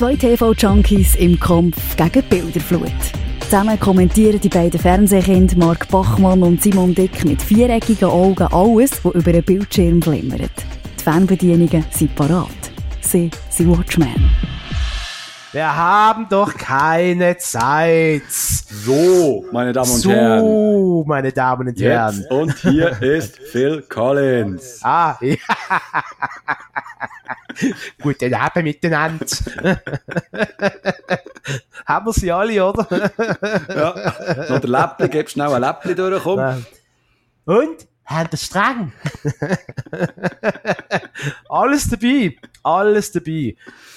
Zwei 0.00 0.16
TV-Junkies 0.16 1.16
im 1.16 1.38
Kampf 1.38 1.94
gegen 1.94 2.22
Bilderflut. 2.30 2.90
Zusammen 3.40 3.78
kommentieren 3.78 4.40
die 4.40 4.48
beiden 4.48 4.80
Fernsehkinder 4.80 5.58
Mark 5.58 5.88
Bachmann 5.88 6.42
und 6.42 6.62
Simon 6.62 6.94
Dick 6.94 7.22
mit 7.26 7.42
viereckigen 7.42 8.08
Augen 8.08 8.46
alles, 8.50 8.92
was 9.04 9.14
über 9.14 9.30
einen 9.30 9.42
Bildschirm 9.42 10.00
glimmert. 10.00 10.52
Die 10.98 11.02
Fernbedienungen 11.04 11.84
sind 11.90 12.14
parat. 12.14 12.48
Sie 13.02 13.28
sind 13.50 13.76
Watchmen. 13.76 14.30
Wir 15.52 15.76
haben 15.76 16.28
doch 16.28 16.56
keine 16.56 17.36
Zeit. 17.38 18.22
So, 18.30 19.44
meine 19.50 19.72
Damen 19.72 19.90
und 19.90 19.98
so, 19.98 20.10
Herren. 20.10 20.40
So, 20.40 21.04
meine 21.08 21.32
Damen 21.32 21.66
und 21.66 21.80
Herren. 21.80 22.18
Jetzt 22.20 22.30
und 22.30 22.56
hier 22.58 23.02
ist 23.02 23.36
Phil 23.36 23.82
Collins. 23.82 24.78
Ah, 24.84 25.18
ja. 25.20 25.34
Guten 28.00 28.32
Abend 28.32 28.64
miteinander. 28.64 29.26
haben 31.84 32.06
wir 32.06 32.12
sie 32.12 32.30
alle, 32.30 32.64
oder? 32.64 32.86
ja. 33.68 34.14
Noch 34.50 34.60
der 34.60 34.70
Läppli, 34.70 35.08
gib 35.08 35.30
schnell 35.30 35.52
ein 35.52 35.60
Läppli 35.60 35.96
durch, 35.96 36.22
komm. 36.22 36.64
Und? 37.46 37.89
Haben 38.10 38.28
das 38.28 38.42
streng? 38.42 38.92
alles 41.48 41.88
dabei. 41.88 42.36
Alles 42.64 43.12
dabei. 43.12 43.54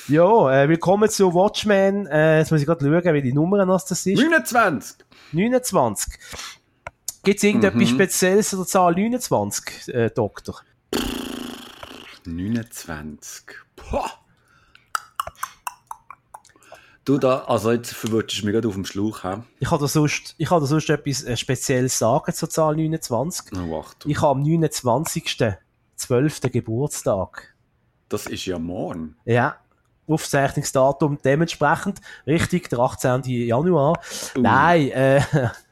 Ja, 0.08 0.63
äh, 0.63 0.70
willkommen 0.70 1.09
zu 1.09 1.34
Watchmen. 1.34 2.05
Äh, 2.05 2.38
jetzt 2.38 2.52
muss 2.52 2.62
ich 2.62 2.67
gerade 2.67 2.86
schauen, 2.86 3.13
wie 3.16 3.22
die 3.23 3.34
Nummer 3.34 3.66
das 3.66 3.89
ist. 3.89 4.05
29. 4.05 4.98
29. 5.31 6.13
Gibt 7.23 7.38
es 7.38 7.44
irgendetwas 7.44 7.81
mhm. 7.81 7.88
Spezielles 7.88 8.53
oder 8.53 8.67
Zahl 8.67 8.94
29, 8.94 9.95
äh, 9.95 10.12
Doktor? 10.12 10.61
29. 12.23 13.45
Boah. 13.75 14.22
Du 17.05 17.17
da, 17.17 17.39
also 17.45 17.72
jetzt 17.72 17.94
verwirrst 17.94 18.41
du 18.41 18.45
mich 18.45 18.53
gerade 18.53 18.67
auf 18.67 18.75
dem 18.75 18.86
Schlauch. 18.86 19.23
He? 19.23 19.36
Ich 19.59 19.67
kann 19.67 19.80
da 19.80 19.88
sonst, 19.88 20.36
ich 20.38 20.47
kann 20.47 20.61
da 20.61 20.66
sonst 20.66 20.89
etwas 20.89 21.23
äh, 21.23 21.36
Spezielles 21.36 21.97
sagen 21.97 22.33
zur 22.33 22.50
Zahl 22.50 22.75
29. 22.75 23.58
Oh, 23.58 23.80
Achtung. 23.80 24.09
Ich 24.09 24.22
habe 24.22 24.31
am 24.31 24.41
29. 24.41 25.38
12. 25.95 26.42
Geburtstag. 26.52 27.55
Das 28.09 28.25
ist 28.27 28.45
ja 28.45 28.58
morgen. 28.58 29.16
Ja. 29.25 29.58
Aufzeichnungsdatum 30.08 31.17
dementsprechend. 31.23 32.00
Richtig, 32.27 32.69
der 32.69 32.80
18. 32.80 33.23
Januar. 33.23 33.99
Uh. 34.38 34.42
Nein, 34.42 34.89
äh, 34.92 35.22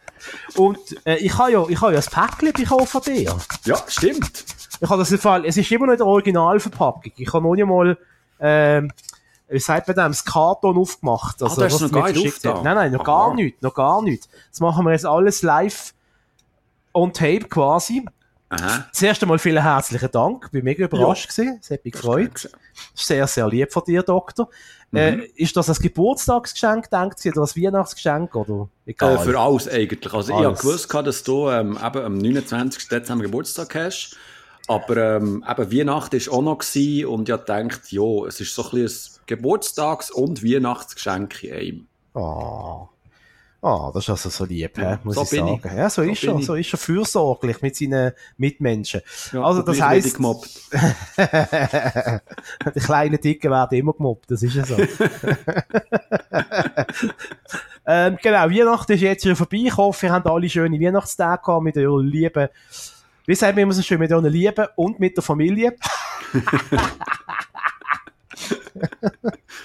und 0.56 0.80
äh, 1.06 1.18
ich 1.18 1.38
habe 1.38 1.52
ja, 1.52 1.66
ich 1.68 1.82
habe 1.82 1.94
ja 1.94 2.00
ein 2.00 2.06
Päckchen 2.06 2.54
bekommen 2.54 2.88
von 2.88 3.02
dir. 3.02 3.38
Ja, 3.66 3.84
stimmt. 3.88 4.46
Ich 4.80 4.90
habe 4.90 5.00
das 5.00 5.12
im 5.12 5.20
Fall, 5.20 5.46
es 5.46 5.58
ist 5.58 5.72
immer 5.72 5.86
noch 5.86 5.94
in 5.94 5.98
der 6.00 6.08
Originalverpackung. 6.08 7.12
Ich 7.16 7.34
habe 7.34 7.44
noch 7.44 7.56
nicht 7.56 7.66
mal, 7.66 7.98
ähm, 8.40 8.92
wie 9.52 9.60
sagt 9.60 9.88
man 9.88 9.96
dem, 9.96 10.08
das 10.08 10.24
Karton 10.24 10.78
aufgemacht. 10.78 11.44
Also, 11.44 11.62
ah, 11.62 11.66
das 11.66 11.74
ist 11.74 11.82
noch 11.82 11.92
gar 11.92 12.12
nicht 12.12 12.44
Nein, 12.44 12.64
nein, 12.64 12.92
noch 12.92 13.04
gar 13.04 13.36
nicht, 13.36 13.62
noch 13.62 13.74
gar 13.74 14.02
nicht. 14.02 14.30
Das 14.50 14.62
machen 14.62 14.86
wir 14.86 14.94
jetzt 14.94 15.06
alles 15.06 15.42
live 15.42 15.94
on 16.94 17.12
tape 17.14 17.48
quasi. 17.50 18.06
Aha. 18.50 18.86
Zuerst 18.92 19.22
einmal 19.22 19.40
vielen 19.40 19.64
herzlichen 19.64 20.12
Dank. 20.12 20.46
Ich 20.46 20.52
bin 20.52 20.64
mega 20.64 20.84
überrascht 20.86 21.30
ja. 21.30 21.44
gewesen. 21.44 21.60
Es 21.62 21.70
hat 21.70 21.86
mich 21.86 21.94
gefreut. 21.94 22.50
Sehr, 22.94 23.26
sehr 23.28 23.48
lieb 23.48 23.72
von 23.72 23.84
dir, 23.86 24.04
Doktor. 24.04 24.50
Mhm. 24.92 24.98
Äh, 24.98 25.26
ist 25.36 25.56
das 25.56 25.70
ein 25.70 25.76
Geburtstagsgeschenk, 25.82 26.90
denkt 26.90 27.24
ihr, 27.24 27.32
oder 27.38 27.44
ein 27.44 27.64
Weihnachtsgeschenk, 27.64 28.36
oder? 28.36 28.68
Egal. 28.86 29.16
Äh, 29.16 29.20
für 29.20 29.40
alles 29.40 29.70
eigentlich. 29.70 30.14
Also, 30.14 30.34
alles. 30.34 30.42
ich 30.42 30.46
habe 30.48 30.58
gewusst, 30.58 30.94
dass 30.94 31.24
du 31.24 31.50
ähm, 31.50 31.78
eben 31.82 32.06
am 32.06 32.18
29. 32.18 32.90
Dezember 32.90 33.24
Geburtstag 33.24 33.74
hast. 33.76 34.18
Aber 34.72 34.96
ähm, 34.96 35.44
eben 35.50 35.72
Weihnachten 35.74 36.26
war 36.26 36.34
auch 36.34 36.42
noch 36.42 36.60
gewesen 36.60 37.06
und 37.08 37.28
ich 37.28 37.36
dachte, 37.36 37.78
ja, 37.90 38.26
es 38.26 38.40
ist 38.40 38.56
so 38.56 38.64
ein, 38.72 38.86
ein 38.86 38.90
Geburtstags- 39.26 40.12
und 40.12 40.46
Weihnachtsgeschenk 40.46 41.44
in 41.44 41.54
einem. 41.54 41.88
Oh. 42.14 42.88
Ah, 43.62 43.92
das 43.94 44.06
ist 44.06 44.10
also 44.10 44.30
so 44.30 44.46
lieb, 44.46 44.78
ja, 44.78 44.98
muss 45.04 45.16
so 45.16 45.24
ich 45.24 45.30
sagen. 45.30 45.62
Ich. 45.64 45.72
Ja, 45.74 45.90
so, 45.90 46.04
so 46.04 46.10
ist 46.10 46.24
er, 46.24 46.42
so 46.42 46.56
ist 46.56 46.74
er 46.74 46.78
fürsorglich 46.80 47.62
mit 47.62 47.76
seinen 47.76 48.14
Mitmenschen. 48.38 49.02
Ja, 49.34 49.44
also 49.44 49.62
das 49.62 49.78
gemobbt. 50.14 50.50
die 52.76 52.80
kleinen 52.80 53.20
Dicken 53.20 53.52
werden 53.52 53.78
immer 53.78 53.92
gemobbt, 53.94 54.32
das 54.32 54.42
ist 54.42 54.56
ja 54.56 54.66
so. 54.66 54.78
ähm, 57.86 58.18
genau, 58.24 58.50
Weihnachten 58.50 58.94
ist 58.94 59.02
jetzt 59.02 59.24
schon 59.24 59.36
vorbei. 59.36 59.64
Ich 59.66 59.76
hoffe, 59.76 60.06
ihr 60.06 60.14
habt 60.14 60.28
alle 60.28 60.50
schöne 60.50 60.80
Weihnachtstage 60.80 61.44
gehabt 61.44 61.64
mit 61.64 61.78
eurer 61.78 62.02
Liebe. 62.02 62.50
Wie 63.26 63.36
sagen 63.36 63.56
wir 63.56 63.64
immer 63.64 63.74
so 63.74 63.82
schön, 63.82 64.00
mit 64.00 64.12
eurer 64.12 64.30
Liebe 64.30 64.70
und 64.76 65.00
mit 65.00 65.16
der 65.16 65.24
Familie. 65.24 65.76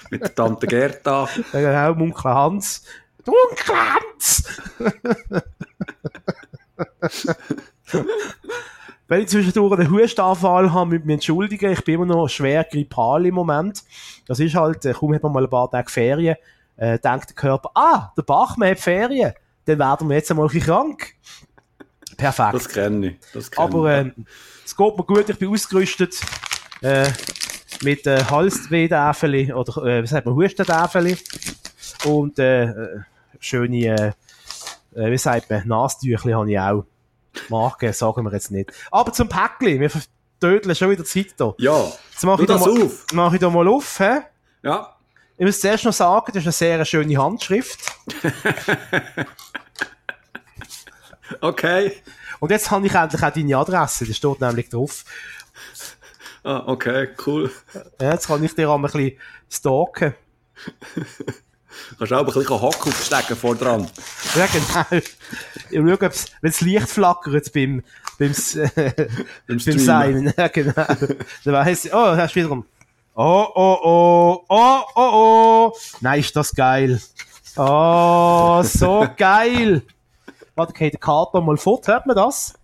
mit 0.09 0.21
der 0.21 0.35
Tante 0.35 0.67
Gerda. 0.67 1.27
Genau, 1.51 1.95
Munkel 1.95 2.31
Hans. 2.31 2.83
Dunklanz! 3.25 4.61
Wenn 9.09 9.21
ich 9.21 9.29
zwischendurch 9.29 9.79
einen 9.79 9.91
Hustanfall 9.91 10.73
habe, 10.73 10.91
müssen 10.91 11.07
wir 11.07 11.13
entschuldigen. 11.13 11.71
Ich 11.71 11.83
bin 11.83 11.95
immer 11.95 12.05
noch 12.05 12.27
schwer 12.27 12.63
grippal 12.63 13.25
im 13.25 13.35
Moment. 13.35 13.83
Das 14.27 14.39
ist 14.39 14.55
halt, 14.55 14.85
äh, 14.85 14.93
kaum 14.93 15.13
hat 15.13 15.23
man 15.23 15.31
mal 15.31 15.43
ein 15.43 15.49
paar 15.49 15.71
Tage 15.71 15.89
Ferien, 15.89 16.35
äh, 16.75 16.99
denkt 16.99 17.29
der 17.29 17.35
Körper, 17.35 17.71
ah, 17.73 18.11
der 18.17 18.23
Bachmann 18.23 18.71
hat 18.71 18.79
Ferien. 18.79 19.33
Dann 19.65 19.79
werden 19.79 20.09
wir 20.09 20.15
jetzt 20.15 20.29
einmal 20.31 20.49
krank. 20.49 21.15
Perfekt. 22.17 22.53
Das 22.53 22.69
kenne 22.69 23.07
ich. 23.07 23.15
Das 23.33 23.51
kenn 23.51 23.63
Aber 23.63 23.91
äh, 23.91 24.11
es 24.65 24.75
geht 24.75 24.97
mir 24.97 25.03
gut, 25.03 25.29
ich 25.29 25.37
bin 25.37 25.49
ausgerüstet 25.49 26.15
äh, 26.81 27.09
mit 27.83 28.05
äh, 28.07 28.23
Halsweh-Däfeli 28.23 29.53
oder 29.53 29.83
äh, 29.85 30.03
wie 30.03 30.07
sagt 30.07 30.25
man, 30.25 30.35
Hustendäfeli. 30.35 31.17
Und 32.05 32.39
äh, 32.39 32.63
äh 32.65 32.99
schöne, 33.39 34.15
äh, 34.95 35.11
wie 35.11 35.17
sagt 35.17 35.49
man, 35.49 35.67
Nastüchli 35.67 36.31
habe 36.31 36.51
ich 36.51 36.59
auch. 36.59 36.85
Marken 37.49 37.93
sagen 37.93 38.23
wir 38.25 38.33
jetzt 38.33 38.49
nicht. 38.49 38.71
Aber 38.91 39.13
zum 39.13 39.29
Päckchen, 39.29 39.79
wir 39.79 39.91
vertödeln 39.91 40.75
schon 40.75 40.89
wieder 40.89 41.05
Zeit 41.05 41.35
hier. 41.37 41.55
Ja, 41.59 41.91
jetzt 42.11 42.23
mache 42.23 42.41
ich, 42.41 42.47
da 42.47 42.57
mal, 42.57 42.81
auf. 42.81 43.05
Mach 43.13 43.33
ich 43.33 43.39
da 43.39 43.49
mal 43.49 43.67
auf. 43.67 43.99
He? 43.99 44.19
Ja. 44.63 44.95
Ich 45.37 45.45
muss 45.45 45.59
zuerst 45.59 45.85
noch 45.85 45.93
sagen, 45.93 46.31
das 46.33 46.37
ist 46.37 46.45
eine 46.45 46.51
sehr 46.51 46.85
schöne 46.85 47.15
Handschrift. 47.15 47.79
okay. 51.41 51.93
Und 52.39 52.51
jetzt 52.51 52.69
habe 52.71 52.85
ich 52.85 52.93
endlich 52.93 53.23
auch 53.23 53.33
deine 53.33 53.57
Adresse, 53.57 54.05
das 54.05 54.15
steht 54.17 54.41
nämlich 54.41 54.69
drauf. 54.69 55.03
Ah, 56.43 56.63
okay, 56.65 57.09
cool. 57.25 57.51
Ja, 57.99 58.11
jetzt 58.11 58.27
kann 58.27 58.43
ich 58.43 58.55
dir 58.55 58.69
auch 58.69 58.75
ein 58.75 58.81
bisschen 58.83 59.13
stalken. 59.49 60.13
Kannst 61.97 62.11
du 62.11 62.15
auch 62.15 62.19
ein 62.19 62.25
bisschen 62.25 62.61
Hock 62.61 62.87
aufstecken 62.87 63.35
vor 63.35 63.55
dran. 63.55 63.89
Ja, 64.35 64.45
genau. 64.47 65.01
Ich 65.69 65.77
schaue, 65.77 66.11
wenn 66.41 66.51
das 66.51 66.61
Licht 66.61 66.89
flackert 66.89 67.51
beim, 67.53 67.83
beim, 68.17 68.31
äh, 68.31 68.91
beim, 69.47 69.57
beim 69.65 69.79
Sein. 69.79 70.33
Ja, 70.37 70.47
genau. 70.47 70.73
Dann 70.73 71.53
weiss 71.53 71.85
ich, 71.85 71.93
oh, 71.93 72.15
hast 72.15 72.35
du 72.35 72.39
wiederum. 72.39 72.65
Oh, 73.15 73.47
oh, 73.55 73.77
oh, 73.83 74.45
oh, 74.47 74.81
oh, 74.95 75.11
oh. 75.13 75.77
Nein, 76.01 76.19
ist 76.19 76.35
das 76.35 76.53
geil. 76.53 77.01
Oh, 77.55 78.61
so 78.63 79.07
geil. 79.17 79.81
Warte, 80.57 80.71
okay, 80.71 80.89
der 80.89 80.99
Kater 80.99 81.39
mal 81.39 81.55
fort, 81.55 81.87
hört 81.87 82.07
man 82.07 82.15
das? 82.15 82.55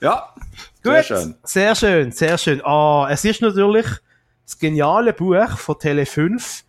Ja. 0.00 0.34
Gut. 0.82 0.92
Sehr 0.92 1.02
schön. 1.02 1.34
Sehr 1.44 1.74
schön, 1.74 2.12
sehr 2.12 2.38
schön. 2.38 2.62
Oh, 2.64 3.06
es 3.08 3.24
ist 3.24 3.40
natürlich 3.40 3.86
das 4.44 4.58
geniale 4.58 5.12
Buch 5.12 5.56
von 5.56 5.78
Tele 5.78 6.04
5 6.04 6.64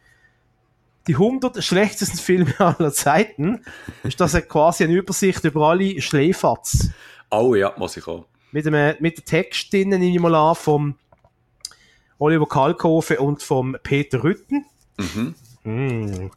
die 1.08 1.14
100 1.14 1.64
schlechtesten 1.64 2.18
Filme 2.18 2.54
aller 2.60 2.92
Zeiten, 2.92 3.64
ist 4.04 4.20
das 4.20 4.34
quasi 4.48 4.84
eine 4.84 4.94
Übersicht 4.94 5.44
über 5.46 5.70
alle 5.70 6.02
Schläferz. 6.02 6.90
Oh 7.32 7.56
ja, 7.56 7.74
muss 7.78 7.98
ich 7.98 8.08
auch. 8.08 8.26
Mit 8.52 8.66
dem, 8.66 8.96
mit 9.00 9.18
dem 9.18 9.26
Text 9.26 9.72
drinnen, 9.72 10.00
nehme 10.00 10.16
ich 10.16 10.22
mal 10.22 10.36
an, 10.36 10.56
vom 10.56 10.96
Oliver 12.20 12.48
Kalkofe 12.48 13.20
und 13.20 13.42
vom 13.42 13.78
Peter 13.84 14.24
Rütten. 14.24 14.66
Mhm. 14.98 15.36
Mm. 15.68 16.30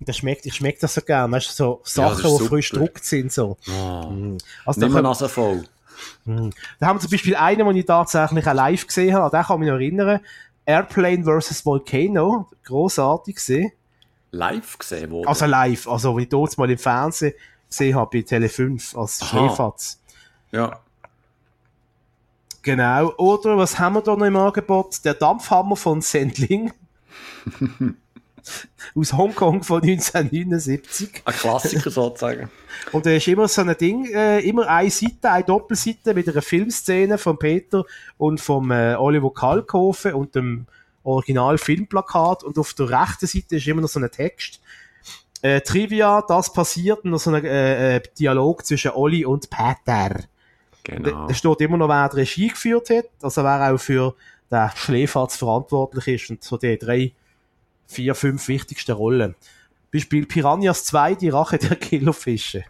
Das 0.00 0.16
schmeckt, 0.18 0.46
ich 0.46 0.54
schmecke 0.54 0.80
das 0.80 0.94
so 0.94 1.00
gerne. 1.00 1.32
Weißt 1.32 1.48
du, 1.50 1.52
so 1.52 1.80
Sachen, 1.84 2.30
ja, 2.30 2.38
die 2.38 2.44
frisch 2.44 2.70
gedruckt 2.70 3.04
sind. 3.04 3.32
So. 3.32 3.56
Oh. 3.68 4.10
Mm. 4.10 4.38
Also, 4.66 4.80
Nimm 4.80 4.92
Nase 4.92 5.28
voll. 5.28 5.64
Mm. 6.24 6.50
Da 6.78 6.86
haben 6.86 6.96
wir 6.96 7.00
zum 7.00 7.10
Beispiel 7.10 7.36
einen, 7.36 7.66
den 7.66 7.76
ich 7.76 7.86
tatsächlich 7.86 8.46
auch 8.46 8.54
live 8.54 8.86
gesehen 8.86 9.14
habe, 9.14 9.36
den 9.36 9.42
kann 9.42 9.56
ich 9.56 9.60
mich 9.60 9.68
noch 9.68 9.76
erinnern. 9.76 10.20
Airplane 10.66 11.24
vs. 11.24 11.64
Volcano. 11.64 12.48
Großartig 12.64 13.36
gesehen 13.36 13.72
live 14.30 14.78
gesehen 14.78 15.10
worden? 15.10 15.28
Also 15.28 15.46
live, 15.46 15.88
also 15.88 16.16
wie 16.16 16.22
ich 16.22 16.28
dort 16.28 16.56
mal 16.58 16.70
im 16.70 16.78
Fernsehen 16.78 17.34
gesehen 17.68 17.96
habe, 17.96 18.18
bei 18.18 18.22
Tele 18.22 18.48
5 18.48 18.96
als 18.96 19.26
Schläferz. 19.26 20.00
Ja. 20.50 20.80
Genau. 22.62 23.12
Oder 23.16 23.56
was 23.56 23.78
haben 23.78 23.94
wir 23.94 24.02
da 24.02 24.16
noch 24.16 24.26
im 24.26 24.36
Angebot? 24.36 25.04
Der 25.04 25.14
Dampfhammer 25.14 25.76
von 25.76 26.00
Sendling. 26.00 26.72
Aus 28.94 29.12
Hongkong 29.12 29.62
von 29.62 29.82
1979. 29.82 31.22
Ein 31.24 31.34
Klassiker 31.34 31.90
sozusagen. 31.90 32.50
Und 32.92 33.06
da 33.06 33.10
ist 33.10 33.28
immer 33.28 33.48
so 33.48 33.62
ein 33.62 33.76
Ding, 33.76 34.06
äh, 34.12 34.40
immer 34.40 34.68
eine 34.68 34.90
Seite, 34.90 35.30
eine 35.30 35.44
Doppelseite 35.44 36.14
mit 36.14 36.28
einer 36.28 36.42
Filmszene 36.42 37.18
von 37.18 37.38
Peter 37.38 37.84
und 38.16 38.40
vom 38.40 38.70
äh, 38.70 38.94
Oliver 38.94 39.32
Kalkofe 39.32 40.14
und 40.16 40.34
dem 40.34 40.66
Original-Filmplakat 41.02 42.44
und 42.44 42.58
auf 42.58 42.74
der 42.74 42.90
rechten 42.90 43.26
Seite 43.26 43.56
ist 43.56 43.66
immer 43.66 43.80
noch 43.80 43.88
so 43.88 44.00
ein 44.00 44.10
Text. 44.10 44.60
Äh, 45.40 45.60
Trivia, 45.60 46.22
das 46.26 46.52
passiert 46.52 47.04
und 47.04 47.12
noch 47.12 47.18
so 47.18 47.30
ein 47.30 47.44
äh, 47.44 47.96
äh, 47.96 48.02
Dialog 48.18 48.66
zwischen 48.66 48.90
Olli 48.92 49.24
und 49.24 49.48
Peter. 49.50 50.20
Genau. 50.84 51.26
Da 51.26 51.34
steht 51.34 51.60
immer 51.60 51.76
noch, 51.76 51.88
wer 51.88 52.08
die 52.08 52.16
Regie 52.16 52.48
geführt 52.48 52.90
hat, 52.90 53.06
also 53.22 53.44
wer 53.44 53.72
auch 53.72 53.78
für 53.78 54.14
den 54.50 54.70
Schläferz 54.74 55.36
verantwortlich 55.36 56.08
ist 56.08 56.30
und 56.30 56.42
so 56.42 56.56
die 56.56 56.78
drei, 56.78 57.12
vier, 57.88 58.14
fünf 58.14 58.46
wichtigsten 58.46 58.92
Rollen. 58.92 59.34
Beispiel 59.92 60.26
Piranhas 60.26 60.84
2, 60.84 61.14
die 61.16 61.30
Rache 61.30 61.58
der 61.58 61.76
Killerfische. 61.76 62.64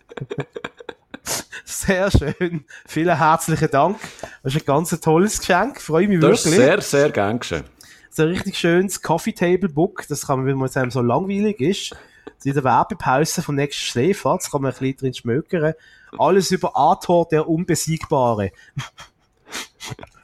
Sehr 1.64 2.10
schön. 2.10 2.64
Vielen 2.86 3.16
herzlichen 3.16 3.70
Dank. 3.70 3.98
Das 4.42 4.54
ist 4.54 4.62
ein 4.62 4.66
ganz 4.66 4.90
tolles 5.00 5.38
Geschenk. 5.38 5.80
Freue 5.80 6.08
mich 6.08 6.20
Das 6.20 6.40
ist 6.40 6.46
wirklich. 6.46 6.64
sehr, 6.64 6.80
sehr 6.80 7.10
gern 7.10 7.38
geschehen. 7.38 7.64
So 8.10 8.22
ein 8.22 8.28
richtig 8.30 8.58
schönes 8.58 9.00
Coffee 9.02 9.32
Table 9.32 9.68
Book. 9.68 10.04
Das 10.08 10.26
kann 10.26 10.38
man, 10.38 10.46
wenn 10.46 10.56
man 10.56 10.70
einem 10.74 10.90
so 10.90 11.02
langweilig 11.02 11.60
ist, 11.60 11.96
in 12.44 12.54
der 12.54 12.64
Werbepause 12.64 13.42
vom 13.42 13.54
nächsten 13.54 13.80
Schläferz 13.82 14.50
kann 14.50 14.62
man 14.62 14.72
ein 14.72 14.78
bisschen 14.78 14.96
drin 14.96 15.14
schmökern. 15.14 15.74
Alles 16.18 16.50
über 16.50 16.76
Ator, 16.76 17.28
der 17.28 17.48
Unbesiegbare. 17.48 18.50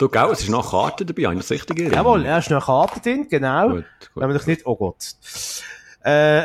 Du, 0.00 0.08
gell, 0.08 0.30
es 0.32 0.40
ist 0.40 0.48
noch 0.48 0.72
eine 0.72 0.82
Karte 0.82 1.04
dabei, 1.04 1.24
habe 1.24 1.34
ich 1.34 1.40
das 1.42 1.50
richtig 1.50 1.78
erinnert? 1.78 1.96
Jawohl, 1.96 2.24
er 2.24 2.38
ist 2.38 2.48
noch 2.48 2.56
eine 2.56 2.64
Karte 2.64 3.00
drin, 3.00 3.26
genau. 3.28 3.68
Gut, 3.68 3.76
gut. 3.76 4.10
Wenn 4.14 4.28
man 4.30 4.38
doch 4.38 4.46
nicht, 4.46 4.64
oh 4.64 4.74
Gott. 4.74 4.96
Äh, 6.02 6.42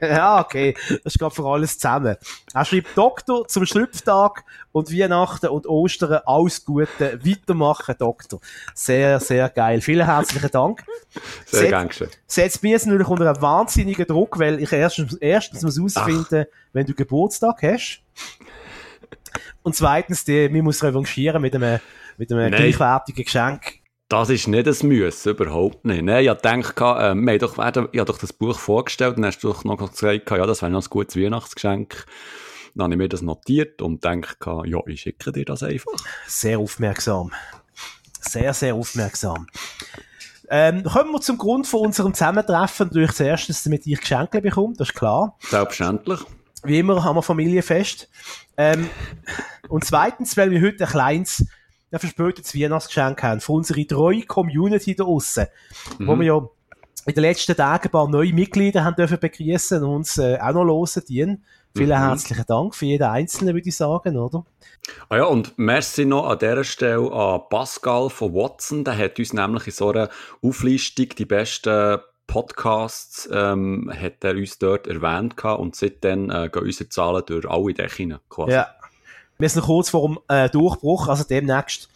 ja, 0.08 0.38
okay. 0.40 0.76
Das 0.88 1.14
ist 1.14 1.18
gerade 1.18 1.34
für 1.34 1.44
alles 1.44 1.76
zusammen. 1.76 2.14
Er 2.54 2.64
schreibt 2.64 2.96
Doktor 2.96 3.48
zum 3.48 3.66
Schlüpftag 3.66 4.44
und 4.70 4.92
Weihnachten 4.92 5.48
und 5.48 5.66
Ostern 5.66 6.20
alles 6.24 6.64
Gute. 6.64 7.18
Weitermachen, 7.24 7.96
Doktor. 7.98 8.38
Sehr, 8.74 9.18
sehr 9.18 9.48
geil. 9.48 9.80
Vielen 9.80 10.06
herzlichen 10.06 10.52
Dank. 10.52 10.84
Sehr 11.46 11.62
Set- 11.62 11.70
gern 11.70 11.88
geschehen. 11.88 12.10
Setzt 12.28 12.62
mir 12.62 12.70
jetzt 12.70 12.86
natürlich 12.86 13.08
unter 13.08 13.28
einen 13.28 13.42
wahnsinnigen 13.42 14.06
Druck, 14.06 14.38
weil 14.38 14.62
ich 14.62 14.70
erstens, 14.70 15.14
erstens 15.14 15.64
muss 15.64 15.96
herausfinden, 15.96 16.46
wenn 16.72 16.86
du 16.86 16.94
Geburtstag 16.94 17.60
hast. 17.64 18.02
Und 19.62 19.74
zweitens, 19.74 20.24
die, 20.24 20.52
wir 20.52 20.62
muss 20.62 20.82
revanchieren 20.82 21.42
mit 21.42 21.54
einem, 21.54 21.80
mit 22.16 22.32
einem 22.32 22.50
Nein. 22.50 22.60
gleichwertigen 22.60 23.24
Geschenk. 23.24 23.80
Das 24.08 24.30
ist 24.30 24.48
nicht 24.48 24.66
ein 24.66 24.88
Müssen, 24.88 25.28
überhaupt 25.28 25.84
nicht. 25.84 26.02
Nein, 26.02 26.22
ich 26.22 26.28
habe 26.30 26.40
gedacht, 26.40 26.80
äh, 26.80 27.14
wir 27.14 27.38
doch, 27.38 27.58
ich 27.58 27.58
habe 27.58 28.04
doch 28.06 28.18
das 28.18 28.32
Buch 28.32 28.58
vorgestellt 28.58 29.18
und 29.18 29.26
hast 29.26 29.40
du 29.40 29.48
doch 29.48 29.64
noch 29.64 29.76
gesagt, 29.76 30.30
ja, 30.30 30.46
das 30.46 30.62
wäre 30.62 30.72
noch 30.72 30.82
ein 30.82 30.90
gutes 30.90 31.16
Weihnachtsgeschenk. 31.16 32.06
Dann 32.74 32.84
habe 32.84 32.94
ich 32.94 32.98
mir 32.98 33.08
das 33.08 33.22
notiert 33.22 33.82
und 33.82 34.00
gedacht, 34.00 34.38
ja, 34.64 34.78
ich 34.86 35.02
schicke 35.02 35.32
dir 35.32 35.44
das 35.44 35.62
einfach. 35.62 35.92
Sehr 36.26 36.58
aufmerksam. 36.58 37.32
Sehr, 38.20 38.54
sehr 38.54 38.74
aufmerksam. 38.74 39.46
Ähm, 40.50 40.82
kommen 40.84 41.12
wir 41.12 41.20
zum 41.20 41.36
Grund 41.36 41.66
von 41.66 41.80
unserem 41.80 42.14
Zusammentreffen. 42.14 42.86
Natürlich 42.86 43.12
zuerst, 43.12 43.48
dass 43.48 43.62
damit 43.62 43.86
ich 43.86 44.00
Geschenke 44.00 44.40
bekomme, 44.40 44.74
das 44.78 44.88
ist 44.88 44.94
klar. 44.94 45.36
Selbstverständlich. 45.40 46.20
Wie 46.64 46.78
immer 46.78 47.02
haben 47.04 47.16
wir 47.16 47.22
Familienfest. 47.22 48.08
Ähm, 48.56 48.88
und 49.68 49.84
zweitens, 49.84 50.36
weil 50.36 50.50
wir 50.50 50.60
heute 50.60 50.84
ein 50.84 50.90
kleines, 50.90 51.46
ein 51.90 51.98
verspätetes 51.98 52.54
Weihnachtsgeschenk 52.54 53.22
haben 53.22 53.40
für 53.40 53.52
unsere 53.52 53.86
treue 53.86 54.22
Community 54.22 54.94
da 54.94 55.04
draussen, 55.04 55.46
wo 55.98 56.16
wir 56.16 56.26
ja 56.26 56.48
in 57.06 57.14
den 57.14 57.22
letzten 57.22 57.56
Tagen 57.56 57.88
ein 57.88 57.90
paar 57.90 58.08
neue 58.08 58.32
Mitglieder 58.32 58.84
haben 58.84 58.96
dürfen 58.96 59.18
begrüßen 59.18 59.82
und 59.82 59.96
uns 59.96 60.18
äh, 60.18 60.38
auch 60.40 60.52
noch 60.52 60.64
hören 60.64 61.02
dienen. 61.08 61.44
Vielen 61.76 61.90
Mhm. 61.90 62.08
herzlichen 62.08 62.44
Dank 62.46 62.74
für 62.74 62.86
jeden 62.86 63.04
Einzelnen, 63.04 63.54
würde 63.54 63.68
ich 63.68 63.76
sagen, 63.76 64.16
oder? 64.16 64.44
Ah 65.08 65.16
ja, 65.18 65.24
und 65.24 65.56
merci 65.58 66.04
noch 66.04 66.28
an 66.28 66.38
dieser 66.38 66.64
Stelle 66.64 67.12
an 67.12 67.42
Pascal 67.48 68.10
von 68.10 68.34
Watson. 68.34 68.84
Der 68.84 68.96
hat 68.96 69.18
uns 69.18 69.32
nämlich 69.32 69.66
in 69.66 69.72
so 69.72 69.90
einer 69.90 70.08
Auflistung 70.42 71.08
die 71.16 71.24
besten 71.24 71.98
Podcasts 72.28 73.28
ähm, 73.32 73.90
hat 73.92 74.22
er 74.22 74.36
uns 74.36 74.58
dort 74.58 74.86
erwähnt 74.86 75.36
gehabt 75.36 75.60
und 75.60 75.74
seitdem 75.74 76.30
äh, 76.30 76.48
gehen 76.48 76.62
unsere 76.62 76.88
Zahlen 76.88 77.22
durch 77.26 77.50
alle 77.50 77.74
Dächer 77.74 78.20
quasi. 78.28 78.52
Ja. 78.52 78.68
Wir 79.38 79.48
sind 79.48 79.60
noch 79.60 79.66
kurz 79.66 79.90
vor 79.90 80.06
dem 80.06 80.18
äh, 80.28 80.48
Durchbruch, 80.48 81.08
also 81.08 81.24
demnächst. 81.24 81.88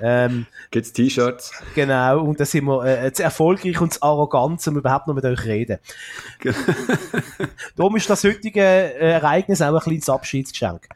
Ähm, 0.00 0.46
Gibt's 0.70 0.92
T-Shirts? 0.92 1.52
genau, 1.74 2.20
und 2.20 2.38
da 2.38 2.44
sind 2.44 2.64
wir 2.64 2.84
äh, 2.84 3.12
zu 3.12 3.22
erfolgreich 3.22 3.80
und 3.80 3.94
zu 3.94 4.02
arrogant, 4.02 4.66
um 4.66 4.76
überhaupt 4.76 5.06
noch 5.06 5.14
mit 5.14 5.24
euch 5.24 5.44
reden. 5.44 5.78
Darum 7.76 7.96
ist 7.96 8.08
das 8.08 8.24
heutige 8.24 8.60
äh, 8.60 9.12
Ereignis 9.12 9.62
auch 9.62 9.74
ein 9.74 9.80
kleines 9.80 10.08
Abschiedsgeschenk. 10.08 10.88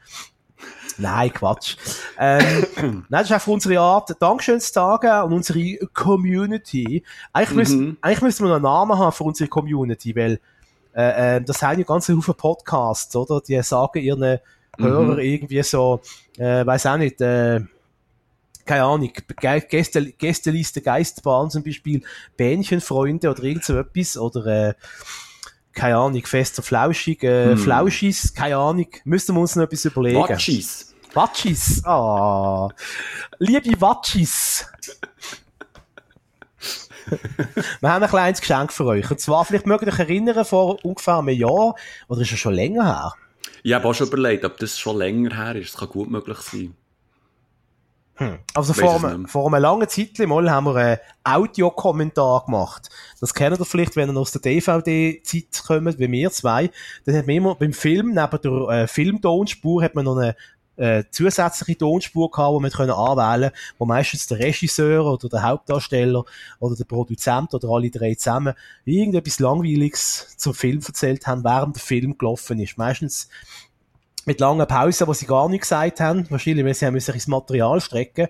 Nein, 0.97 1.31
Quatsch. 1.33 1.77
Ähm, 2.17 2.65
nein, 2.77 3.05
das 3.09 3.23
ist 3.23 3.31
einfach 3.31 3.47
unsere 3.47 3.79
Art, 3.79 4.15
Dankeschön 4.19 4.59
zu 4.59 4.71
sagen 4.71 5.07
an 5.07 5.31
unsere 5.33 5.77
Community. 5.93 7.03
Eigentlich, 7.33 7.55
müssen, 7.55 7.79
Mhm. 7.79 7.97
eigentlich 8.01 8.21
müssen 8.21 8.45
wir 8.45 8.49
noch 8.49 8.55
einen 8.55 8.63
Namen 8.63 8.97
haben 8.97 9.11
für 9.11 9.23
unsere 9.23 9.47
Community, 9.49 10.15
weil 10.15 10.39
äh, 10.95 11.37
äh, 11.37 11.41
das 11.41 11.61
haben 11.61 11.79
ja 11.79 11.85
ganz 11.85 12.07
viele 12.07 12.19
Podcasts, 12.19 13.15
oder? 13.15 13.39
Die 13.41 13.61
sagen 13.61 13.99
ihren 13.99 14.39
Hörer 14.79 15.17
irgendwie 15.19 15.61
so, 15.63 16.01
äh, 16.37 16.65
weiß 16.65 16.85
auch 16.87 16.97
nicht, 16.97 17.21
äh, 17.21 17.61
keine 18.65 18.83
Ahnung, 18.83 19.11
Ge 19.39 19.61
Gäste, 19.61 20.11
Gästeliste 20.11 20.81
Geistbahn 20.81 21.49
zum 21.49 21.63
Beispiel, 21.63 22.01
Bähnchenfreunde 22.35 23.29
oder 23.29 23.43
irgend 23.43 23.63
so 23.63 23.77
etwas, 23.77 24.17
oder 24.17 24.45
äh, 24.45 24.73
keine 25.77 25.97
Ahnung, 25.97 26.25
fester 26.25 26.61
Flauschig, 26.63 27.23
äh, 27.23 27.51
Hm. 27.51 27.57
Flauschis, 27.57 28.33
keine 28.33 28.57
Ahnung, 28.57 28.87
müssen 29.05 29.35
wir 29.35 29.41
uns 29.41 29.55
noch 29.55 29.63
etwas 29.63 29.85
überlegen. 29.85 30.17
Watchis. 30.19 30.93
Watchis, 31.13 31.81
ah, 31.85 32.67
liebe 33.39 33.79
Watchis. 33.79 34.65
Wir 37.79 37.89
haben 37.89 38.03
ein 38.03 38.09
kleines 38.09 38.41
Geschenk 38.41 38.73
für 38.73 38.85
euch. 38.85 39.09
Und 39.09 39.19
zwar, 39.21 39.45
vielleicht 39.45 39.65
mögt 39.65 39.83
ihr 39.83 39.87
euch 39.93 39.99
erinnern, 39.99 40.43
vor 40.43 40.83
ungefähr 40.83 41.17
einem 41.19 41.29
Jahr, 41.29 41.75
oder 42.09 42.21
ist 42.21 42.33
es 42.33 42.39
schon 42.39 42.53
länger 42.53 42.85
her? 42.85 43.13
Ich 43.63 43.73
habe 43.73 43.87
auch 43.87 43.93
schon 43.93 44.07
überlegt, 44.07 44.43
ob 44.43 44.57
das 44.57 44.77
schon 44.77 44.97
länger 44.97 45.35
her 45.35 45.55
ist. 45.55 45.73
Das 45.73 45.79
kann 45.79 45.89
gut 45.89 46.09
möglich 46.09 46.37
sein. 46.39 46.75
Also 48.53 48.75
Weiss 48.75 48.79
vor 48.79 49.03
einem, 49.03 49.27
vor 49.27 49.47
einem 49.47 49.61
langen 49.61 49.87
Zeit 49.87 50.17
mal 50.19 50.49
haben 50.49 50.65
wir 50.65 50.75
einen 50.75 50.97
Audiokommentar 51.23 52.45
gemacht. 52.45 52.89
Das 53.19 53.33
kennt 53.33 53.59
ihr 53.59 53.65
vielleicht, 53.65 53.95
wenn 53.95 54.09
ihr 54.09 54.17
aus 54.17 54.31
der 54.31 54.41
DVD-Zeit 54.41 55.63
kommt, 55.65 55.99
wie 55.99 56.11
wir 56.11 56.31
zwei. 56.31 56.69
Dann 57.05 57.15
hat 57.15 57.27
man 57.27 57.35
immer 57.35 57.55
beim 57.55 57.73
Film, 57.73 58.13
neben 58.13 58.41
der 58.41 58.69
äh, 58.69 58.87
Filmtonspur, 58.87 59.83
hat 59.83 59.95
man 59.95 60.05
noch 60.05 60.17
eine 60.17 60.35
äh, 60.77 61.03
zusätzliche 61.09 61.77
Tonspur 61.77 62.31
gehabt, 62.31 62.55
die 62.55 62.61
man 62.61 62.71
können 62.71 62.91
anwählen 62.91 63.51
wo 63.77 63.85
meistens 63.85 64.27
der 64.27 64.39
Regisseur 64.39 65.05
oder 65.05 65.27
der 65.27 65.43
Hauptdarsteller 65.43 66.23
oder 66.59 66.75
der 66.75 66.85
Produzent 66.85 67.53
oder 67.53 67.69
alle 67.69 67.89
drei 67.89 68.13
zusammen 68.15 68.53
irgendetwas 68.85 69.39
Langweiliges 69.39 70.35
zum 70.37 70.53
Film 70.53 70.79
erzählt 70.85 71.25
haben, 71.27 71.43
während 71.43 71.75
der 71.75 71.83
Film 71.83 72.17
gelaufen 72.17 72.59
ist. 72.59 72.77
Meistens 72.77 73.27
mit 74.27 74.39
langen 74.41 74.67
Pausen, 74.67 75.07
wo 75.07 75.13
sie 75.13 75.25
gar 75.25 75.49
nichts 75.49 75.69
gesagt 75.69 75.99
haben. 76.01 76.29
Wahrscheinlich, 76.29 76.65
weil 76.65 76.73
sie 76.73 76.85
haben 76.85 76.93
müssen 76.93 77.13
ins 77.15 77.27
Material 77.27 77.81
strecken. 77.81 78.27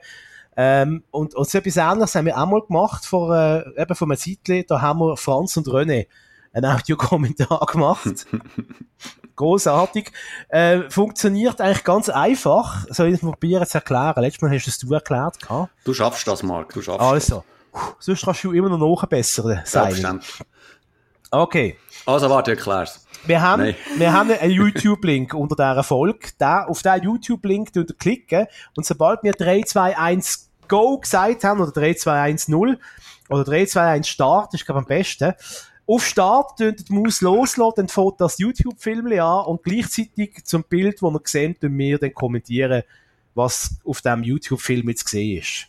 Ähm, 0.55 1.03
und, 1.11 1.35
und 1.35 1.49
so 1.49 1.57
etwas 1.57 1.75
Ähnliches 1.75 2.15
haben 2.15 2.25
wir 2.27 2.37
auch 2.37 2.45
mal 2.45 2.61
gemacht, 2.61 3.05
vor, 3.05 3.35
äh, 3.35 3.63
eben 3.81 3.95
vor 3.95 4.07
einem 4.07 4.17
Zeitchen. 4.17 4.63
Da 4.67 4.79
haben 4.81 4.99
wir 4.99 5.17
Franz 5.17 5.57
und 5.57 5.67
René 5.67 6.07
einen 6.53 6.65
Audiokommentar 6.71 7.65
gemacht. 7.71 8.25
Großartig. 9.35 10.11
Äh, 10.49 10.89
funktioniert 10.89 11.61
eigentlich 11.61 11.83
ganz 11.83 12.09
einfach. 12.09 12.85
Soll 12.89 13.07
ich 13.09 13.15
es 13.15 13.19
probieren 13.19 13.65
zu 13.67 13.77
erklären? 13.77 14.15
Letztes 14.23 14.41
Mal 14.41 14.51
hast 14.51 14.65
du 14.65 14.69
es 14.69 14.79
du 14.79 14.93
erklärt. 14.93 15.39
gehabt. 15.39 15.71
Du 15.83 15.93
schaffst 15.93 16.27
das, 16.27 16.41
Marc. 16.41 16.73
Du 16.73 16.81
schaffst 16.81 17.01
Also, 17.01 17.43
puh, 17.71 17.79
sonst 17.99 18.23
kannst 18.25 18.43
du 18.43 18.51
immer 18.53 18.69
noch 18.69 18.79
nachbessern. 19.01 19.57
das. 19.61 19.71
Selbstverständlich. 19.71 20.39
Okay. 21.29 21.77
Also 22.05 22.29
warte, 22.29 22.51
erklär's. 22.51 23.05
Wir 23.25 23.41
haben, 23.41 23.63
Nein. 23.63 23.75
wir 23.97 24.13
haben 24.13 24.31
einen 24.31 24.51
YouTube-Link 24.51 25.33
unter 25.33 25.55
dieser 25.55 25.83
Folge. 25.83 26.29
Da, 26.37 26.65
auf 26.65 26.81
diesen 26.81 27.03
YouTube-Link 27.03 27.71
klicken 27.99 28.47
und 28.75 28.85
sobald 28.85 29.23
wir 29.23 29.33
3, 29.33 29.61
2, 29.63 29.97
1 29.97 30.51
Go 30.67 30.97
gesagt 30.99 31.43
haben, 31.43 31.61
oder 31.61 31.71
3, 31.71 31.93
2, 31.93 32.21
1, 32.21 32.47
0, 32.49 32.79
oder 33.29 33.43
3, 33.43 33.65
2, 33.65 33.81
1 33.81 34.07
Start, 34.07 34.53
ist 34.53 34.65
glaube 34.65 34.81
ich 34.81 34.83
am 34.83 34.87
besten, 34.87 35.33
auf 35.85 36.05
Start 36.05 36.57
tönt 36.57 36.89
die 36.89 36.93
Maus 36.93 37.21
loslassen, 37.21 37.73
dann 37.77 37.87
fängt 37.87 38.19
das 38.19 38.37
YouTube-Film 38.37 39.07
an 39.19 39.45
und 39.45 39.63
gleichzeitig 39.63 40.43
zum 40.43 40.63
Bild, 40.63 41.01
das 41.01 41.11
ihr 41.13 41.21
seht, 41.23 41.61
tun 41.61 41.77
wir 41.77 41.97
dann 41.97 42.13
kommentieren, 42.13 42.83
was 43.33 43.77
auf 43.85 44.01
dem 44.01 44.23
YouTube-Film 44.23 44.89
jetzt 44.89 45.05
gesehen 45.05 45.39
ist. 45.39 45.67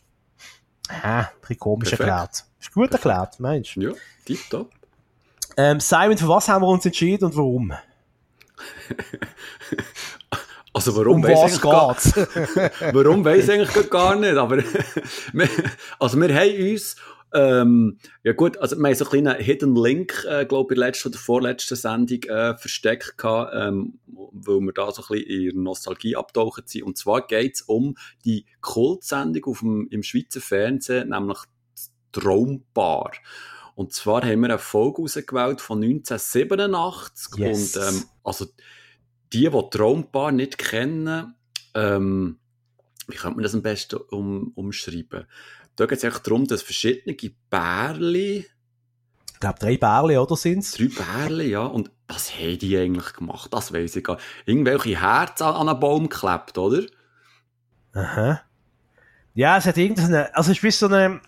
Ah, 1.02 1.20
ein 1.20 1.26
bisschen 1.40 1.58
komisch 1.58 1.90
Perfekt. 1.90 2.08
erklärt. 2.08 2.44
Ist 2.60 2.72
gut 2.72 2.90
erklärt, 2.90 3.38
meinst 3.38 3.76
du? 3.76 3.80
Ja, 3.82 3.92
tipptopp. 4.24 4.72
Ähm, 5.58 5.80
Simon, 5.80 6.16
für 6.16 6.28
was 6.28 6.48
haben 6.48 6.62
wir 6.62 6.68
uns 6.68 6.86
entschieden 6.86 7.24
und 7.26 7.36
warum? 7.36 7.72
Also 10.74 10.94
warum 10.94 11.16
Um 11.16 11.24
weiss 11.24 11.56
ich 11.56 11.60
gar, 11.60 11.96
warum 12.94 13.24
weiss 13.24 13.48
ich 13.48 13.54
eigentlich 13.54 13.90
gar 13.90 14.14
nicht, 14.14 14.36
aber 14.36 14.58
wir, 15.32 15.48
also 15.98 16.20
wir 16.20 16.32
haben 16.32 16.70
uns 16.70 16.94
Ähm, 17.34 17.98
ja 18.22 18.32
gut, 18.32 18.56
also 18.58 18.76
wir 18.76 18.86
haben 18.86 18.94
so 18.94 19.04
einen 19.10 19.24
kleinen 19.24 19.42
Hidden 19.42 19.74
Link, 19.74 20.24
äh, 20.28 20.46
glaube 20.46 20.72
ich, 20.72 20.76
in 20.76 20.80
der 20.80 20.88
letzten 20.88 21.08
oder 21.08 21.18
vorletzten 21.18 21.74
Sendung 21.74 22.22
äh, 22.22 22.56
versteckt 22.56 23.18
gehabt, 23.18 23.52
ähm, 23.56 23.98
weil 24.06 24.60
wir 24.60 24.72
da 24.72 24.92
so 24.92 25.02
ein 25.02 25.18
bisschen 25.18 25.56
in 25.56 25.62
Nostalgie 25.64 26.14
abtauchen 26.14 26.62
sind. 26.66 26.84
Und 26.84 26.96
zwar 26.96 27.26
geht 27.26 27.56
es 27.56 27.62
um 27.62 27.96
die 28.24 28.46
Kultsendung 28.60 29.44
auf 29.46 29.58
dem, 29.58 29.88
im 29.90 30.04
Schweizer 30.04 30.40
Fernsehen, 30.40 31.08
nämlich 31.08 31.38
Traumbar. 32.12 33.12
Und 33.78 33.92
zwar 33.92 34.22
haben 34.22 34.40
wir 34.40 34.48
eine 34.48 34.58
Folge 34.58 35.02
ausgewählt 35.02 35.60
von 35.60 35.80
1987 35.80 37.38
yes. 37.38 37.76
und 37.76 37.82
ähm, 37.84 38.04
also 38.24 38.46
die, 39.32 39.48
die 39.48 39.70
Traumbar 39.70 40.32
nicht 40.32 40.58
kennen, 40.58 41.36
ähm, 41.74 42.40
wie 43.06 43.14
könnte 43.14 43.36
man 43.36 43.44
das 43.44 43.54
am 43.54 43.62
besten 43.62 44.00
um, 44.10 44.50
umschreiben? 44.56 45.26
Da 45.76 45.86
geht 45.86 45.98
es 45.98 46.04
eigentlich 46.04 46.24
darum, 46.24 46.44
dass 46.48 46.62
verschiedene 46.62 47.16
Bärli. 47.48 48.46
Ich 49.34 49.38
glaube, 49.38 49.60
drei 49.60 49.76
Bärli, 49.76 50.18
oder 50.18 50.34
sind 50.34 50.64
es? 50.64 50.72
Drei 50.72 50.88
Bärli, 50.88 51.50
ja. 51.50 51.62
Und 51.62 51.92
was 52.08 52.34
haben 52.34 52.58
die 52.58 52.76
eigentlich 52.76 53.12
gemacht? 53.12 53.54
Das 53.54 53.72
weiß 53.72 53.94
ich 53.94 54.02
gar 54.02 54.16
nicht. 54.16 54.26
Irgendwelche 54.46 55.00
Herzen 55.00 55.44
an, 55.44 55.54
an 55.54 55.68
einen 55.68 55.78
Baum 55.78 56.08
geklebt, 56.08 56.58
oder? 56.58 56.82
Aha. 57.92 58.40
Ja, 59.34 59.56
es 59.56 59.66
hat 59.66 59.76
irgendeine, 59.76 60.34
also 60.34 60.50
es 60.50 60.56
ist 60.56 60.64
wie 60.64 60.72
so 60.72 60.86
eine, 60.86 61.20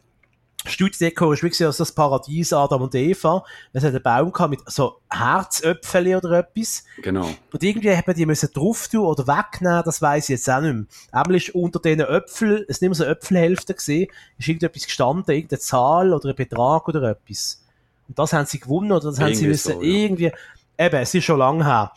Studiodeko 0.67 1.33
ist 1.33 1.43
wie 1.43 1.51
das 1.51 1.93
Paradies 1.93 2.53
Adam 2.53 2.83
und 2.83 2.95
Eva. 2.95 3.45
Es 3.73 3.83
hat 3.83 3.95
einen 3.95 4.03
Baum 4.03 4.33
gehabt 4.33 4.51
mit 4.51 4.61
so 4.67 5.01
Herzöpfeli 5.11 6.17
oder 6.17 6.33
etwas. 6.33 6.85
Genau. 7.03 7.31
Und 7.53 7.63
irgendwie 7.63 7.97
haben 7.97 8.15
die 8.15 8.27
müssen 8.27 8.51
drauf 8.53 8.89
tun 8.89 9.07
oder 9.07 9.27
wegnehmen, 9.27 9.83
das 9.85 10.03
weiß 10.03 10.25
ich 10.25 10.37
jetzt 10.37 10.51
auch 10.51 10.61
nicht 10.61 10.75
mehr. 10.75 10.85
Einmal 11.13 11.37
ist 11.37 11.55
unter 11.55 11.81
diesen 11.81 12.01
Äpfeln, 12.01 12.65
es 12.69 12.77
ist 12.77 12.83
nicht 12.83 12.91
mehr 12.91 12.95
so 12.95 13.05
Äpfelhälfte 13.05 13.75
gesehen, 13.75 14.09
ist 14.39 14.49
irgendetwas 14.49 14.85
gestanden, 14.85 15.35
irgendeine 15.35 15.61
Zahl 15.61 16.13
oder 16.13 16.29
ein 16.29 16.37
Betrag 16.37 16.89
oder 16.89 17.03
etwas. 17.05 17.65
Und 18.09 18.19
das 18.19 18.33
haben 18.33 18.47
sie 18.47 18.61
gewonnen 18.61 18.93
oder 18.93 19.11
das 19.11 19.19
irgendwie 19.19 19.25
haben 19.25 19.35
sie 19.35 19.47
müssen 19.47 19.73
so, 19.73 19.83
ja. 19.83 19.89
irgendwie, 19.89 20.33
eben, 20.79 20.97
es 20.97 21.15
ist 21.15 21.25
schon 21.25 21.39
lange 21.39 21.65
her. 21.65 21.93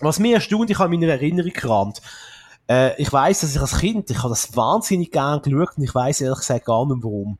Was 0.00 0.18
mir 0.18 0.34
erstaunt, 0.34 0.70
ich 0.70 0.78
habe 0.78 0.90
meine 0.90 1.10
Erinnerung 1.10 1.52
gerammt. 1.52 2.02
Äh, 2.68 3.00
ich 3.00 3.12
weiß, 3.12 3.40
dass 3.40 3.54
ich 3.54 3.60
als 3.60 3.78
Kind, 3.78 4.10
ich 4.10 4.18
habe 4.18 4.30
das 4.30 4.56
wahnsinnig 4.56 5.12
gern 5.12 5.40
geschaut 5.40 5.76
und 5.76 5.84
ich 5.84 5.94
weiß 5.94 6.20
ehrlich 6.22 6.38
gesagt 6.38 6.64
gar 6.64 6.86
nicht 6.86 7.02
warum. 7.02 7.38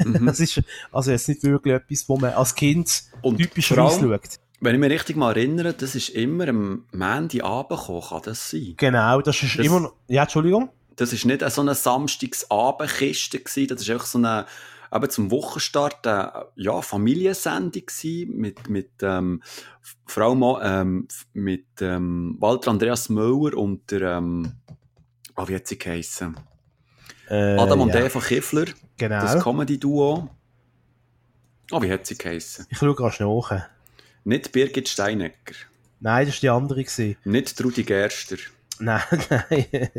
Mhm. 0.00 0.26
das 0.26 0.40
ist 0.40 0.60
also 0.90 1.10
jetzt 1.10 1.28
nicht 1.28 1.44
wirklich 1.44 1.74
etwas, 1.74 2.08
wo 2.08 2.16
man 2.16 2.32
als 2.32 2.54
Kind 2.54 3.04
und 3.22 3.38
typischerweise 3.38 4.00
schaut. 4.00 4.40
Wenn 4.60 4.74
ich 4.74 4.80
mich 4.80 4.90
richtig 4.90 5.16
mal 5.16 5.36
erinnere, 5.36 5.74
das 5.74 5.94
ist 5.94 6.08
immer 6.10 6.48
am 6.48 6.86
Mandy 6.90 7.42
Abend 7.42 7.78
gekommen, 7.78 8.02
kann 8.08 8.22
das 8.24 8.50
sein? 8.50 8.74
Genau, 8.76 9.20
das 9.20 9.42
ist 9.42 9.58
das, 9.58 9.66
immer, 9.66 9.92
ja, 10.08 10.22
Entschuldigung. 10.22 10.70
Das 10.96 11.12
ist 11.12 11.24
nicht 11.24 11.48
so 11.50 11.60
eine 11.60 11.74
Samstagsabendkiste 11.74 13.40
gewesen, 13.40 13.68
das 13.68 13.82
ist 13.82 13.90
einfach 13.90 14.06
so 14.06 14.18
eine, 14.18 14.46
eben 14.94 15.10
zum 15.10 15.30
Wochenstart 15.30 16.06
eine 16.06 16.46
ja, 16.56 16.80
Familiensendung 16.80 17.84
mit, 18.28 18.68
mit 18.68 18.90
ähm, 19.02 19.42
Frau 20.06 20.34
Mo, 20.34 20.60
ähm, 20.60 21.08
mit 21.32 21.66
ähm, 21.80 22.36
Walter 22.38 22.70
Andreas 22.70 23.08
Müller 23.08 23.56
und 23.56 23.90
der, 23.90 24.02
ähm, 24.18 24.52
oh, 25.36 25.48
wie 25.48 25.54
hat 25.54 25.66
sie 25.66 25.78
geheissen? 25.78 26.36
Äh, 27.28 27.56
Adam 27.56 27.80
und 27.80 27.94
ja. 27.94 28.04
Eva 28.04 28.20
Kiffler. 28.20 28.66
Genau. 28.96 29.20
Das 29.20 29.42
Comedy-Duo. 29.42 30.28
Oh, 31.72 31.82
wie 31.82 31.90
hat 31.90 32.06
sie 32.06 32.16
geheissen? 32.16 32.66
Ich 32.70 32.78
schaue 32.78 32.94
gerade 32.94 33.12
schnell 33.12 33.64
Nicht 34.24 34.52
Birgit 34.52 34.88
Steinecker. 34.88 35.54
Nein, 36.00 36.26
das 36.26 36.36
war 36.36 36.40
die 36.40 36.48
andere. 36.50 36.84
Gewesen. 36.84 37.16
Nicht 37.24 37.56
Trudi 37.56 37.82
Gerster. 37.82 38.36
Nein, 38.78 39.02
nein. 39.30 39.90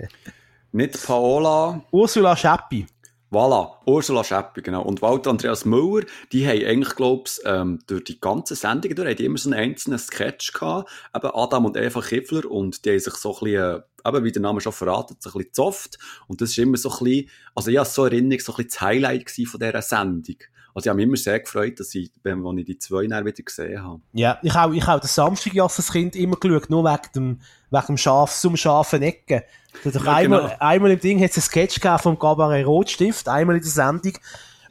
Nicht 0.71 1.05
Paola. 1.05 1.83
Ursula 1.91 2.35
Scheppi. 2.35 2.85
Voilà, 3.31 3.79
Ursula 3.85 4.23
Scheppi, 4.23 4.61
genau. 4.61 4.83
Und 4.83 5.01
Walter 5.01 5.31
Andreas 5.31 5.65
Müller, 5.65 6.05
die 6.31 6.47
haben 6.47 6.63
eigentlich, 6.63 6.95
glaube 6.95 7.23
ich, 7.25 7.39
ähm, 7.43 7.79
durch 7.87 8.03
die 8.03 8.19
ganze 8.19 8.55
Sendung 8.55 8.93
durch, 8.93 9.07
haben 9.07 9.15
die 9.15 9.25
immer 9.25 9.37
so 9.37 9.49
einen 9.49 9.59
einzelnen 9.59 9.99
Sketch 9.99 10.53
gehabt, 10.53 10.89
eben 11.13 11.31
Adam 11.33 11.65
und 11.65 11.75
Eva 11.75 12.01
Kiffler, 12.01 12.49
und 12.49 12.85
die 12.85 12.91
haben 12.91 12.99
sich 12.99 13.15
so 13.15 13.35
ein 13.35 13.43
bisschen, 13.43 13.81
äh, 14.03 14.07
eben 14.07 14.23
wie 14.23 14.31
der 14.31 14.41
Name 14.41 14.61
schon 14.61 14.73
verratet, 14.73 15.21
so 15.21 15.29
ein 15.29 15.33
bisschen 15.33 15.47
gezofft. 15.47 15.97
Und 16.27 16.39
das 16.39 16.51
ist 16.51 16.59
immer 16.59 16.77
so 16.77 16.89
ein 16.91 17.03
bisschen, 17.03 17.29
also 17.55 17.71
ja, 17.71 17.83
so 17.83 18.05
Erinnerung, 18.05 18.39
so 18.39 18.53
ein 18.53 18.57
bisschen 18.57 18.69
das 18.69 18.81
Highlight 18.81 19.31
von 19.31 19.59
dieser 19.59 19.81
Sendung. 19.81 20.37
Also 20.75 20.87
ich 20.87 20.89
habe 20.89 20.97
mich 20.97 21.05
immer 21.05 21.15
sehr 21.15 21.39
gefreut, 21.39 21.79
dass 21.79 21.95
ich, 21.95 22.11
wenn 22.21 22.57
ich 22.57 22.65
die 22.65 22.77
zwei 22.77 23.07
dann 23.07 23.25
wieder 23.25 23.41
gesehen 23.41 23.81
habe. 23.81 24.01
Ja, 24.11 24.37
ich 24.43 24.53
habe 24.53 24.75
ich 24.75 24.85
auch 24.85 24.99
das 24.99 25.15
Samstag 25.15 25.57
als 25.57 25.89
Kind 25.89 26.17
immer 26.17 26.35
geschaut, 26.35 26.69
nur 26.69 26.83
wegen 26.83 27.11
dem, 27.15 27.41
wegen 27.71 27.85
dem 27.87 27.97
Schaf, 27.97 28.35
zum 28.35 28.57
scharfen 28.57 29.01
Ecken. 29.01 29.43
Ja, 29.85 30.01
einmal, 30.13 30.41
genau. 30.41 30.55
einmal 30.59 30.91
im 30.91 30.99
Ding 30.99 31.23
hat 31.23 31.31
es 31.31 31.37
ein 31.37 31.41
Sketch 31.43 31.75
gegeben 31.75 31.99
vom 31.99 32.19
Gabaret 32.19 32.67
Rotstift, 32.67 33.29
einmal 33.29 33.55
in 33.55 33.61
der 33.61 33.71
Sendung. 33.71 34.17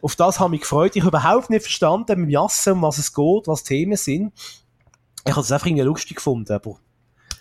Auf 0.03 0.15
das 0.15 0.39
habe 0.39 0.49
ich 0.49 0.61
mich 0.61 0.61
gefreut. 0.61 0.95
Ich 0.95 1.03
habe 1.03 1.17
überhaupt 1.17 1.49
nicht 1.49 1.63
verstanden 1.63 2.21
mit 2.21 2.31
Jassen, 2.31 2.75
um 2.75 2.83
was 2.83 2.99
es 2.99 3.15
geht, 3.15 3.47
was 3.47 3.65
Themen 3.65 3.97
sind. 3.97 4.35
Ich 5.27 5.33
habe 5.33 5.41
es 5.41 5.53
einfach 5.53 5.67
irgendwie 5.67 5.85
lustig 5.85 6.19
gefunden, 6.19 6.53
aber 6.53 6.77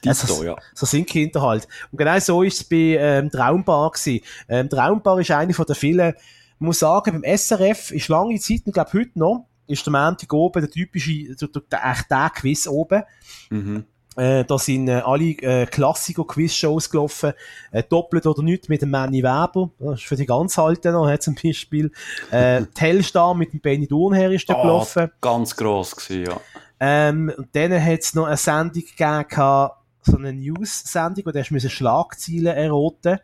also, 0.05 0.27
so, 0.27 0.43
ja. 0.43 0.55
so 0.73 0.85
sind 0.85 1.07
Kinder 1.07 1.41
halt. 1.41 1.67
Und 1.91 1.97
genau 1.97 2.17
so 2.19 2.43
ist 2.43 2.61
es 2.61 2.63
bei 2.63 2.97
ähm, 2.97 3.29
Traumbar 3.29 3.91
gewesen. 3.91 4.23
Ähm, 4.47 4.69
Traumbar 4.69 5.19
ist 5.19 5.31
eine 5.31 5.53
von 5.53 5.65
den 5.65 5.75
vielen 5.75 6.13
ich 6.55 6.61
muss 6.61 6.79
sagen, 6.79 7.21
beim 7.21 7.37
SRF 7.37 7.91
ist 7.91 8.07
lange 8.07 8.39
Zeit, 8.39 8.61
ich 8.65 8.73
glaube 8.73 8.93
heute 8.93 9.19
noch, 9.19 9.47
ist 9.67 9.85
der 9.85 9.91
Montag 9.91 10.31
oben 10.33 10.61
der 10.61 10.69
typische, 10.69 11.35
der, 11.35 11.47
der, 11.47 11.95
der 12.09 12.29
Quiz 12.29 12.67
oben. 12.67 13.03
Mhm. 13.49 13.85
Äh, 14.15 14.45
da 14.45 14.59
sind 14.59 14.87
äh, 14.89 15.01
alle 15.03 15.31
äh, 15.41 15.65
Klassiker-Quiz-Shows 15.65 16.89
gelaufen. 16.89 17.33
Äh, 17.71 17.83
doppelt 17.83 18.27
oder 18.27 18.43
nicht 18.43 18.69
mit 18.69 18.81
dem 18.81 18.91
Manny 18.91 19.23
Weber. 19.23 19.71
Das 19.79 19.99
ist 19.99 20.05
für 20.05 20.15
die 20.15 20.25
ganz 20.25 20.59
Alten 20.59 20.93
noch, 20.93 21.17
zum 21.17 21.35
Beispiel. 21.35 21.91
Äh, 22.29 22.65
Telstar 22.75 23.33
mit 23.33 23.53
dem 23.53 23.59
Benny 23.59 23.87
Dornherr 23.87 24.31
ist 24.31 24.47
da 24.49 24.55
oh, 24.55 24.61
gelaufen. 24.61 25.11
Ganz 25.19 25.55
gross 25.55 25.95
gewesen, 25.95 26.25
ja. 26.25 26.39
Ähm, 26.79 27.31
und 27.35 27.55
dann 27.55 27.83
hat 27.83 28.01
es 28.01 28.13
noch 28.13 28.25
eine 28.25 28.37
Sendung 28.37 28.83
gegeben, 28.83 29.69
so 30.01 30.17
eine 30.17 30.33
News-Sendung, 30.33 31.25
wo 31.25 31.31
du 31.31 31.69
Schlagzeilen 31.69 32.47
erroten 32.47 33.19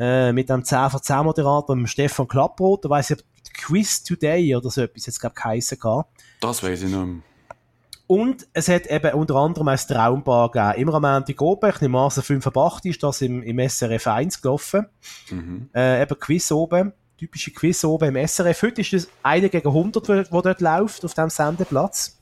äh, 0.00 0.32
mit 0.32 0.50
einem 0.50 0.64
10 0.64 0.90
von 0.90 1.02
10 1.02 1.24
Moderator, 1.24 1.76
mit 1.76 1.90
Stefan 1.90 2.26
Klapproth, 2.26 2.86
da 2.86 2.88
weiss 2.88 3.10
ich, 3.10 3.22
Quiz 3.52 4.02
Today 4.02 4.56
oder 4.56 4.70
so 4.70 4.80
etwas, 4.80 5.04
jetzt 5.04 5.20
glaube 5.20 5.34
ich 5.36 5.42
geheissen 5.42 5.78
gehabt. 5.78 6.10
Das 6.40 6.62
weiß 6.62 6.82
ich 6.82 6.88
nicht 6.88 6.98
mehr. 6.98 7.22
Und 8.06 8.48
es 8.54 8.68
hat 8.68 8.86
eben 8.86 9.12
unter 9.12 9.36
anderem 9.36 9.68
ein 9.68 9.76
Traumbar 9.76 10.50
gegeben. 10.50 10.80
Immer 10.80 10.94
am 10.94 11.02
Montag 11.02 11.40
oben, 11.40 11.70
ich 11.70 11.80
nehme 11.80 12.00
an, 12.00 12.10
5 12.10 12.44
ab 12.44 12.56
8 12.56 12.86
ist 12.86 13.02
das 13.02 13.20
im, 13.20 13.42
im 13.42 13.68
SRF 13.68 14.06
1 14.06 14.40
gelaufen. 14.40 14.86
Mhm. 15.30 15.68
Äh, 15.74 16.02
eben 16.02 16.18
Quiz 16.18 16.50
oben, 16.50 16.92
typische 17.18 17.52
Quiz 17.52 17.84
oben 17.84 18.16
im 18.16 18.26
SRF. 18.26 18.62
Heute 18.62 18.80
ist 18.80 18.94
es 18.94 19.08
einer 19.22 19.48
gegen 19.48 19.68
100, 19.68 20.32
wo 20.32 20.40
dort 20.40 20.60
läuft, 20.60 21.04
auf 21.04 21.14
dem 21.14 21.28
Sendeplatz. 21.28 22.18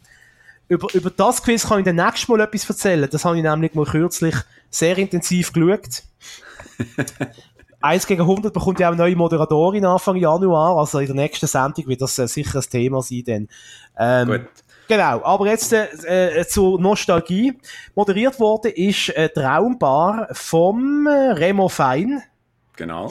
Über, 0.67 0.93
über 0.93 1.11
das 1.11 1.43
Quiz 1.43 1.67
kann 1.67 1.79
ich 1.79 1.85
dann 1.87 1.97
nächstes 1.97 2.29
Mal 2.29 2.41
etwas 2.41 2.69
erzählen. 2.69 3.09
Das 3.11 3.25
habe 3.25 3.37
ich 3.39 3.43
nämlich 3.43 3.75
mal 3.75 3.87
kürzlich 3.87 4.35
sehr 4.69 4.99
intensiv 4.99 5.53
geschaut. 5.53 6.03
1 7.81 8.07
gegen 8.07 8.23
100 8.23 8.53
bekommt 8.53 8.81
ja 8.81 8.89
auch 8.89 8.93
eine 8.93 9.03
neue 9.03 9.17
Moderatorin 9.17 9.85
Anfang 9.85 10.17
Januar, 10.17 10.77
also 10.79 10.99
in 10.99 11.07
der 11.07 11.15
nächsten 11.15 11.47
Sendung 11.47 11.87
wird 11.87 12.01
das 12.01 12.19
äh, 12.19 12.27
sicher 12.27 12.59
ein 12.59 12.65
Thema 12.71 13.03
sein. 13.03 13.25
Denn, 13.25 13.49
ähm, 13.97 14.29
Gut. 14.29 14.49
Genau, 14.89 15.23
aber 15.23 15.47
jetzt 15.47 15.73
äh, 15.73 16.41
äh, 16.41 16.47
zur 16.47 16.81
Nostalgie. 16.81 17.59
Moderiert 17.95 18.41
wurde 18.41 18.71
ist 18.71 19.11
äh, 19.11 19.29
Traumbar 19.29 20.29
vom 20.33 21.07
äh, 21.07 21.11
Remo 21.11 21.69
Fein. 21.69 22.23
Genau. 22.75 23.11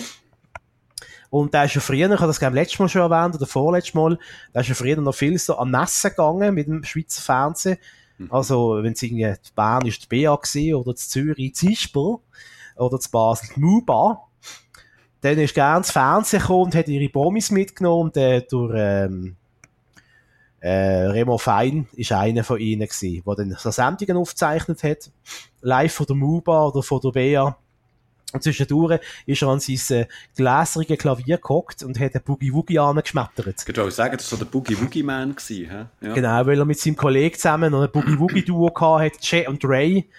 Und 1.30 1.54
der 1.54 1.66
ist 1.66 1.76
ja 1.76 1.82
früher, 1.82 2.12
ich 2.12 2.20
habe 2.20 2.28
das 2.28 2.40
glaube 2.40 2.56
letztes 2.56 2.80
Mal 2.80 2.90
schon 2.90 3.12
erwähnt, 3.12 3.36
oder 3.36 3.46
vorletztes 3.46 3.94
Mal, 3.94 4.18
der 4.54 4.62
ist 4.62 4.70
ja 4.70 4.76
früher 4.76 4.98
noch 4.98 5.14
viel 5.14 5.38
so 5.38 5.58
an 5.58 5.70
Messen 5.70 6.10
gegangen 6.10 6.56
mit 6.56 6.68
dem 6.68 6.84
Schweizer 6.84 7.22
Fernsehen. 7.22 7.78
Mhm. 8.18 8.32
Also, 8.32 8.80
wenn 8.82 8.94
es 8.94 9.04
irgendwie, 9.04 9.34
Bern 9.56 9.86
ist 9.86 10.10
die 10.10 10.26
BA 10.26 10.36
gewesen, 10.36 10.74
oder 10.76 10.96
zu 10.96 11.10
Zürich 11.10 11.54
Zisper, 11.54 12.20
oder 12.76 13.00
zu 13.00 13.12
Basel 13.12 13.50
die 13.56 13.60
MUBA. 13.60 14.27
Dann 15.22 15.38
ist 15.38 15.54
gerne 15.54 15.80
ins 15.80 15.92
Fernsehen 15.92 16.42
gekommen 16.42 16.66
und 16.66 16.76
hat 16.76 16.88
ihre 16.88 17.10
Promis 17.10 17.52
mitgenommen 17.52 18.04
und 18.04 18.18
äh, 18.18 18.42
durch 18.42 18.74
ähm, 18.76 19.36
äh, 20.60 21.08
Remo 21.08 21.38
Fein 21.38 21.88
ist 21.94 22.12
einer 22.12 22.44
von 22.44 22.60
ihnen 22.60 22.88
gewesen, 22.88 23.24
der 23.26 23.36
dann 23.36 23.56
so 23.58 23.72
Sendungen 23.72 24.18
aufgezeichnet 24.18 24.84
hat, 24.84 25.12
live 25.62 25.94
von 25.94 26.06
der 26.06 26.16
MUBA 26.16 26.68
oder 26.68 26.84
von 26.84 27.00
der 27.02 27.12
BEA. 27.12 27.58
Und 28.34 28.44
zwischendurch 28.44 29.00
ist 29.26 29.42
er 29.42 29.48
an 29.48 29.62
sein 29.62 30.00
äh, 30.00 30.06
gläserigen 30.36 30.98
Klavier 30.98 31.38
gehockt 31.38 31.84
und 31.84 31.98
hat 31.98 32.14
den 32.14 32.22
Boogie 32.24 32.52
Woogie 32.52 32.78
angeschmettert. 32.78 33.56
Ich 33.62 33.68
würde 33.68 33.90
sagen, 33.90 34.18
das 34.18 34.30
war 34.32 34.40
der 34.40 34.46
Boogie 34.46 34.80
Woogie 34.82 35.04
Man. 35.04 35.34
Gewesen, 35.34 35.90
ja. 36.02 36.14
Genau, 36.14 36.46
weil 36.46 36.60
er 36.60 36.66
mit 36.66 36.78
seinem 36.78 36.98
Kollegen 36.98 37.36
zusammen 37.36 37.72
noch 37.72 37.84
ein 37.84 37.92
Boogie 37.92 38.20
Woogie 38.20 38.44
Duo 38.44 38.70
hatte, 39.00 39.18
Jay 39.22 39.48
und 39.48 39.64
Ray. 39.64 40.10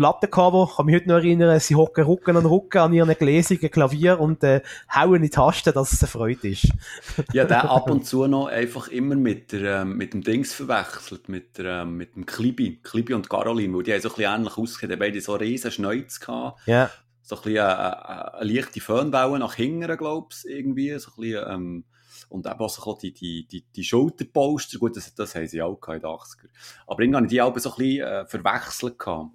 Plattencover, 0.00 0.72
kann 0.74 0.86
mich 0.86 0.94
heute 0.94 1.08
noch 1.08 1.16
erinnern, 1.16 1.60
sie 1.60 1.74
hocken 1.74 2.04
Rücken 2.04 2.34
an 2.34 2.46
Rücken 2.46 2.78
an 2.78 2.94
ihren 2.94 3.14
gläsigen 3.14 3.70
Klavier 3.70 4.18
und 4.18 4.42
äh, 4.42 4.62
hauen 4.90 5.16
in 5.16 5.22
die 5.24 5.28
Tasten, 5.28 5.74
dass 5.74 5.92
es 5.92 6.00
eine 6.02 6.08
Freude 6.08 6.48
ist. 6.48 6.68
ja, 7.34 7.44
der 7.44 7.70
ab 7.70 7.90
und 7.90 8.06
zu 8.06 8.26
noch 8.26 8.46
einfach 8.46 8.88
immer 8.88 9.14
mit, 9.14 9.52
der, 9.52 9.82
ähm, 9.82 9.98
mit 9.98 10.14
dem 10.14 10.22
Dings 10.22 10.54
verwechselt, 10.54 11.28
mit, 11.28 11.58
der, 11.58 11.82
ähm, 11.82 11.98
mit 11.98 12.16
dem 12.16 12.24
Klibi, 12.24 12.80
Klibi 12.82 13.12
und 13.12 13.28
Caroline, 13.28 13.76
weil 13.76 13.82
die 13.82 13.92
haben 13.92 14.00
so 14.00 14.08
ein 14.08 14.14
bisschen 14.14 14.34
ähnlich 14.34 14.56
ausgesehen, 14.56 14.98
beide 14.98 15.20
so 15.20 15.34
riesen 15.34 15.70
Schnäuz 15.70 16.18
gehabt. 16.18 16.66
Ja. 16.66 16.88
so 17.20 17.36
ein 17.36 17.42
bisschen 17.42 17.58
eine, 17.58 18.08
eine, 18.08 18.34
eine 18.36 18.52
leichte 18.52 18.80
Föhnwelle 18.80 19.38
nach 19.38 19.54
hinten, 19.56 19.98
glaube 19.98 20.28
ich, 20.30 20.50
irgendwie, 20.50 20.98
so 20.98 21.10
ein 21.10 21.20
bisschen, 21.20 21.44
ähm, 21.46 21.84
und 22.30 22.46
eben 22.46 22.58
auch 22.58 22.70
so 22.70 22.94
die, 22.94 23.12
die, 23.12 23.46
die, 23.46 23.66
die 23.76 23.84
Schulterposter, 23.84 24.78
gut, 24.78 24.96
das, 24.96 25.14
das 25.14 25.34
haben 25.34 25.46
sie 25.46 25.60
auch 25.60 25.78
in 25.88 26.00
den 26.00 26.02
80er. 26.04 26.48
Aber 26.86 27.02
irgendwie 27.02 27.16
habe 27.16 27.26
ich 27.26 27.30
die 27.30 27.42
auch 27.42 27.58
so 27.58 27.70
ein 27.72 27.76
bisschen 27.76 28.06
äh, 28.06 28.24
verwechselt 28.24 28.98
gehabt. 28.98 29.30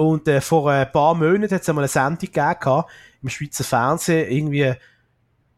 Und 0.00 0.26
äh, 0.28 0.40
vor 0.40 0.70
ein 0.70 0.90
paar 0.90 1.14
Monaten 1.14 1.54
hat 1.54 1.60
es 1.60 1.68
einmal 1.68 1.84
eine 1.84 1.88
Sendung 1.88 2.32
gegeben 2.32 2.84
im 3.22 3.28
Schweizer 3.28 3.64
Fernsehen, 3.64 4.30
irgendwie 4.30 4.72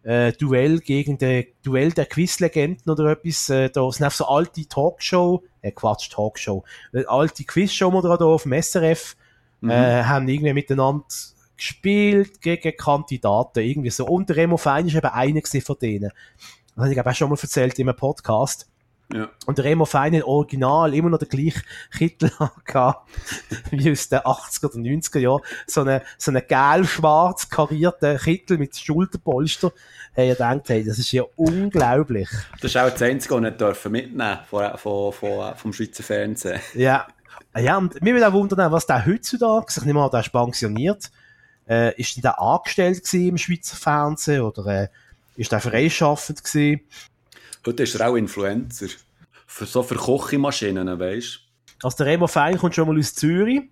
äh, 0.03 0.33
Duell 0.33 0.81
gegen 0.81 1.17
den 1.17 1.47
Duell 1.63 1.93
der 1.93 2.07
Quizlegenden 2.07 2.91
oder 2.91 3.13
etwas. 3.13 3.49
Äh, 3.51 3.71
da 3.71 3.89
sind 3.93 4.03
einfach 4.03 4.17
so 4.17 4.27
alte 4.27 4.67
Talkshow, 4.67 5.45
äh, 5.61 5.71
Quatsch, 5.71 6.11
Talkshow, 6.11 6.65
äh, 6.93 7.05
alte 7.05 7.45
Quizshow-Moderatoren 7.45 8.35
auf 8.35 8.43
dem 8.43 8.61
SRF 8.61 9.15
mhm. 9.61 9.71
äh, 9.71 10.03
haben 10.03 10.27
irgendwie 10.27 10.55
miteinander 10.55 11.05
gespielt 11.57 12.41
gegen 12.41 12.77
Kandidaten, 12.77 13.61
irgendwie 13.61 13.91
so. 13.91 14.07
Und 14.07 14.29
der 14.29 14.39
Remo 14.39 14.57
Fein 14.57 14.89
ist 14.89 14.97
eben 14.97 15.07
einer 15.07 15.41
von 15.65 15.77
denen. 15.81 16.11
Das 16.75 16.85
habe 16.85 16.93
ich 16.93 17.01
auch 17.01 17.15
schon 17.15 17.31
mal 17.31 17.39
erzählt 17.41 17.79
in 17.79 17.89
einem 17.89 17.97
Podcast. 17.97 18.69
Ja. 19.13 19.29
Und 19.47 19.59
der 19.59 19.65
Remo 19.65 19.85
Fein 19.85 20.23
Original 20.23 20.95
immer 20.95 21.11
noch 21.11 21.19
der 21.19 21.29
gleiche 21.29 21.63
Kittel 21.97 22.31
gehabt, 22.65 23.11
wie 23.71 23.91
aus 23.91 24.09
den 24.09 24.21
80er 24.21 24.67
oder 24.67 24.77
90er 24.77 25.19
Jahren. 25.19 25.43
So 25.67 25.83
eine, 25.83 26.03
so 26.19 26.31
eine 26.31 26.43
gelb-schwarz 26.43 27.49
karierten 27.49 28.19
Kittel 28.19 28.59
mit 28.59 28.77
Schulterpolster. 28.77 29.73
Hey, 30.15 30.29
ihr 30.29 30.35
denkt, 30.35 30.69
hey, 30.69 30.85
das 30.85 30.99
ist 30.99 31.13
ja 31.13 31.25
unglaublich. 31.37 32.29
Das 32.61 32.71
ist 32.71 32.77
auch 32.77 32.91
das 32.91 33.03
Einzige, 33.03 33.35
was 33.35 33.43
nicht 33.43 33.91
mitnehmen 33.91 34.39
von, 34.49 34.77
von, 34.77 35.13
von, 35.13 35.55
vom 35.57 35.73
Schweizer 35.73 36.03
Fernsehen. 36.03 36.61
Ja. 36.75 37.07
Ja, 37.55 37.77
und 37.77 38.01
mir 38.01 38.15
würde 38.15 38.29
auch 38.29 38.33
wundern, 38.33 38.73
was 38.73 38.87
der 38.87 39.05
heutzutage, 39.05 39.67
ich 39.77 39.85
nehme 39.85 40.01
mal, 40.01 40.09
der 40.09 40.21
ist 40.21 40.33
pensioniert, 40.33 41.11
äh, 41.69 41.95
ist 42.01 42.23
der 42.23 42.41
angestellt 42.41 43.13
im 43.13 43.37
Schweizer 43.37 43.77
Fernsehen 43.77 44.41
oder 44.41 44.67
äh, 44.85 44.89
ist 45.37 45.53
der 45.53 45.61
freischaffend 45.61 46.43
gewesen? 46.43 46.81
Heute 47.65 47.85
ist 47.85 47.95
er 47.95 48.09
auch 48.09 48.17
Influencer. 48.17 48.89
Für, 49.47 49.67
so 49.67 49.83
für 49.83 49.95
Kochmaschinen, 49.95 50.99
weißt 50.99 51.41
du? 51.81 51.87
Also 51.87 51.97
der 51.99 52.07
Remo 52.07 52.27
Fein 52.27 52.59
kommt 52.59 52.75
schon 52.75 52.89
mal 52.89 52.99
aus 52.99 53.15
Zürich. 53.15 53.63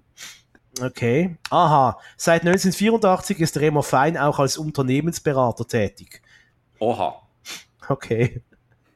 Okay. 0.80 1.36
Aha. 1.50 1.98
Seit 2.16 2.42
1984 2.42 3.40
ist 3.40 3.58
Remo 3.58 3.82
Fein 3.82 4.16
auch 4.16 4.38
als 4.38 4.58
Unternehmensberater 4.58 5.66
tätig. 5.66 6.22
Oha. 6.78 7.20
Okay. 7.88 8.42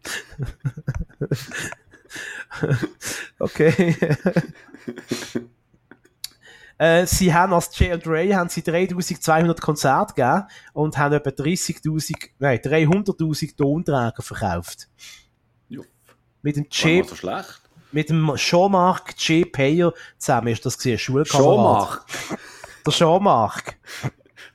okay. 3.38 3.96
äh, 6.78 7.07
sie 7.07 7.33
haben 7.33 7.52
als 7.52 7.78
J&Ray 7.78 8.31
haben 8.31 8.49
sie 8.49 8.62
3200 8.62 9.61
Konzerte 9.61 10.14
gegeben 10.14 10.45
und 10.73 10.99
haben 10.99 11.14
etwa 11.14 11.31
30.000, 11.31 12.31
nein, 12.38 12.59
300.000 12.59 13.57
Tonträger 13.57 14.23
verkauft. 14.23 14.88
Jupp. 15.69 15.87
Mit 16.43 16.57
dem 16.57 16.66
J. 16.71 17.09
so 17.09 17.14
schlecht. 17.14 17.61
Mit 17.93 18.11
dem 18.11 18.35
Jean-Marc 18.35 19.14
J. 19.19 19.50
Payer 19.52 19.93
zusammen 20.19 20.49
ist 20.49 20.66
das 20.66 20.76
gesehen, 20.76 20.99
Schulkamerad. 20.99 22.00
Jean-Marc. 22.09 22.38
Der 22.85 22.93
Jean-Marc. 22.93 23.76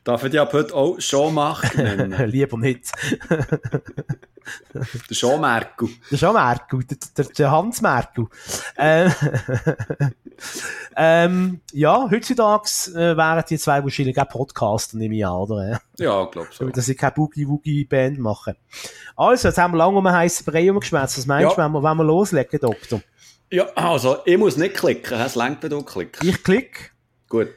Darf 0.04 0.24
ich 0.24 0.32
dich 0.32 0.40
ab 0.40 0.54
heute 0.54 0.74
auch 0.74 0.98
Jean-Marc 0.98 1.76
nennen? 1.78 2.30
Lieber 2.30 2.58
nicht. 2.58 2.92
der 4.74 4.86
Jean 5.12 5.42
Merkel. 5.42 5.90
Der 6.12 6.18
Jean 6.18 6.34
Merkel, 6.34 6.84
der, 6.84 6.98
der, 7.18 7.26
der 7.26 7.52
Hans 7.52 7.82
Merkel. 7.82 8.28
Ähm, 8.78 9.12
ähm, 10.96 11.62
ja, 11.74 12.10
heutzutage 12.10 12.70
äh, 12.96 13.18
wären 13.18 13.44
die 13.50 13.58
zwei 13.58 13.84
wahrscheinlich 13.84 14.20
auch 14.20 14.28
Podcaster, 14.28 14.98
nehme 14.98 15.16
ich 15.16 15.26
an, 15.26 15.34
oder? 15.34 15.82
Ja, 15.98 16.24
ich 16.24 16.32
glaube 16.32 16.50
so. 16.52 16.70
Dass 16.70 16.86
sie 16.86 16.96
keine 16.96 17.14
Boogie-Woogie-Band 17.14 18.20
machen. 18.20 18.56
Also, 19.16 19.50
jetzt 19.50 19.58
haben 19.58 19.74
wir 19.74 19.78
lange 19.78 19.98
um 19.98 20.06
einen 20.06 20.16
heißen 20.16 20.46
Brei 20.46 20.72
umgeschwätzt. 20.72 21.18
Was 21.18 21.26
meinst 21.26 21.58
du, 21.58 21.62
wenn, 21.62 21.72
wir, 21.72 21.84
wenn 21.84 21.98
wir 21.98 22.04
loslegen, 22.04 22.60
Doktor? 22.60 23.02
Ja, 23.52 23.66
also, 23.76 24.18
ich 24.26 24.38
muss 24.38 24.58
nicht 24.58 24.76
klicken, 24.76 25.20
es 25.20 25.36
lenkt, 25.36 25.64
wenn 25.64 25.72
du 25.72 25.84
klickst. 25.84 26.24
Ich 26.24 26.44
klicke. 26.44 26.92
Gut. 27.28 27.50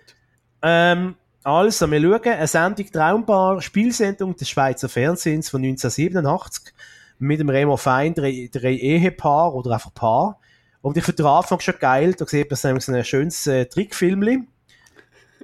Ähm, 0.63 1.17
also, 1.45 1.91
wir 1.91 2.01
schauen 2.01 2.33
eine 2.33 2.47
Sendung 2.47 2.91
Traumbar, 2.91 3.61
Spielsendung 3.61 4.37
des 4.37 4.49
Schweizer 4.49 4.89
Fernsehens 4.89 5.51
von 5.51 5.63
1987 5.63 6.73
mit 7.19 7.41
dem 7.41 7.49
Remo 7.49 7.77
Fein, 7.77 8.15
drei, 8.15 8.49
drei 8.53 8.73
Ehepaar 8.73 9.55
oder 9.55 9.73
einfach 9.73 9.95
Paar. 9.95 10.39
Und 10.81 10.97
ich 10.97 11.05
finde 11.05 11.23
den 11.23 11.27
Anfang 11.27 11.61
schon 11.61 11.79
geil, 11.79 12.15
da 12.15 12.27
sieht 12.27 12.51
man 12.51 12.81
so 12.81 12.93
ein 12.93 13.05
schönes 13.05 13.47
äh, 13.47 13.67
Trickfilmchen. 13.67 14.49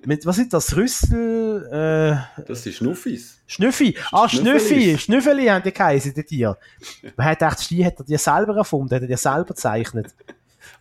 Mit, 0.04 0.26
was 0.26 0.38
ist 0.38 0.52
das? 0.52 0.76
Rüssel? 0.76 1.66
Äh, 2.38 2.42
das 2.42 2.62
sind 2.62 2.74
Schnuffis. 2.74 3.40
Schnüffi. 3.46 3.96
Ah, 4.12 4.28
Schnüffi. 4.28 4.96
Schnüffeli 4.98 5.46
haben 5.46 5.62
die 5.62 5.72
geheißen, 5.72 6.14
die 6.14 6.24
Tiere. 6.24 6.58
Man 7.16 7.26
hat 7.26 7.38
gedacht, 7.38 7.70
die 7.70 7.84
hat 7.84 7.98
er 7.98 8.04
die 8.04 8.16
selber 8.16 8.56
erfunden, 8.56 8.94
hat 8.94 9.02
er 9.02 9.08
die 9.08 9.16
selber 9.16 9.46
gezeichnet. 9.46 10.14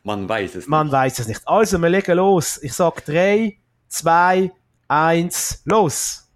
Man 0.03 0.27
weiß 0.27 0.51
es 0.51 0.55
nicht. 0.55 0.67
Man 0.67 0.91
weiß 0.91 1.19
es 1.19 1.27
nicht. 1.27 1.41
Also, 1.45 1.79
wir 1.79 1.89
legen 1.89 2.15
los. 2.15 2.59
Ich 2.61 2.73
sag 2.73 3.03
drei, 3.05 3.57
zwei, 3.87 4.51
eins, 4.87 5.61
los! 5.65 6.29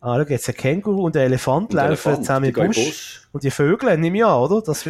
Ah, 0.00 0.16
schau, 0.18 0.28
jetzt 0.28 0.48
ein 0.48 0.54
Känguru 0.56 1.06
und 1.06 1.16
ein 1.16 1.22
Elefant 1.24 1.70
und 1.70 1.74
laufen 1.74 1.88
Elefant, 1.88 2.16
zusammen 2.18 2.46
im 2.46 2.52
Busch. 2.52 2.76
Busch. 2.76 3.28
Und 3.32 3.44
die 3.44 3.50
Vögel, 3.50 3.96
nehme 3.98 4.16
ich 4.16 4.24
an, 4.24 4.38
oder? 4.38 4.62
Das, 4.62 4.84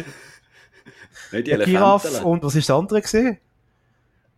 Nein, 1.31 1.43
die 1.43 1.51
Giraffe 1.51 2.23
und 2.23 2.43
was 2.43 2.55
ist 2.55 2.69
das 2.69 2.75
andere 2.75 3.01
gesehen? 3.01 3.37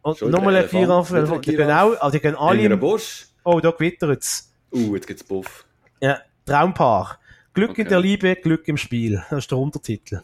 Und 0.01 0.21
nochmal 0.21 0.55
eine 0.55 0.67
Giraffe. 0.67 1.39
Die 1.43 1.55
gehen 1.55 1.71
auch, 1.71 1.99
also 1.99 2.11
die 2.11 2.19
gehen 2.19 2.35
alle 2.35 2.61
im 2.61 2.79
Busch. 2.79 3.27
Oh, 3.43 3.59
da 3.59 3.71
gewittert 3.71 4.21
es. 4.21 4.51
Uh, 4.71 4.95
jetzt 4.95 5.07
gibt's 5.07 5.23
Buff. 5.23 5.65
Ja, 6.01 6.19
Traumpaar. 6.45 7.19
Glück 7.53 7.71
okay. 7.71 7.83
in 7.83 7.87
der 7.87 7.99
Liebe, 7.99 8.35
Glück 8.35 8.67
im 8.67 8.77
Spiel. 8.77 9.23
Das 9.29 9.39
ist 9.39 9.51
der 9.51 9.57
Untertitel. 9.57 10.21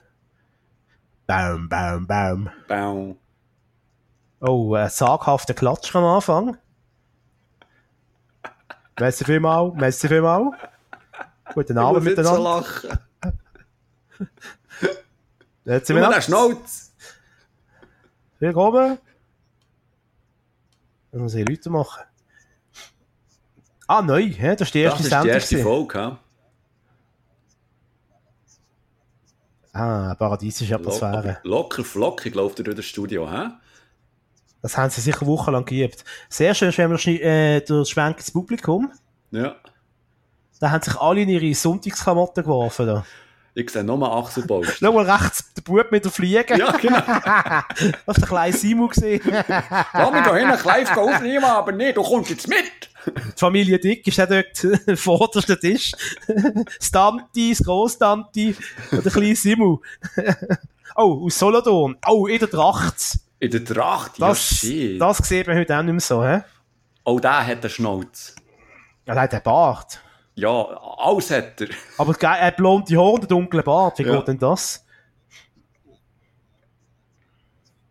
Baum, 1.25 1.69
Baum, 1.69 2.06
Baum. 2.06 2.49
Baum. 2.67 3.17
Oh, 4.43 4.73
ein 4.73 4.89
zaghafter 4.89 5.54
Klatsch 5.54 5.95
am 5.95 6.04
Anfang. 6.04 6.58
Merci 8.99 9.23
vielmal, 9.23 9.71
merci 9.75 10.08
vielmal. 10.08 10.51
Guten 11.54 11.77
Abend 11.77 12.04
miteinander. 12.04 12.36
So 12.36 12.43
lachen. 12.43 12.99
Jetzt 15.65 15.88
sind 15.88 15.95
wir 15.95 16.10
noch. 16.10 16.21
Schnauz. 16.21 16.91
Oben. 18.41 18.97
Dann 21.12 21.21
muss 21.21 21.36
ich 21.36 21.47
Leute 21.47 21.69
machen. 21.69 22.04
Ah, 23.86 24.01
neu, 24.01 24.23
hä? 24.23 24.56
das 24.56 24.69
ist 24.69 24.73
die 24.73 24.80
erste 24.80 25.04
Sendung. 25.04 25.27
Das 25.27 25.43
ist 25.43 25.51
die 25.51 25.56
erste 25.58 25.69
Folge, 25.69 25.99
hä? 25.99 26.17
Ah, 29.73 30.15
paradiesische 30.15 30.75
Atmosphäre. 30.75 31.38
Locker 31.43 31.84
flockig 31.84 32.34
läuft 32.34 32.60
er 32.60 32.63
durch 32.63 32.77
das 32.77 32.86
Studio, 32.86 33.30
hä? 33.30 33.49
Das 34.62 34.78
haben 34.78 34.89
sie 34.89 35.02
sicher 35.02 35.26
wochenlang 35.26 35.65
geübt. 35.65 36.04
Sehr 36.30 36.54
schön, 36.54 36.71
wenn 36.78 36.91
wir 36.91 37.21
äh, 37.24 37.62
durch 37.62 37.89
Schwenk 37.89 38.17
ins 38.17 38.32
Publikum. 38.32 38.91
Ja. 39.32 39.56
Da 40.60 40.69
haben 40.69 40.84
sich 40.84 40.95
alle 40.97 41.21
in 41.21 41.30
ihre 41.30 41.54
Sonntagsklamotten 41.56 42.43
geworfen. 42.43 42.86
Da. 42.86 43.06
Ich 43.54 43.69
sehe 43.69 43.84
nochmal 43.84 44.12
Achselpost. 44.12 44.78
Schau 44.80 44.93
mal 44.93 45.10
rechts, 45.10 45.52
der 45.54 45.62
Bub 45.63 45.91
mit 45.91 46.06
der 46.06 46.12
Fliege. 46.12 46.58
Ja, 46.58 46.71
genau. 46.71 47.02
Du 48.06 48.13
den 48.13 48.26
kleinen 48.26 48.54
Simon 48.54 48.89
gesehen? 48.89 49.21
Lass 49.26 49.47
mich 50.13 50.24
da 50.24 50.36
hin, 50.36 50.50
live 50.63 50.97
aufnehmen, 50.97 51.43
aber 51.43 51.71
nee, 51.71 51.91
du 51.91 52.02
kommst 52.02 52.30
jetzt 52.30 52.47
mit. 52.47 52.89
Die 53.06 53.39
Familie 53.39 53.80
Dick 53.80 54.08
ist 54.08 54.21
auch 54.21 54.28
dort 54.28 54.58
vorderster 55.00 55.60
Tisch. 55.60 55.91
das 56.28 56.91
Tante, 56.91 57.50
das 57.50 57.63
Grosstante 57.63 58.56
und 58.91 59.04
der 59.04 59.12
kleine 59.12 59.36
Simon. 59.36 59.80
oh, 60.95 61.26
aus 61.26 61.38
Solothurn. 61.38 61.97
Oh, 62.08 62.28
in 62.28 62.39
der 62.39 62.50
Tracht. 62.50 63.19
In 63.41 63.49
der 63.49 63.65
Tracht? 63.65 64.21
Das, 64.21 64.62
ja, 64.62 64.99
das 64.99 65.17
sieht 65.17 65.47
man 65.47 65.58
heute 65.58 65.75
auch 65.75 65.82
nicht 65.82 65.93
mehr 65.93 65.99
so, 65.99 66.23
hä? 66.23 66.43
Oh, 67.04 67.19
der 67.19 67.47
hat 67.47 67.63
einen 67.63 67.69
Schnauz. 67.71 68.36
Ja, 69.08 69.15
der 69.15 69.23
hat 69.23 69.34
einen 69.34 69.41
Bart. 69.41 69.99
Ja, 70.36 70.51
alles 70.51 71.32
hat 71.32 71.60
er. 71.60 71.69
Aber 71.97 72.15
er 72.21 72.45
hat 72.45 72.58
blonde 72.58 72.95
Haare 72.95 73.13
und 73.13 73.21
einen 73.21 73.30
dunklen 73.30 73.63
Bart. 73.63 73.97
Wie 73.97 74.04
ja. 74.04 74.15
geht 74.15 74.27
denn 74.27 74.38
das? 74.38 74.86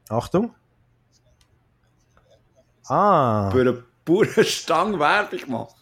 Achtung. 0.09 0.55
Ah. 2.87 3.51
Für 3.51 3.61
eine 3.63 3.73
pure 4.05 4.45
Stange 4.45 5.01
Werbung 5.01 5.41
gemacht. 5.41 5.75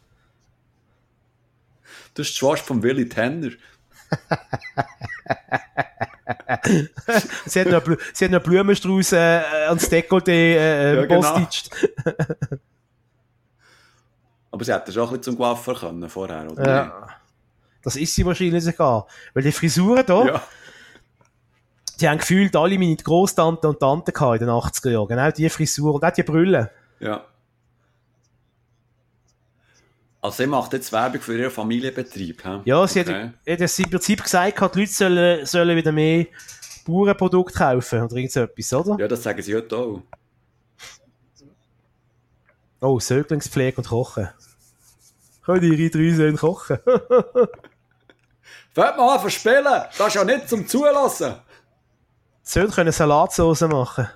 Das 2.14 2.26
ist 2.26 2.37
die 2.37 2.38
Schwarz 2.38 2.61
von 2.61 2.83
Willy 2.83 3.07
Tanner. 3.07 3.50
sie, 7.46 7.61
hat 7.61 7.68
noch, 7.68 7.82
sie 8.12 8.24
hat 8.24 8.32
noch 8.32 8.42
Blumenstrauß 8.42 9.12
äh, 9.12 9.42
ans 9.68 9.90
Dekolleté 9.90 10.30
äh, 10.30 10.96
ja, 10.96 11.04
genau. 11.04 11.46
Aber 14.50 14.64
sie 14.64 14.72
hätte 14.72 14.90
schon 14.92 15.02
ein 15.02 15.08
bisschen 15.08 15.22
zum 15.22 15.37
Coiffeur 15.37 15.78
können 15.78 16.08
vorher, 16.08 16.50
oder? 16.50 16.66
Ja. 16.66 17.08
Das 17.82 17.96
ist 17.96 18.14
sie 18.14 18.24
wahrscheinlich 18.24 18.64
sogar. 18.64 19.06
Weil 19.34 19.42
die 19.42 19.52
Frisuren 19.52 20.04
da. 20.06 20.26
Ja. 20.26 20.42
die 22.00 22.08
haben 22.08 22.18
gefühlt 22.18 22.56
alle 22.56 22.78
meine 22.78 22.96
Großtante 22.96 23.68
und 23.68 23.78
Tante 23.80 24.12
gehabt 24.12 24.40
in 24.40 24.46
den 24.46 24.54
80er 24.54 24.90
Jahren. 24.90 25.08
Genau 25.08 25.30
die 25.30 25.48
Frisur 25.50 25.94
und 25.94 26.04
auch 26.04 26.11
die 26.11 26.22
Brille. 26.22 26.70
Ja. 26.98 27.24
Also, 30.20 30.42
sie 30.42 30.46
macht 30.46 30.72
jetzt 30.72 30.92
Werbung 30.92 31.20
für 31.20 31.38
ihren 31.38 31.50
Familienbetrieb. 31.50 32.42
He? 32.42 32.61
Ja, 32.64 32.87
sie 32.87 33.00
okay. 33.00 33.31
hat, 33.46 33.61
hat 33.61 33.78
im 33.78 33.90
Prinzip 33.90 34.22
gesagt, 34.22 34.74
die 34.74 34.81
Leute 34.81 34.92
sollen, 34.92 35.46
sollen 35.46 35.76
wieder 35.76 35.92
mehr 35.92 36.26
Bauernprodukte 36.85 37.57
kaufen 37.57 38.02
oder 38.02 38.16
irgend 38.16 38.33
so 38.33 38.40
etwas, 38.40 38.72
oder? 38.72 38.96
Ja, 38.98 39.07
das 39.07 39.22
sagen 39.22 39.42
sie 39.42 39.54
heute 39.54 39.76
auch. 39.76 40.02
Oh, 42.81 42.98
Säuglingspflege 42.98 43.78
und 43.78 43.88
Kochen. 43.88 44.28
Können 45.44 45.72
ihre 45.72 45.90
drei 45.90 46.14
Söhne 46.14 46.37
kochen? 46.37 46.78
Fällt 48.74 48.96
mal 48.96 49.14
an, 49.14 49.20
verspielen! 49.20 49.64
Das 49.64 50.09
ist 50.09 50.14
ja 50.14 50.24
nicht 50.24 50.48
zum 50.48 50.66
Zulassen! 50.68 51.35
Die 52.44 52.50
Söhne 52.50 52.68
können 52.68 52.92
Salatsauce 52.92 53.62
machen. 53.62 54.09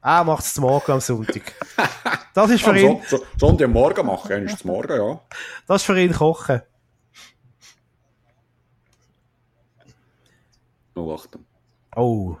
Er 0.00 0.24
macht 0.24 0.44
es 0.44 0.56
Morgen 0.58 0.92
am 0.92 1.00
Sonntag. 1.00 1.54
Das 2.32 2.50
ist 2.50 2.62
für 2.62 2.78
ihn. 2.78 3.02
So, 3.08 3.24
Sonntagmorgen 3.36 4.06
machen, 4.06 4.46
ist 4.46 4.64
Morgen, 4.64 4.96
ja. 4.96 5.20
Das 5.66 5.82
ist 5.82 5.86
für 5.86 6.00
ihn 6.00 6.12
Kochen. 6.12 6.62
Oh, 10.94 11.14
Achtung. 11.14 11.44
Oh. 11.96 12.36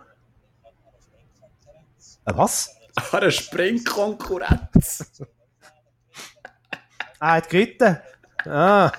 Äh, 2.24 2.36
was? 2.36 2.76
Eine 3.12 3.32
Springkonkurrenz. 3.32 5.10
ah, 7.18 7.34
hat 7.34 7.48
geritten. 7.48 7.98
Ah. 8.44 8.92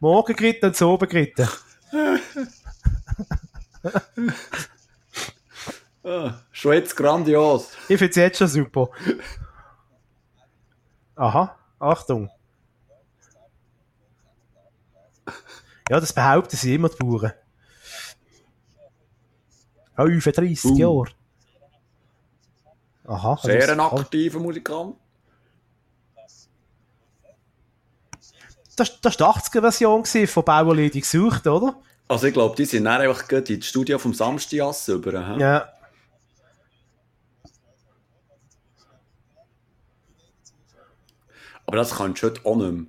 Morgen 0.00 0.36
geritten 0.36 0.66
und 0.66 0.76
so 0.76 0.92
oben 0.92 1.08
geritten. 1.08 1.48
ah, 6.08 6.34
schon 6.50 6.72
jetzt 6.72 6.96
grandios. 6.96 7.70
Ich 7.88 7.98
finde 7.98 8.10
es 8.10 8.16
jetzt 8.16 8.38
schon 8.38 8.48
super. 8.48 8.90
Aha, 11.16 11.56
Achtung. 11.78 12.30
Ja, 15.90 16.00
das 16.00 16.12
behaupten 16.12 16.56
sie 16.56 16.74
immer, 16.74 16.88
die 16.88 16.96
Bauern. 16.96 17.32
35 19.96 20.70
uh. 20.70 20.76
Jahre. 20.76 21.12
Aha. 23.06 23.32
Also 23.32 23.48
Sehr 23.48 23.72
ein 23.72 23.80
aktiver 23.80 24.38
Musikant. 24.38 24.96
Das, 28.76 29.00
das 29.00 29.18
war 29.18 29.34
die 29.34 29.40
80er-Version 29.40 30.04
von 30.28 30.44
Bauerledig 30.44 31.02
gesucht, 31.02 31.46
oder? 31.46 31.80
Also 32.06 32.26
ich 32.26 32.32
glaube, 32.32 32.54
die 32.54 32.64
sind 32.64 32.84
dann 32.84 33.00
einfach 33.00 33.28
in 33.28 33.44
die 33.44 33.60
Studio 33.60 33.98
vom 33.98 34.14
Samstag 34.14 34.74
über. 34.88 35.34
He? 35.34 35.40
Ja. 35.40 35.72
Aber 41.68 41.76
das 41.76 41.94
kannst 41.96 42.22
du 42.22 42.28
heute 42.28 42.40
auch 42.46 42.56
nicht 42.56 42.72
mehr. 42.72 42.86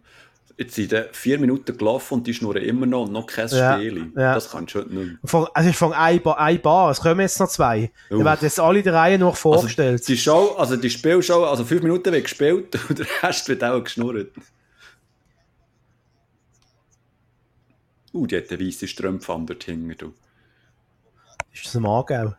Jetzt 0.57 0.75
sind 0.75 0.93
vier 1.11 1.37
Minuten 1.37 1.77
gelaufen 1.77 2.13
und 2.13 2.27
die 2.27 2.33
schnurren 2.33 2.61
immer 2.61 2.85
noch 2.85 3.07
und 3.07 3.11
noch 3.11 3.27
kein 3.27 3.49
ja, 3.49 3.75
Spiel. 3.75 4.09
Ja. 4.15 4.33
Das 4.33 4.51
kannst 4.51 4.73
du 4.73 4.79
heute 4.79 4.95
nicht 4.95 5.05
mehr. 5.05 5.17
Von, 5.25 5.47
es 5.53 5.65
ist 5.65 5.75
von 5.75 5.91
ein 5.91 6.21
Bar, 6.21 6.39
ein 6.39 6.61
Bar, 6.61 6.89
es 6.89 7.01
kommen 7.01 7.19
jetzt 7.19 7.41
noch 7.41 7.49
zwei. 7.49 7.91
Uh. 8.09 8.15
Dann 8.15 8.25
werden 8.25 8.39
jetzt 8.43 8.57
alle 8.57 8.81
drei 8.81 9.17
noch 9.17 9.35
vorgestellt. 9.35 9.99
Also 9.99 10.05
die 10.05 10.17
Show, 10.17 10.55
also 10.57 10.77
die 10.77 10.89
Spielshow, 10.89 11.43
also 11.43 11.65
fünf 11.65 11.83
Minuten 11.83 12.13
wird 12.13 12.23
gespielt 12.23 12.79
und 12.89 12.99
der 12.99 13.05
Rest 13.21 13.49
wird 13.49 13.65
auch 13.65 13.83
geschnurrt. 13.83 14.31
Uh, 18.13 18.25
die 18.27 18.37
hat 18.37 18.49
eine 18.49 18.65
weisse 18.65 18.87
Strümpfe 18.87 19.33
an 19.33 19.45
dort 19.45 19.65
hinten, 19.65 19.93
du. 19.97 20.13
Ist 21.51 21.65
das 21.65 21.75
ein 21.75 21.85
Aargau? 21.85 22.33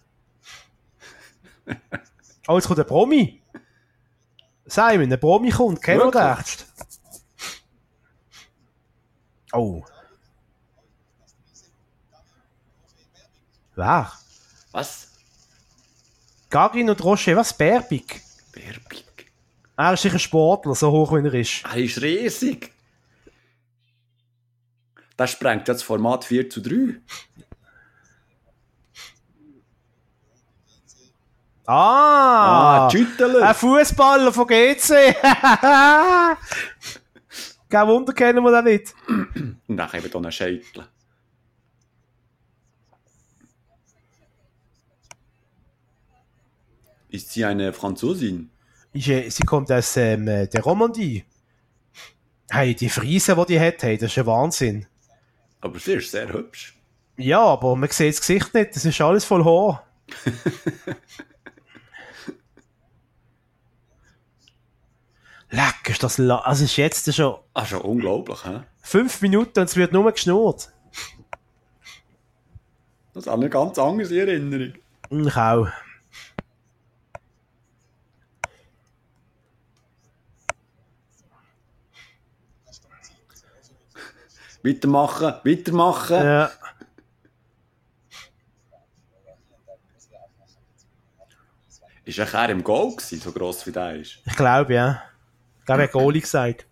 oh, 2.48 2.55
jetzt 2.55 2.66
kommt 2.66 2.81
ein 2.81 2.87
Promi. 2.87 3.39
Simon, 4.70 5.12
ein 5.12 5.18
Promi 5.18 5.50
kommt, 5.50 5.83
kennen 5.83 6.14
wir 6.14 6.38
echt? 6.38 6.64
Oh. 9.52 9.85
Wer? 13.74 14.12
Was? 14.70 15.09
Garin 16.50 16.88
und 16.88 17.02
Rocher, 17.02 17.37
was? 17.37 17.52
Berbig? 17.52 18.22
Berbig? 18.52 19.33
Er 19.76 19.94
ist 19.94 20.02
sicher 20.02 20.20
Sportler, 20.20 20.76
so 20.76 20.92
hoch 20.92 21.12
wie 21.12 21.26
er 21.26 21.35
ist. 21.35 21.64
Er 21.64 21.76
ist 21.76 22.00
riesig. 22.00 22.72
Das 25.16 25.33
sprengt 25.33 25.66
das 25.68 25.83
Format 25.83 26.24
4 26.24 26.48
zu 26.48 26.61
3. 26.61 27.00
Ah! 31.72 32.88
ah 32.88 32.88
ein 32.88 33.54
Fußballer 33.54 34.33
von 34.33 34.44
GC! 34.44 35.14
Kein 37.68 37.87
Wunder 37.87 38.12
kennen 38.12 38.42
wir 38.42 38.61
den 38.61 38.72
nicht. 38.72 38.92
Und 39.06 39.76
dann 39.76 39.88
eben 39.94 40.02
hier 40.02 40.16
einen 40.16 40.33
Scheitel. 40.33 40.88
Ist 47.11 47.30
sie 47.30 47.44
eine 47.44 47.72
Franzosin? 47.72 48.50
Sie 48.92 49.44
kommt 49.46 49.70
aus 49.70 49.96
ähm, 49.96 50.26
der 50.26 50.62
Romandie. 50.62 51.24
Hey, 52.50 52.74
die 52.74 52.88
Friese, 52.88 53.37
die 53.37 53.46
die 53.46 53.61
hat, 53.61 53.80
hey, 53.85 53.96
das 53.96 54.11
ist 54.11 54.18
ein 54.18 54.26
Wahnsinn. 54.26 54.87
Aber 55.61 55.78
sie 55.78 55.92
ist 55.92 56.11
sehr 56.11 56.33
hübsch. 56.33 56.76
Ja, 57.16 57.38
aber 57.38 57.76
man 57.76 57.88
sieht 57.90 58.14
das 58.14 58.20
Gesicht 58.20 58.52
nicht, 58.54 58.74
das 58.74 58.85
ist 58.85 59.00
alles 59.00 59.24
voll 59.24 59.44
Haar. 59.44 59.87
Leck, 65.50 65.88
ist 65.88 66.02
das 66.02 66.18
la 66.18 66.38
Also 66.38 66.64
ist 66.64 66.76
jetzt 66.76 67.12
schon... 67.12 67.36
Ah, 67.54 67.66
schon 67.66 67.80
unglaublich, 67.80 68.44
hä? 68.44 68.60
Fünf 68.82 69.20
Minuten 69.20 69.58
und 69.58 69.64
es 69.64 69.76
wird 69.76 69.92
nur 69.92 70.10
geschnurrt. 70.12 70.72
Das 73.12 73.26
ist 73.26 73.28
eine 73.28 73.50
ganz 73.50 73.76
andere 73.78 74.16
Erinnerung. 74.16 74.74
Ich 75.10 75.36
auch. 75.36 75.66
Weitermachen, 84.62 85.34
weitermachen. 85.42 86.16
Ja. 86.16 86.50
Ist 92.04 92.18
er 92.18 92.48
im 92.50 92.62
Goal 92.62 92.90
gewesen, 92.90 93.20
so 93.20 93.32
gross 93.32 93.66
wie 93.66 93.72
der 93.72 93.96
ist? 93.96 94.18
Ich 94.26 94.36
glaube, 94.36 94.74
ja. 94.74 95.10
Ich 95.70 95.72
glaube, 95.72 95.83
er 95.83 95.87
hat 95.87 95.92
Goalie 95.92 96.20
gesagt. 96.20 96.66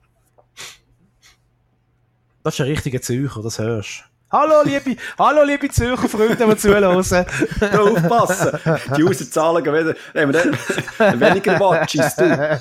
Das 2.42 2.54
ist 2.54 2.60
ein 2.60 2.66
richtiger 2.66 3.00
Zürcher, 3.00 3.42
das 3.42 3.60
hörst 3.60 4.02
Hallo 4.28 4.62
liebe, 4.64 4.96
hallo 5.16 5.44
liebe 5.44 5.68
Zürcher 5.68 6.08
Freunde, 6.08 6.44
die 6.44 6.56
zuhören. 6.56 6.84
aufpassen, 6.84 8.58
die 8.96 9.04
Userzahlen 9.04 9.62
gehen 9.62 9.72
wieder, 9.72 9.94
haben 10.14 10.34
wir 10.34 11.20
weniger 11.20 11.60
Watches, 11.60 12.16
du. 12.16 12.60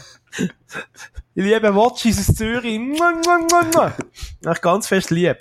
Ich 1.33 1.43
liebe 1.43 1.73
Watches 1.73 2.19
aus 2.29 2.35
Zürich. 2.35 2.79
Ich 4.45 4.61
ganz 4.61 4.87
fest 4.87 5.09
lieb. 5.09 5.37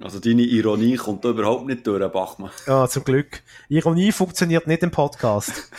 Also 0.00 0.18
deine 0.18 0.42
Ironie 0.42 0.96
kommt 0.96 1.26
da 1.26 1.28
überhaupt 1.28 1.66
nicht 1.66 1.86
durch, 1.86 2.10
Bachmann. 2.10 2.52
Ja, 2.66 2.88
zum 2.88 3.04
Glück. 3.04 3.42
Ironie 3.68 4.12
funktioniert 4.12 4.66
nicht 4.66 4.82
im 4.82 4.90
Podcast. 4.90 5.70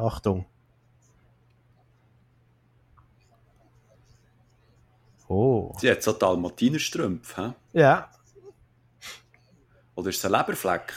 Achtung. 0.00 0.46
Oh. 5.28 5.72
Sie 5.78 5.88
hat 5.90 6.02
so 6.02 6.12
Dalmatinerstrümpfe, 6.12 7.42
hä? 7.42 7.52
Ja. 7.72 8.10
Oder 9.94 10.10
ist 10.10 10.16
es 10.18 10.24
ein 10.24 10.32
Leberfleck? 10.32 10.92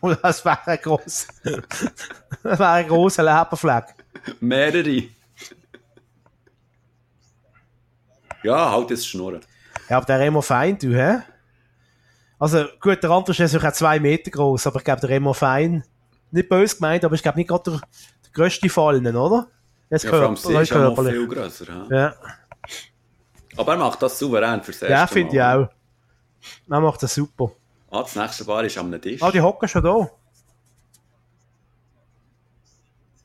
das 0.22 0.44
wäre 0.44 0.66
ein 0.66 0.78
gross. 0.80 1.26
das 1.42 2.58
wäre 2.58 2.68
ein 2.68 2.86
grosser 2.86 3.24
Leberfleck. 3.24 3.86
Mehrere. 4.40 5.08
Ja, 8.44 8.70
halt 8.70 8.90
jetzt 8.90 9.08
Schnurren. 9.08 9.40
Ja, 9.88 9.96
aber 9.96 10.06
der 10.06 10.20
Remo 10.20 10.42
Fein, 10.42 10.78
du, 10.78 10.94
hä? 10.94 11.22
Also, 12.38 12.64
gut, 12.80 13.02
der 13.02 13.10
andere 13.10 13.42
ist 13.42 13.52
ja 13.54 13.72
zwei 13.72 13.98
Meter 13.98 14.30
groß, 14.30 14.66
aber 14.66 14.78
ich 14.78 14.84
glaube, 14.84 15.00
der 15.00 15.10
Remo 15.10 15.32
Fein, 15.32 15.84
nicht 16.30 16.48
böse 16.48 16.76
gemeint, 16.76 17.04
aber 17.04 17.14
ich 17.14 17.22
glaube 17.22 17.38
nicht 17.38 17.48
gerade 17.48 17.70
der, 17.70 17.80
der 17.80 18.32
grösste 18.32 18.68
Fallen, 18.68 19.16
oder? 19.16 19.48
Das 19.88 20.02
ja, 20.02 20.10
Körper, 20.10 20.36
vor 20.36 20.50
allem 20.50 20.62
ist 20.62 20.72
noch 20.72 21.04
viel 21.04 21.28
grösser. 21.28 21.86
Ja. 21.90 22.14
Aber 23.56 23.72
er 23.72 23.78
macht 23.78 24.02
das 24.02 24.18
souverän 24.18 24.62
fürs 24.62 24.82
erste 24.82 24.92
Ja, 24.92 25.06
finde 25.06 25.34
ich 25.34 25.42
auch. 25.42 25.68
Er 26.68 26.80
macht 26.80 27.02
das 27.02 27.14
super. 27.14 27.52
Ah, 27.90 28.02
das 28.02 28.16
nächste 28.16 28.44
Bar 28.44 28.64
ist 28.64 28.76
am 28.76 29.00
Tisch. 29.00 29.22
Ah, 29.22 29.30
die 29.30 29.40
hocken 29.40 29.68
schon 29.68 29.82
da. 29.82 30.10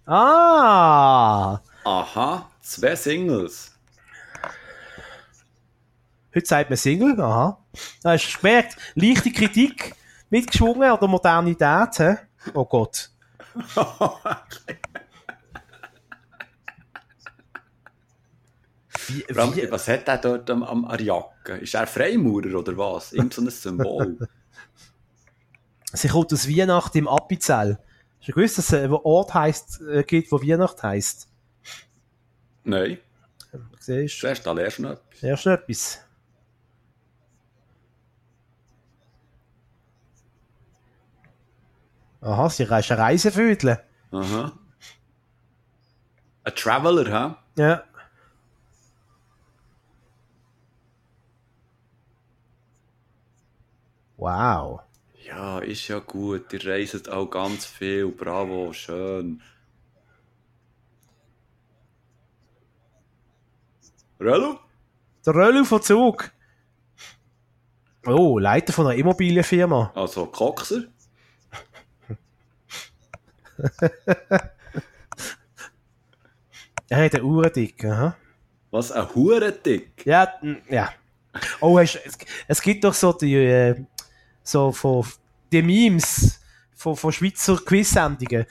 Ah! 0.05 1.59
Aha, 1.83 2.49
zwei 2.61 2.95
Singles. 2.95 3.70
Heute 6.33 6.47
sagt 6.47 6.69
man 6.69 6.77
Single, 6.77 7.19
aha. 7.19 7.57
Da 8.03 8.11
hast 8.11 8.33
du 8.33 8.39
gemerkt, 8.39 8.77
leichte 8.95 9.31
Kritik 9.31 9.93
mitgeschwungen 10.29 10.89
an 10.89 10.97
der 10.99 11.09
Modernität, 11.09 11.99
hä? 11.99 12.15
Oh 12.53 12.65
Gott. 12.65 13.11
wie, 19.07 19.25
wie, 19.27 19.71
was 19.71 19.87
hat 19.89 20.07
er 20.07 20.17
dort 20.17 20.49
am, 20.49 20.63
am 20.63 20.85
an 20.85 21.03
Jacke? 21.03 21.57
Ist 21.57 21.75
er 21.75 21.85
Freimaurer 21.85 22.57
oder 22.57 22.77
was? 22.77 23.11
Irgend 23.11 23.33
so 23.33 23.41
ein 23.41 23.49
Symbol. 23.49 24.17
Sie 25.93 26.07
kommt 26.07 26.31
aus 26.31 26.47
Weihnachten 26.47 26.99
im 26.99 27.09
Appenzell. 27.09 27.77
Hast 28.19 28.29
du 28.29 28.31
gewusst, 28.31 28.57
dass 28.57 28.67
es 28.67 28.73
einen 28.73 28.93
Ort 28.93 29.33
heisst, 29.33 29.81
äh, 29.81 30.03
gibt, 30.03 30.31
wo 30.31 30.41
Weihnacht 30.41 30.81
heisst? 30.81 31.27
Nein. 32.63 32.99
Siehst 33.79 34.15
du? 34.15 34.19
Zuerst, 34.21 34.45
da 34.45 34.53
lernst 34.53 34.77
du 34.77 34.83
noch 34.83 34.91
etwas. 34.91 35.21
Lernst 35.21 35.45
du 35.45 35.49
noch 35.49 35.57
etwas? 35.57 35.99
Aha, 42.21 42.49
sie 42.49 42.63
ist 42.63 42.71
ein 42.71 42.83
Reisevödel. 42.99 43.79
Aha. 44.11 44.51
Ein 46.43 46.55
Traveler, 46.55 47.05
hä? 47.07 47.35
Ja. 47.61 47.83
Wow. 54.17 54.81
Ja, 55.25 55.59
ist 55.59 55.87
ja 55.87 55.97
gut. 55.99 56.53
Ihr 56.53 56.65
reist 56.65 57.09
auch 57.09 57.25
ganz 57.27 57.65
viel. 57.65 58.07
Bravo, 58.11 58.71
schön. 58.71 59.41
Röllu? 64.19 64.57
Der 65.25 65.33
Röllu 65.33 65.63
von 65.65 65.81
Zug. 65.81 66.31
Oh, 68.05 68.37
Leiter 68.37 68.73
von 68.73 68.85
einer 68.85 68.95
Immobilienfirma. 68.95 69.91
Also 69.95 70.27
Coxer? 70.27 70.83
Er 76.89 77.05
hat 77.05 77.15
eine 77.15 77.23
Uhrendick, 77.23 77.85
aha. 77.85 78.15
Was, 78.71 78.91
ein 78.91 79.07
Hurendick? 79.13 80.05
Ja, 80.05 80.33
ja. 80.69 80.91
Oh, 81.59 81.79
hast, 81.79 81.99
es, 82.05 82.17
es 82.47 82.61
gibt 82.61 82.83
doch 82.83 82.93
so 82.93 83.13
die, 83.13 83.35
äh, 83.35 83.75
so 84.43 84.71
von, 84.71 85.05
die 85.51 85.61
Memes 85.61 86.39
von, 86.73 86.95
von 86.95 87.11
Schweizer 87.11 87.57
Quiz-Sendungen. 87.57 88.45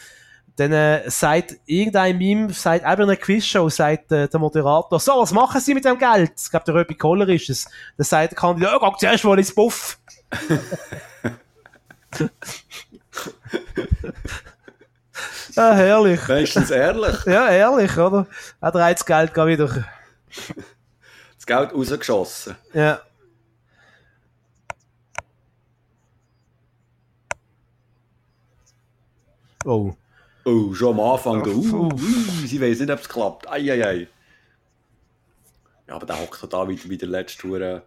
Dann 0.56 0.72
äh, 0.72 1.10
sagt 1.10 1.56
irgendein 1.64 2.18
Meme, 2.18 2.52
sagt 2.52 2.84
eben 2.84 3.02
in 3.02 3.08
einer 3.08 3.16
Quizshow, 3.16 3.68
sagt 3.70 4.12
äh, 4.12 4.28
der 4.28 4.40
Moderator, 4.40 5.00
so, 5.00 5.20
was 5.20 5.32
machen 5.32 5.60
Sie 5.60 5.72
mit 5.72 5.86
dem 5.86 5.98
Geld? 5.98 6.32
Ich 6.36 6.50
glaube, 6.50 6.66
der 6.66 6.74
Röbi 6.74 6.94
Koller 6.94 7.28
ist 7.28 7.48
es. 7.48 7.64
Dann 7.96 8.04
sagt 8.04 8.32
der 8.32 8.38
Kandidat, 8.38 8.80
ja, 8.80 8.90
geh 8.90 8.96
zuerst 8.98 9.24
mal 9.24 9.38
ins 9.38 9.54
Buff. 9.54 9.98
ah, 15.56 15.74
herrlich. 15.74 16.28
Wenigstens 16.28 16.70
ehrlich. 16.70 17.16
Ja, 17.26 17.48
ehrlich, 17.48 17.96
oder? 17.96 18.26
Hat 18.60 18.74
er 18.74 18.92
das 18.92 19.04
Geld 19.04 19.34
gar 19.34 19.46
wieder. 19.46 19.84
Das 21.36 21.46
Geld 21.46 21.72
rausgeschossen. 21.72 22.56
Ja. 22.72 23.00
Oh. 29.64 29.94
Oh, 30.44 30.72
schon 30.72 30.98
am 30.98 31.00
Anfang. 31.00 31.42
Ach, 31.42 31.46
Uh, 31.46 31.76
uh. 31.76 31.92
uh, 31.92 32.46
sie 32.46 32.60
weiß 32.60 32.80
nicht, 32.80 32.90
ob 32.90 33.00
es 33.00 33.08
klappt. 33.08 33.48
Eieiei. 33.48 34.08
Ja, 35.86 35.96
aber 35.96 36.06
der 36.06 36.20
hockt 36.20 36.52
da 36.52 36.68
wieder 36.68 36.88
wie 36.88 36.96
der 36.96 37.08
letzte 37.08 37.42
Tour 37.42 37.82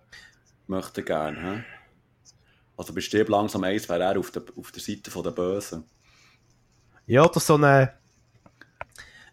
möchte 0.68 1.04
gern. 1.04 1.36
He? 1.36 1.64
Also 2.78 2.94
bestimmt 2.94 3.30
langsam 3.30 3.64
eins, 3.64 3.88
wäre 3.88 4.04
er 4.04 4.20
auf 4.20 4.32
der, 4.32 4.44
auf 4.58 4.72
der 4.72 4.82
Seite 4.82 5.12
von 5.12 5.24
der 5.24 5.32
Bösen. 5.32 5.86
Ja, 7.06 7.24
oder 7.24 7.40
so 7.40 7.56
eine. 7.56 7.94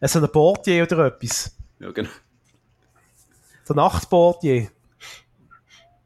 So 0.02 0.18
ein 0.18 0.32
Portier 0.32 0.84
oder 0.84 1.06
etwas. 1.06 1.54
Ja, 1.78 1.90
genau. 1.90 2.10
Der 3.68 3.76
Nachtportier. 3.76 4.70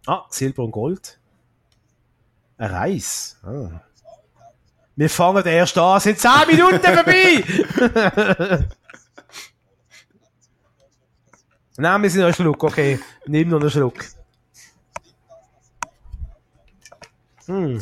Ah, 0.06 0.26
Silber 0.28 0.64
und 0.64 0.72
Gold. 0.72 1.18
Ein 2.58 2.70
Reis. 2.70 3.38
Ah. 3.42 3.80
Wir 4.96 5.10
fangen 5.10 5.44
erst 5.44 5.76
an, 5.76 5.98
sind 5.98 6.20
10 6.20 6.30
Minuten 6.46 6.80
vorbei! 6.80 7.42
Nein, 11.76 12.02
wir 12.02 12.10
sind 12.10 12.20
noch 12.20 12.26
einen 12.26 12.34
Schluck, 12.34 12.62
okay. 12.62 13.00
Nimm 13.26 13.48
noch 13.48 13.60
einen 13.60 13.70
Schluck. 13.70 14.04
Hm. 17.46 17.80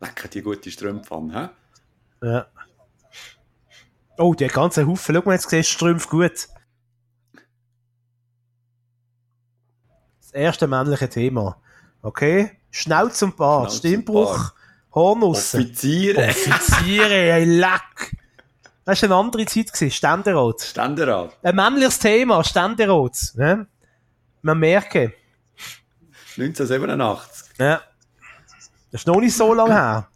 Lecker 0.00 0.28
die 0.28 0.42
gute 0.42 0.70
Strümpfe 0.70 1.14
an. 1.14 1.30
He? 1.30 2.26
Ja. 2.26 2.46
Oh, 4.18 4.34
der 4.34 4.48
ganze 4.48 4.86
Haufen. 4.86 5.14
Schau 5.14 5.22
mal, 5.24 5.32
jetzt 5.32 5.48
siehst 5.48 5.70
du 5.70 5.74
Strümpf 5.74 6.08
gut. 6.08 6.48
Das 10.20 10.32
erste 10.32 10.66
männliche 10.66 11.08
Thema. 11.08 11.60
Okay? 12.02 12.58
Schnauz 12.70 13.20
und 13.22 13.36
Bart, 13.36 13.70
Schnauz 13.70 13.78
Stimmbruch, 13.78 14.36
Bart. 14.36 14.54
Hornussen. 14.94 15.62
Offiziere. 15.62 16.28
Offiziere, 16.28 17.14
ey, 17.32 17.44
leck! 17.44 18.16
Das 18.84 19.02
war 19.02 19.08
eine 19.08 19.16
andere 19.16 19.46
Zeit, 19.46 19.72
gewesen, 19.72 19.90
Ständerat. 19.90 20.60
Ständerat. 20.62 21.36
Ein 21.42 21.56
männliches 21.56 21.98
Thema, 21.98 22.42
Ständerat. 22.44 23.32
Ne? 23.34 23.66
Man 24.42 24.58
merke. 24.58 25.12
1987. 26.36 27.58
Ja. 27.58 27.82
Das 28.90 29.02
ist 29.02 29.06
noch 29.06 29.20
nicht 29.20 29.36
so 29.36 29.54
lange 29.54 29.74
her. 29.74 30.08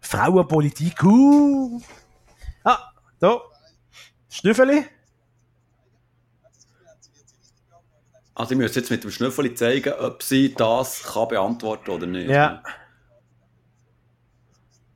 Frauenpolitik, 0.00 1.02
uh. 1.04 1.80
Ah, 2.64 2.92
da. 3.20 3.40
Schnüffeli. 4.28 4.84
Also 8.34 8.52
ich 8.54 8.60
muss 8.60 8.74
jetzt 8.74 8.90
mit 8.90 9.04
dem 9.04 9.10
Schnüffeli 9.10 9.54
zeigen, 9.54 9.92
ob 9.92 10.22
sie 10.22 10.54
das 10.54 11.02
kann 11.02 11.28
beantworten 11.28 11.90
oder 11.90 12.06
nicht. 12.06 12.30
Ja. 12.30 12.62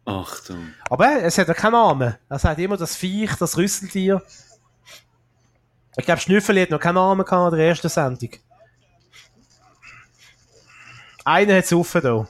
Achtung. 0.04 0.72
Aber 0.88 1.22
es 1.22 1.38
hat 1.38 1.48
ja 1.48 1.54
keinen 1.54 1.72
Namen. 1.72 2.16
Er 2.28 2.38
sagt 2.38 2.58
immer 2.58 2.76
das 2.76 2.96
Viech, 2.96 3.36
das 3.36 3.56
Rüsseltier. 3.56 4.22
Ich 5.96 6.04
glaube, 6.04 6.20
Schnüffeli 6.20 6.62
hat 6.62 6.70
noch 6.70 6.80
keinen 6.80 6.96
Namen 6.96 7.24
gehabt 7.24 7.52
in 7.52 7.58
der 7.58 7.68
ersten 7.68 7.88
Sendung. 7.88 8.30
Einer 11.24 11.56
hat 11.56 11.64
es 11.64 11.72
offen 11.72 12.02
da. 12.02 12.28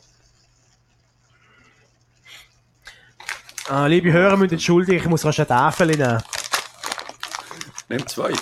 Ah, 3.69 3.87
liebe 3.87 4.13
Hörer, 4.13 4.37
müssen 4.37 4.55
entschuldigen, 4.55 4.99
ich 4.99 5.07
muss 5.09 5.25
rasch 5.25 5.39
eine 5.41 5.49
Tafel 5.49 5.89
nehmen. 5.89 6.23
Nimm 7.89 8.07
zwei. 8.07 8.33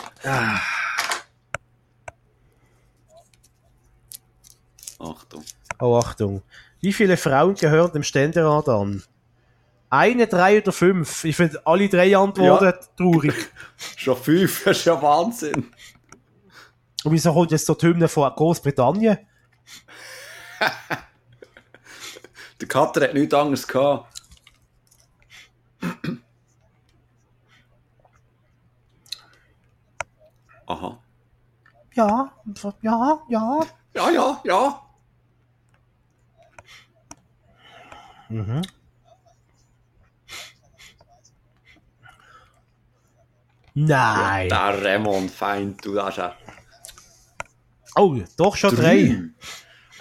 Achtung. 4.98 5.44
Oh, 5.80 5.96
Achtung. 5.98 6.42
Wie 6.80 6.92
viele 6.92 7.16
Frauen 7.16 7.54
gehören 7.54 7.92
dem 7.92 8.02
Ständerat 8.02 8.68
an? 8.68 9.02
Eine, 9.90 10.26
drei 10.26 10.58
oder 10.58 10.72
fünf? 10.72 11.24
Ich 11.24 11.36
finde 11.36 11.60
alle 11.66 11.88
drei 11.88 12.16
Antworten 12.16 12.64
Ja. 12.64 12.72
traurig. 12.96 13.34
Schon 13.96 14.16
fünf, 14.16 14.64
das 14.64 14.78
ist 14.78 14.84
ja 14.86 15.00
Wahnsinn. 15.00 15.72
Und 17.04 17.12
wieso 17.12 17.32
kommt 17.32 17.50
jetzt 17.50 17.66
so 17.66 17.74
die 17.74 17.86
Hymne 17.86 18.08
von 18.08 18.30
Großbritannien? 18.34 19.18
Der 22.60 22.68
Kater 22.68 23.02
hat 23.02 23.14
nichts 23.14 23.34
anderes 23.34 23.66
gehabt. 23.66 24.22
Aha. 30.66 30.98
Ja, 31.94 32.32
ja, 32.82 33.22
ja. 33.28 33.60
Ja, 33.94 34.10
ja, 34.10 34.40
ja. 34.44 34.82
Nein. 43.74 44.48
Der 44.48 44.84
Raymond 44.84 45.30
Feind, 45.30 45.84
du 45.84 46.00
hast 46.02 46.16
ja 46.18 46.34
Oh, 47.94 48.16
doch 48.36 48.56
schon 48.56 48.74
drei. 48.74 49.18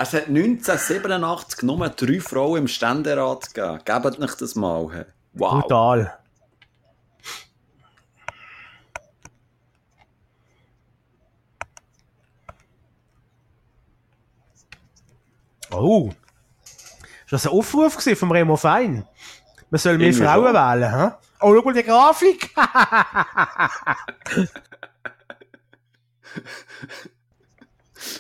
Es 0.02 0.14
hat 0.14 0.30
1987 0.30 1.62
nur 1.62 1.88
drei 1.90 2.20
Frauen 2.20 2.62
im 2.62 2.68
Ständerat 2.68 3.54
gegeben. 3.54 3.82
Gebt 3.86 4.18
nicht 4.18 4.42
das 4.42 4.56
mal. 4.56 5.06
Wow. 5.34 5.62
Brutal. 5.62 6.18
Oh. 15.70 16.10
Ist 17.26 17.32
das 17.32 17.46
ein 17.46 17.52
Aufruf 17.52 17.94
vom 18.18 18.32
Remo 18.32 18.58
Fein? 18.58 19.06
Man 19.70 19.78
soll 19.80 20.00
mehr 20.00 20.08
Irgendwie 20.08 20.26
Frauen 20.26 20.46
schon. 20.46 20.56
wählen, 20.56 21.00
hä? 21.00 21.12
Oh, 21.42 21.54
schau 21.56 21.62
mal 21.62 21.74
die 21.76 21.84
Grafik! 21.84 22.50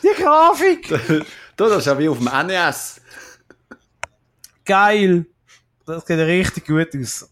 die 0.04 0.14
Grafik! 0.22 1.26
du, 1.62 1.70
das 1.70 1.80
ist 1.80 1.86
ja 1.86 1.98
wie 1.98 2.10
auf 2.10 2.18
dem 2.18 2.48
NES. 2.48 3.02
Geil! 4.66 5.26
Das 5.86 6.06
sieht 6.06 6.20
richtig 6.20 6.66
gut 6.66 6.90
aus. 6.96 7.30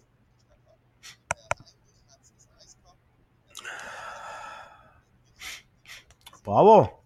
Bravo! 6.44 7.04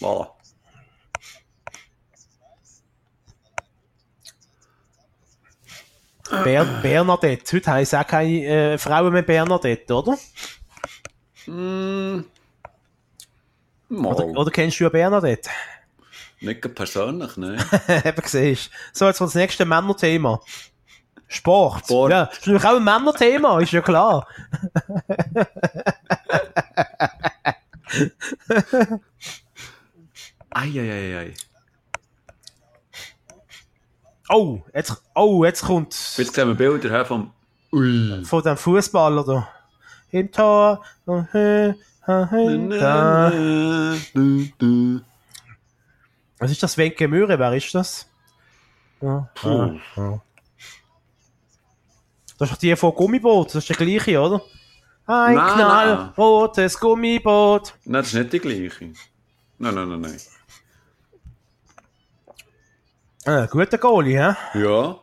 Voilà. 0.00 0.28
Ber 6.44 6.64
Bernadette. 6.82 7.56
Heute 7.56 7.70
heisst 7.70 7.94
auch 7.94 8.06
keine 8.06 8.44
äh, 8.46 8.78
Frauen 8.78 9.12
mehr 9.12 9.22
Bernadette, 9.22 9.94
oder? 9.94 10.18
Mm. 11.46 12.24
Oder, 13.90 14.26
Mal. 14.26 14.36
oder 14.36 14.50
kennst 14.50 14.80
du 14.80 14.84
ja 14.84 14.90
Bernadette? 14.90 15.50
Nicht 16.42 16.74
persönlich, 16.74 17.36
ne? 17.36 17.56
Eben 18.04 18.22
siehst 18.24 18.70
So, 18.92 19.06
jetzt 19.06 19.18
kommt 19.18 19.30
das 19.30 19.34
nächste 19.34 19.64
Männerthema. 19.64 20.40
Sport. 21.28 21.84
Sport. 21.84 22.10
Ja, 22.10 22.26
das 22.26 22.38
ist 22.38 22.46
natürlich 22.46 22.64
auch 22.64 22.76
ein 22.76 22.84
Männerthema, 22.84 23.60
ist 23.60 23.72
ja 23.72 23.80
klar. 23.80 24.26
Eieiei. 30.50 31.34
Oh, 34.28 34.60
jetzt, 34.74 35.02
oh, 35.14 35.44
jetzt 35.44 35.64
kommt 35.64 35.94
Jetzt 36.16 36.34
sehen 36.34 36.48
wir 36.48 36.54
Bilder 36.54 36.90
her 36.90 37.04
vom. 37.04 37.32
Ui. 37.72 38.24
von 38.24 38.42
dem 38.42 38.56
Fußballer 38.56 39.24
da. 39.24 39.48
Im 40.10 40.30
Tor. 40.30 40.84
Da. 41.06 41.26
Was 46.42 46.50
ist 46.50 46.60
das? 46.60 46.76
Wenke 46.76 47.06
Möhre, 47.06 47.38
wer 47.38 47.52
ist 47.54 47.72
das? 47.72 48.08
Ja, 49.00 49.30
Puh. 49.36 49.78
Das 52.36 52.50
ist 52.50 52.52
doch 52.52 52.56
die 52.58 52.74
von 52.74 52.92
Gummiboot, 52.94 53.46
das 53.54 53.54
ist 53.54 53.68
der 53.68 53.76
gleiche, 53.76 54.20
oder? 54.20 54.42
Ein 55.06 55.36
Nein, 55.36 55.54
knallrotes 55.54 56.80
Gummiboot. 56.80 57.74
Nein, 57.84 58.02
das 58.02 58.08
ist 58.08 58.14
nicht 58.14 58.32
die 58.32 58.40
gleiche. 58.40 58.92
Nein, 59.58 59.74
nein, 59.74 59.88
nein, 59.88 60.00
nein. 60.00 60.20
Ah, 63.24 63.46
guter 63.46 63.78
Goalie, 63.78 64.18
hä? 64.18 64.34
Ja. 64.58 64.98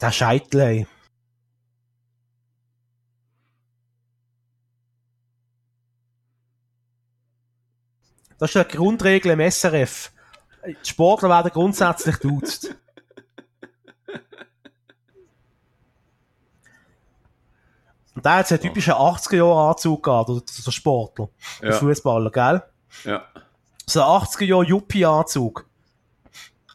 Der 0.00 0.12
Scheitel, 0.12 0.60
ey. 0.60 0.86
Das 8.40 8.50
ist 8.50 8.56
eine 8.56 8.64
Grundregel 8.64 9.32
im 9.32 9.50
SRF. 9.50 10.10
Die 10.66 10.88
Sportler 10.88 11.28
werden 11.28 11.50
grundsätzlich 11.52 12.16
duzt. 12.16 12.74
Und 18.14 18.24
der 18.24 18.32
hat 18.36 18.48
so 18.48 18.54
einen 18.54 18.62
typischen 18.62 18.94
80er-Jahre-Anzug 18.94 20.02
gehabt, 20.02 20.28
der, 20.30 20.40
der 20.66 20.70
Sportler, 20.72 21.28
der 21.62 21.70
Ja. 21.70 21.76
Fußballer, 21.76 22.30
gell? 22.30 22.62
Ja. 23.04 23.24
So 23.86 24.02
ein 24.02 24.08
80er-Jahre 24.08 24.64
Yuppie-Anzug. 24.64 25.66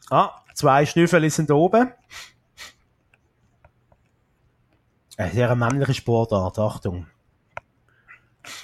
Ah, 0.08 0.30
zwei 0.54 0.86
Schnüffel 0.86 1.28
sind 1.30 1.50
oben. 1.50 1.92
Eine 5.16 5.32
sehr 5.32 5.54
männliche 5.56 5.94
Sportart, 5.94 6.58
Achtung. 6.58 7.06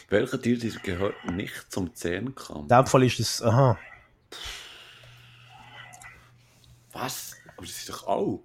Welcher 0.08 0.40
Tier 0.40 0.58
gehört 0.82 1.24
nicht 1.30 1.72
zum 1.72 1.94
Zehnkampf? 1.94 2.62
In 2.62 2.68
dem 2.68 2.86
Fall 2.86 3.04
ist 3.04 3.20
es, 3.20 3.42
aha. 3.42 3.78
Was? 6.92 7.36
Aber 7.56 7.66
das 7.66 7.76
ist 7.76 7.88
doch 7.88 8.06
auch. 8.06 8.42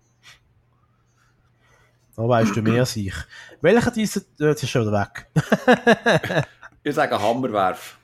Da 2.16 2.28
weißt 2.28 2.56
du 2.56 2.62
mehr 2.62 2.86
sich. 2.86 3.14
Welcher 3.62 3.92
dieser, 3.92 4.22
äh, 4.40 4.48
jetzt 4.48 4.64
ist 4.64 4.70
schon 4.70 4.82
wieder 4.88 5.00
weg. 5.00 6.48
Ich 6.88 6.96
sage 6.96 7.22
Hammerwerf. 7.22 8.00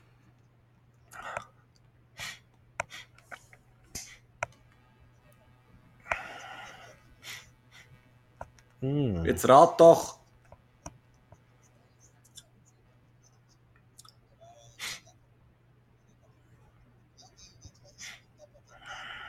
Hm. 8.81 9.23
Jetzt 9.23 9.47
rat 9.47 9.79
doch. 9.79 10.19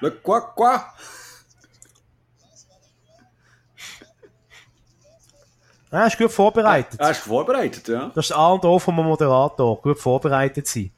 Le 0.04 0.10
quoi 0.10 0.52
quoi? 0.54 0.84
Ah, 5.90 6.06
ist 6.06 6.18
gut 6.18 6.30
vorbereitet. 6.30 7.00
Er 7.00 7.10
ist 7.12 7.20
vorbereitet, 7.20 7.88
ja. 7.88 8.10
Das 8.14 8.26
ist 8.26 8.30
das 8.30 8.36
A 8.36 8.48
und 8.48 8.64
O 8.66 8.78
vom 8.78 8.96
Moderator. 8.96 9.80
Gut 9.80 9.98
vorbereitet 9.98 10.66
sein. 10.66 10.92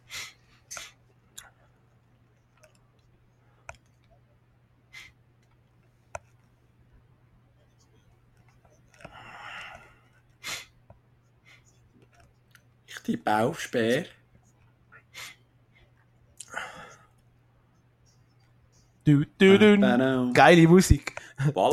Ich 12.88 12.98
tippe 13.04 13.36
auf 13.36 13.60
Speer. 13.60 14.06
Du, 19.06 19.24
du, 19.38 19.58
du. 19.58 20.32
Geile 20.32 20.66
Musik. 20.66 21.14
Was 21.54 21.72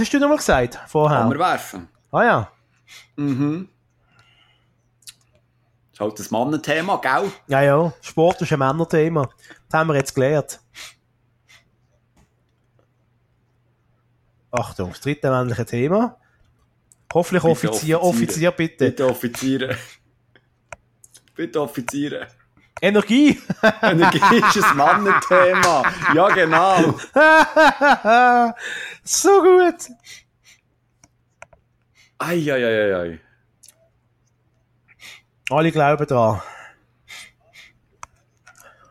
hast 0.00 0.12
du 0.12 0.18
nochmal 0.20 0.36
gesagt 0.36 0.78
vorher? 0.86 1.24
Hammerwerfen. 1.24 1.88
Ah 2.12 2.22
ja. 2.22 2.52
Mhm. 3.16 3.68
Das 5.90 5.94
ist 5.94 6.00
halt 6.00 6.18
das 6.20 6.30
Mannenthema, 6.30 6.98
gell? 6.98 7.32
Ja, 7.48 7.62
ja. 7.62 7.92
Sport 8.00 8.42
ist 8.42 8.52
ein 8.52 8.60
Männerthema. 8.60 9.28
Das 9.68 9.80
haben 9.80 9.88
wir 9.88 9.96
jetzt 9.96 10.14
gelernt. 10.14 10.60
Achtung, 14.52 14.90
das 14.90 15.00
dritte 15.00 15.30
männliche 15.30 15.66
Thema. 15.66 16.16
Hoffentlich 17.12 17.42
Offizier, 17.42 18.00
Offiziere. 18.00 18.02
Offizier 18.02 18.50
bitte. 18.52 18.84
Bitte 18.86 19.06
Offiziere. 19.08 19.76
Bitte 21.34 21.60
Offiziere. 21.60 22.28
Energie! 22.80 23.40
Energie 23.82 24.20
ist 24.58 24.64
ein 24.64 24.76
Mannenthema. 24.76 25.82
Ja, 26.14 26.28
genau. 26.28 26.98
so 29.04 29.42
gut! 29.42 29.90
Eieieiei. 32.18 33.20
Alle 35.50 35.72
glauben 35.72 36.06
dran. 36.06 36.40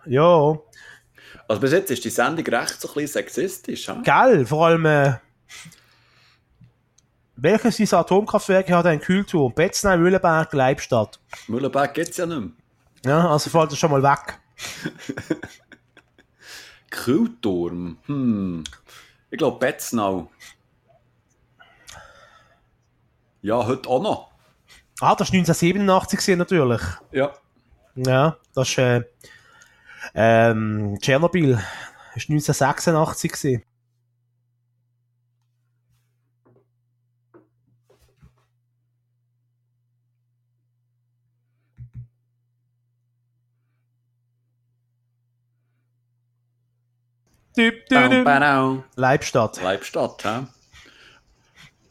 Ja, 0.06 0.58
Also 1.48 1.62
bis 1.62 1.72
jetzt 1.72 1.92
ist 1.92 2.04
die 2.04 2.10
Sendung 2.10 2.46
recht 2.46 2.80
so 2.82 2.90
ein 2.90 2.94
bisschen 2.96 3.08
sexistisch. 3.14 3.88
He? 3.88 4.02
geil. 4.04 4.46
Vor 4.46 4.68
allem, 4.68 4.86
äh, 4.86 5.14
welches 7.36 7.78
dieser 7.78 8.00
Atomkraftwerke 8.00 8.76
hat 8.76 8.86
einen 8.86 9.02
Kühlturm? 9.02 9.54
Betzenheim, 9.54 10.02
Mühlenberg, 10.02 10.52
Leibstadt. 10.54 11.20
Mühlenberg 11.48 11.94
gibt 11.94 12.10
es 12.10 12.18
ja 12.18 12.26
nicht 12.26 12.40
mehr. 12.40 12.50
Ja, 13.06 13.30
also 13.30 13.50
fällt 13.50 13.72
das 13.72 13.80
schon 13.80 13.92
mal 13.92 14.04
weg. 14.04 14.40
Kühlturm. 16.90 17.98
Hm. 18.06 18.64
Ich 19.30 19.38
glaube 19.38 19.60
Betznau. 19.60 20.30
Ja, 23.42 23.66
heute 23.66 23.90
auch 23.90 24.02
noch. 24.02 24.32
Ah, 25.02 25.16
das 25.16 25.30
war 25.34 25.40
1987 25.40 26.20
gewesen, 26.20 26.38
natürlich. 26.38 26.82
Ja. 27.12 27.34
Ja, 27.96 28.38
das 28.56 28.70
ist 28.70 28.78
äh, 28.78 29.02
ähm, 30.16 30.98
Tschernobyl. 31.02 31.56
Das 32.16 32.30
war 32.30 32.36
1986 32.36 33.62
Leibstadt. 48.96 49.62
Leibstadt, 49.62 50.24
hä? 50.26 50.48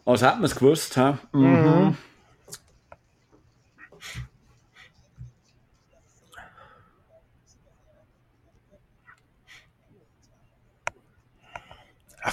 Als 0.04 0.22
hätten 0.22 0.40
wir 0.40 0.46
es 0.46 0.56
gewusst, 0.56 0.96
hä? 0.96 1.18
Mhm. 1.32 1.96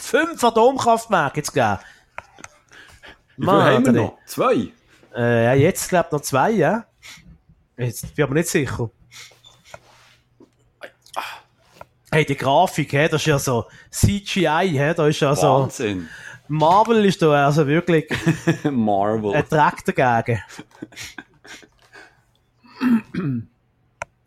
fünf 0.10 0.44
Atomkraftwerke 0.44 1.38
jetzt 1.38 1.54
gegeben. 1.54 1.80
Viele 3.36 3.52
haben 3.52 3.86
wir 3.86 3.92
noch? 3.94 4.18
Zwei? 4.26 4.72
Äh, 5.16 5.46
ja, 5.46 5.54
jetzt 5.54 5.90
glaube 5.90 6.08
ich 6.08 6.12
noch 6.12 6.22
zwei, 6.22 6.52
ja. 6.52 6.86
Jetzt 7.78 8.02
bin 8.02 8.12
ich 8.16 8.24
aber 8.24 8.34
nicht 8.34 8.50
sicher. 8.50 8.90
Hey, 12.12 12.26
die 12.26 12.36
Grafik, 12.36 12.92
hey, 12.94 13.08
das 13.08 13.22
ist 13.22 13.28
ja 13.28 13.38
so 13.40 13.66
CGI, 13.92 14.72
hey, 14.76 14.94
da 14.96 15.08
ist 15.08 15.20
ja 15.20 15.36
so... 15.36 15.62
Wahnsinn. 15.62 16.10
Marvel 16.48 17.06
ist 17.06 17.22
da 17.22 17.46
also 17.46 17.68
wirklich 17.68 18.06
Marvel. 18.64 19.36
ein 19.36 19.46
Dreck 19.48 19.86
dagegen. 19.86 20.42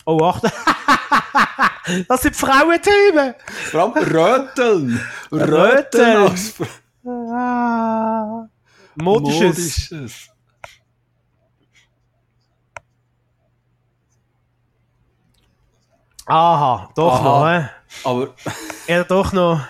oh, 0.05 0.19
achte. 0.25 0.53
das 2.09 2.23
sind 2.23 2.37
Frauenthemen! 2.37 3.35
Vor 3.71 3.81
allem 3.81 3.93
Röteln. 4.15 5.01
Röteln. 5.33 6.37
Fra- 6.37 6.67
Ah. 7.05 8.47
Modisches. 8.95 9.91
Modisches. 9.91 10.29
Aha, 16.27 16.91
doch 16.95 17.13
Aha. 17.15 17.23
noch, 17.25 17.49
hä? 17.49 17.69
Aber 18.05 18.35
Ja, 18.87 19.05
doch 19.05 19.33
noch. 19.33 19.61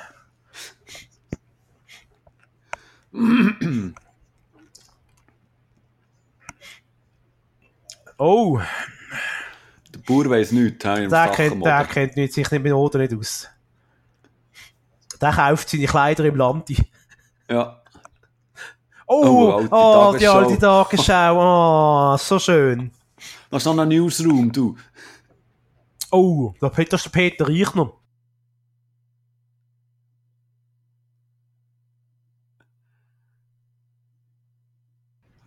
oh, 8.18 8.60
der 9.94 9.98
Bauer 10.06 10.30
weiss 10.30 10.52
nichts, 10.52 10.84
hä, 10.84 11.06
der 11.08 11.28
kennt, 11.28 11.64
der 11.64 11.84
kennt 11.84 12.16
nicht, 12.16 12.32
sich 12.34 12.50
nicht 12.50 12.62
mit 12.62 12.72
Oder 12.72 12.98
nicht 13.00 13.14
aus. 13.14 13.48
Der 15.20 15.32
kauft 15.32 15.68
seine 15.68 15.86
Kleider 15.86 16.24
im 16.24 16.36
Landi. 16.36 16.76
Ja. 17.48 17.80
Oh, 19.06 19.24
Oh, 19.24 19.68
oh, 19.70 20.16
die 20.18 20.26
alte 20.26 20.58
Tagesschau. 20.58 22.12
Oh, 22.14 22.16
so 22.16 22.38
schön. 22.38 22.90
Was 23.50 23.62
ist 23.62 23.66
noch 23.66 23.78
ein 23.78 23.88
Newsroom, 23.88 24.50
du? 24.50 24.76
Oh, 26.12 26.52
da 26.60 26.68
Peter 26.68 26.96
ist 26.96 27.06
der 27.06 27.10
Peter 27.10 27.48
Reichner. 27.48 27.90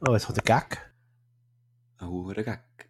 Oh, 0.07 0.13
jetzt 0.13 0.25
kommt 0.25 0.37
der 0.37 0.43
Gag. 0.43 0.91
Ein 1.99 2.09
hoher 2.09 2.33
Gag. 2.33 2.89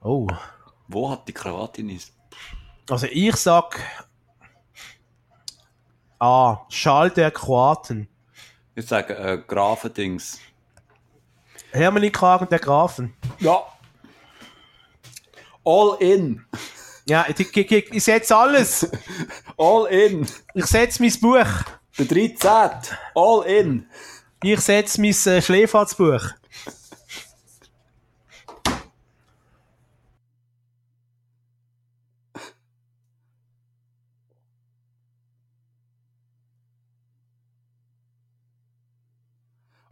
Oh. 0.00 0.28
Wo 0.86 1.10
hat 1.10 1.26
die 1.26 1.32
Krawatte 1.32 1.82
nicht? 1.82 2.12
Also 2.88 3.06
ich 3.10 3.34
sag 3.36 3.80
Ah, 6.20 6.64
Schal 6.68 7.10
der 7.10 7.32
Kroaten. 7.32 8.08
Ich 8.76 8.86
sage, 8.86 9.16
äh, 9.16 9.38
Grafendings. 9.46 10.40
Hermelin 11.74 12.12
Kragen 12.12 12.48
der 12.48 12.60
Grafen. 12.60 13.14
Ja. 13.40 13.64
All 15.64 15.96
in. 16.00 16.44
Ja, 17.06 17.26
ich, 17.28 17.38
ich, 17.40 17.56
ich, 17.72 17.92
ich 17.92 18.04
setze 18.04 18.36
alles. 18.36 18.90
All 19.58 19.86
in. 19.86 20.26
Ich 20.54 20.66
setze 20.66 21.02
mein 21.02 21.12
Buch. 21.20 21.64
Der 21.98 22.06
13. 22.06 22.50
All 23.14 23.44
in. 23.46 23.86
Ich 24.42 24.60
setze 24.60 25.00
mein 25.00 25.10
äh, 25.10 25.42
Schläferzbuch. 25.42 26.30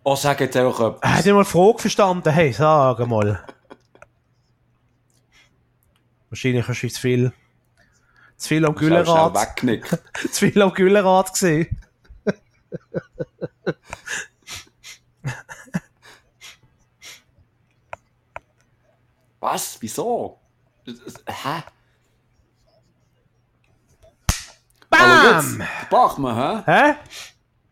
Oh, 0.05 0.16
sag 0.16 0.40
jetzt 0.40 0.57
einfach 0.57 0.80
etwas. 0.80 1.11
Hat 1.11 1.26
ihr 1.26 1.34
mal 1.34 1.44
die 1.44 1.50
Frage 1.50 1.78
verstanden? 1.78 2.30
Hey, 2.30 2.53
sag 2.53 2.98
mal. 3.07 3.44
Wahrscheinlich 6.28 6.66
hast 6.66 6.82
du 6.82 6.88
zu 6.88 7.00
viel, 7.00 7.32
zu 8.36 8.48
viel 8.48 8.64
am 8.64 8.74
wegknickt. 8.74 9.98
zu 10.32 10.50
viel 10.50 10.62
am 10.62 10.72
Güllerad 10.72 11.32
gesehen. 11.32 11.78
Was? 19.38 19.76
Wieso? 19.80 20.40
Hä? 21.26 21.62
Bam! 24.88 25.62
Bachmann, 25.90 26.64
hä? 26.64 26.72
Hä? 26.72 26.94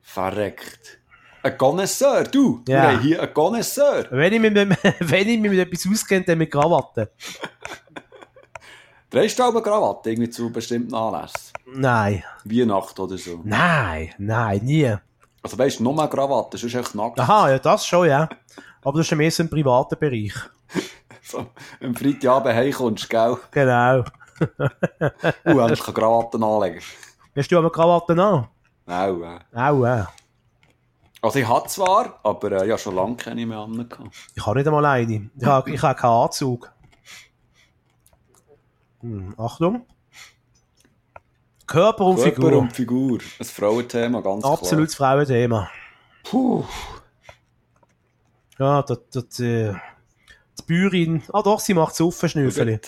Verreckt. 0.03 1.00
Ein 1.43 1.57
Connoisseur, 1.57 2.25
du. 2.25 2.63
Ja. 2.69 2.83
Wir 2.83 2.83
haben 2.93 3.01
hier 3.01 3.23
einen 3.23 3.35
Connoisseur. 3.35 4.05
Wenn 4.11 4.33
ich, 4.33 4.41
mit, 4.41 4.57
dem- 4.57 4.77
wenn 5.01 5.29
ich 5.29 5.41
mich 5.41 5.51
mit 5.51 5.61
etwas 5.61 5.87
auskenne, 5.91 6.25
dann 6.25 6.39
mit 6.39 6.51
Krawatte. 6.51 7.11
Drehst 9.11 9.39
du 9.39 9.43
eine 9.45 9.63
Krawatte 9.63 10.11
irgendwie 10.11 10.31
zu 10.31 10.53
bestimmten 10.53 10.95
Anlässen? 10.95 11.53
Nein. 11.67 12.23
Weihnachten 12.45 13.01
oder 13.01 13.19
so? 13.19 13.41
Nein, 13.43 14.11
nein, 14.19 14.61
nie. 14.63 14.95
Also 15.43 15.59
weißt 15.59 15.81
du, 15.81 15.91
eine 15.99 16.09
Krawatte, 16.09 16.59
sonst 16.59 16.75
echt 16.75 16.95
nackt. 16.95 17.19
Aha, 17.19 17.51
ja, 17.51 17.59
das 17.59 17.87
schon, 17.87 18.07
ja. 18.09 18.29
Aber 18.83 18.99
das 18.99 19.07
ist 19.07 19.11
ja 19.11 19.17
mehr 19.17 19.31
so 19.31 19.43
im 19.43 19.49
privaten 19.51 19.99
Bereich. 19.99 20.35
So, 21.23 21.47
am 21.83 21.95
Freitagabend 21.95 22.55
heimkommst, 22.55 23.09
gell? 23.11 23.37
Genau. 23.51 24.05
Uh, 25.45 25.61
endlich 25.61 25.85
eine 25.85 25.95
Krawatte 25.95 26.39
anlegen. 26.39 26.81
Hast 27.37 27.51
du 27.51 27.59
aber 27.59 27.71
Krawatten 27.71 28.19
an? 28.21 28.49
Nein, 28.87 29.23
äh. 29.23 29.59
Auch, 29.59 29.85
äh. 29.85 30.05
Also 31.23 31.39
ich 31.39 31.47
hatte 31.47 31.69
zwar, 31.69 32.19
aber 32.23 32.53
äh, 32.63 32.69
ja, 32.69 32.79
schon 32.79 32.95
lange 32.95 33.17
keine 33.17 33.45
mehr 33.45 33.59
an. 33.59 33.89
Ich 34.35 34.47
habe 34.47 34.59
nicht 34.59 34.67
einmal 34.67 34.85
eine. 34.87 35.31
Ich 35.37 35.45
habe, 35.45 35.71
ich 35.71 35.83
habe 35.83 36.01
keinen 36.01 36.11
Anzug. 36.13 36.73
Hm, 39.01 39.35
Achtung. 39.39 39.87
Körper 41.67 42.05
und 42.07 42.17
Körper 42.17 42.35
Figur. 42.35 42.59
und 42.59 42.73
Figur. 42.73 43.19
Ein 43.39 43.45
Frauenthema, 43.45 44.21
ganz 44.23 44.45
Absolutes 44.45 44.95
Frauenthema. 44.95 45.69
klar. 45.69 45.71
Puh. 46.25 46.65
Ja, 48.59 48.83
das, 48.83 48.99
das, 49.13 49.41
äh, 49.41 49.73
die 50.59 50.63
Bäuerin, 50.67 51.23
ah 51.33 51.43
doch, 51.43 51.61
sie 51.61 51.75
macht 51.75 51.95
so 51.95 52.11
Schnüffeli. 52.11 52.81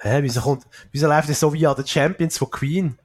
Hä, 0.00 0.22
wieso 0.22 0.40
kommt, 0.40 0.64
wieso 0.92 1.08
läuft 1.08 1.28
das 1.28 1.40
so 1.40 1.52
wie 1.52 1.66
an 1.66 1.74
den 1.76 1.86
Champions 1.86 2.38
von 2.38 2.50
Queen? 2.50 2.98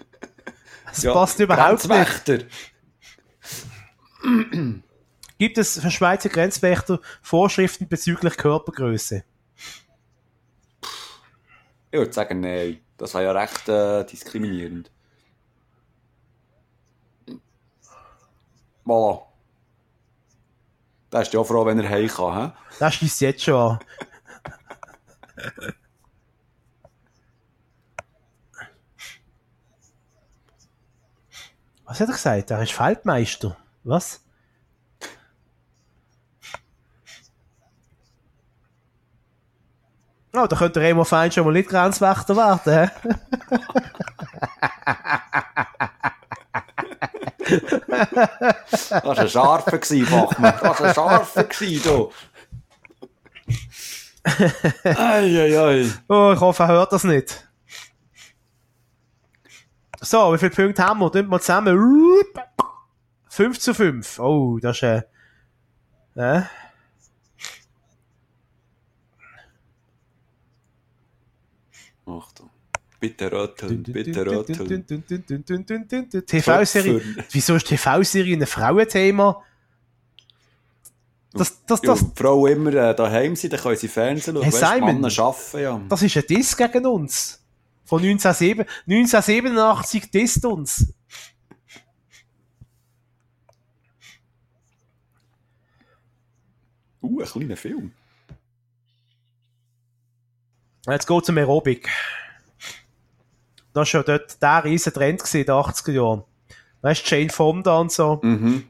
Das 0.85 1.01
Ja, 1.01 1.13
passt 1.13 1.39
überhaupt 1.39 1.87
nicht. 1.87 2.25
Grenzwächter. 2.25 2.45
Gibt 5.39 5.57
es 5.57 5.79
für 5.79 5.89
Schweizer 5.91 6.29
Grenzwächter 6.29 6.99
Vorschriften 7.21 7.87
bezüglich 7.87 8.37
Körpergröße? 8.37 9.23
Ich 11.91 11.99
würde 11.99 12.13
sagen, 12.13 12.39
nein. 12.41 12.79
Das 12.97 13.13
war 13.15 13.23
ja 13.23 13.31
recht 13.31 13.67
äh, 13.67 14.05
diskriminierend. 14.05 14.91
Voilà. 18.85 19.23
Da 21.09 21.21
ist 21.21 21.33
ja 21.33 21.43
froh, 21.43 21.65
wenn 21.65 21.79
er 21.79 21.89
heim 21.89 22.07
kann. 22.07 22.51
He? 22.51 22.57
Das 22.79 22.93
schließt 22.95 23.21
jetzt 23.21 23.43
schon 23.43 23.55
an. 23.55 23.79
Was 31.93 31.99
hat 31.99 32.07
er 32.07 32.13
gesagt? 32.13 32.49
Er 32.49 32.63
ist 32.63 32.71
Feldmeister. 32.71 33.55
Was? 33.83 34.19
Oh, 40.35 40.47
da 40.47 40.55
könnte 40.55 40.79
Remo 40.79 41.03
Fein 41.03 41.31
schon 41.31 41.45
mal 41.45 41.53
nicht 41.53 41.69
Grenzwächter 41.69 42.35
werden. 42.35 42.89
Das 48.71 48.91
war 48.91 49.19
ein 49.19 49.29
Scharfer, 49.29 49.77
Bachmann. 49.77 50.53
Das 50.59 50.79
war 50.79 50.81
ein 50.81 50.93
Scharfer, 50.95 51.43
du. 51.43 52.11
Eieiei. 54.83 55.91
Oh, 56.09 56.31
ich 56.33 56.39
hoffe, 56.39 56.63
er 56.63 56.69
hört 56.69 56.91
das 56.91 57.03
nicht. 57.03 57.47
So, 60.05 60.33
wie 60.33 60.37
viele 60.37 60.51
Punkte 60.51 60.83
haben 60.83 60.99
wir? 60.99 61.11
Tun 61.11 61.21
wir 61.21 61.29
mal 61.29 61.39
zusammen. 61.39 61.79
5 63.29 63.59
zu 63.59 63.73
5. 63.73 64.19
Oh, 64.19 64.59
das 64.61 64.77
ist 64.77 64.83
äh, 64.83 65.01
äh. 66.15 66.41
Achtung. 72.05 72.49
Bitte 72.99 73.31
röteln, 73.31 73.83
bitte 73.83 74.25
röteln. 74.25 74.85
TV-Serie. 76.25 77.01
Wieso 77.31 77.55
ist 77.55 77.67
TV-Serie 77.67 78.35
ein 78.37 78.45
Frauenthema? 78.45 79.41
Das, 81.31 81.65
das, 81.65 81.81
das, 81.81 82.01
ja, 82.01 82.07
die 82.07 82.21
Frauen 82.21 82.51
immer 82.51 82.73
äh, 82.73 82.93
daheim 82.93 83.35
sind, 83.35 83.53
dann 83.53 83.59
können 83.59 83.77
sie 83.77 83.87
Fernsehen 83.87 84.35
schauen. 84.35 84.43
Hey, 84.43 84.51
Simon, 84.51 85.01
Männer 85.01 85.19
arbeiten, 85.19 85.59
ja. 85.59 85.81
Das 85.89 86.03
ist 86.03 86.15
ein 86.15 86.23
Diss 86.27 86.55
gegen 86.55 86.85
uns. 86.85 87.42
Von 87.85 88.01
1987, 88.01 88.67
1987 88.87 90.11
disst 90.11 90.45
uns. 90.45 90.93
Uh, 97.01 97.19
ein 97.19 97.27
kleiner 97.27 97.57
Film. 97.57 97.91
Jetzt 100.87 101.07
geht 101.07 101.23
es 101.23 101.29
um 101.29 101.37
Aerobic. 101.37 101.89
Das 103.73 103.79
war 103.79 103.85
schon 103.85 104.03
dort 104.05 104.41
der 104.41 104.63
riesen 104.63 104.93
Trend 104.93 105.21
in 105.33 105.45
den 105.45 105.55
80er 105.55 105.91
Jahren. 105.91 106.23
Weißt 106.81 107.09
du, 107.09 107.15
Jane 107.15 107.29
Fonda 107.29 107.77
und 107.79 107.91
so. 107.91 108.19
Mhm. 108.21 108.65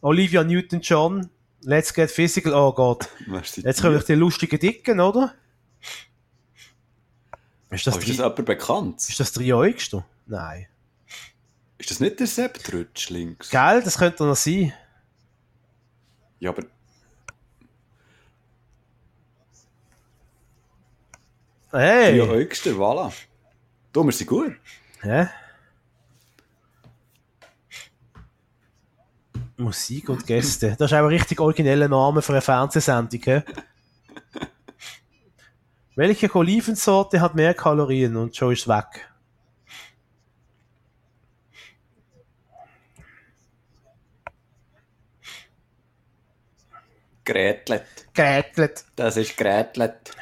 Olivia 0.00 0.44
Newton-John, 0.44 1.30
Let's 1.62 1.94
Get 1.94 2.10
Physical, 2.10 2.52
oh 2.52 2.72
Gott. 2.72 3.08
Jetzt 3.56 3.80
kommen 3.80 4.02
die 4.06 4.14
lustigen 4.14 4.58
Dicken, 4.58 5.00
oder? 5.00 5.34
Ist 7.74 7.86
das, 7.86 7.96
ist 7.96 8.08
das 8.08 8.16
jemand 8.16 8.44
bekannt? 8.46 9.08
Ist 9.08 9.18
das 9.18 9.32
der 9.32 9.42
Dreieugste? 9.42 10.04
Nein. 10.26 10.66
Ist 11.78 11.90
das 11.90 12.00
nicht 12.00 12.20
der 12.20 12.26
Sepp 12.26 12.62
Trutsch 12.62 13.10
links? 13.10 13.50
Gell, 13.50 13.82
das 13.82 13.98
könnte 13.98 14.24
noch 14.24 14.36
sein. 14.36 14.72
Ja, 16.38 16.50
aber 16.50 16.62
Hey! 21.72 22.16
Ja, 22.16 22.26
höchster, 22.26 22.70
voilà. 22.70 23.12
Du, 23.92 24.04
wir 24.04 24.12
sind 24.12 24.28
gut. 24.28 24.54
Hä? 25.02 25.26
Musik 29.56 30.08
und 30.08 30.24
Gäste. 30.24 30.76
Das 30.78 30.92
ist 30.92 30.96
auch 30.96 31.02
ein 31.02 31.06
richtig 31.06 31.40
origineller 31.40 31.88
Name 31.88 32.22
für 32.22 32.32
eine 32.32 32.42
Fernsehsendung. 32.42 33.42
He? 35.94 36.00
Welche 36.00 36.34
Olivensorte 36.34 37.20
hat 37.20 37.34
mehr 37.34 37.54
Kalorien 37.54 38.16
und 38.16 38.36
schon 38.36 38.52
ist 38.52 38.68
weg? 38.68 39.08
Grätlet. 47.24 47.86
Grätlet. 48.12 48.84
Das 48.96 49.16
ist 49.16 49.36
Grätlet. 49.36 50.14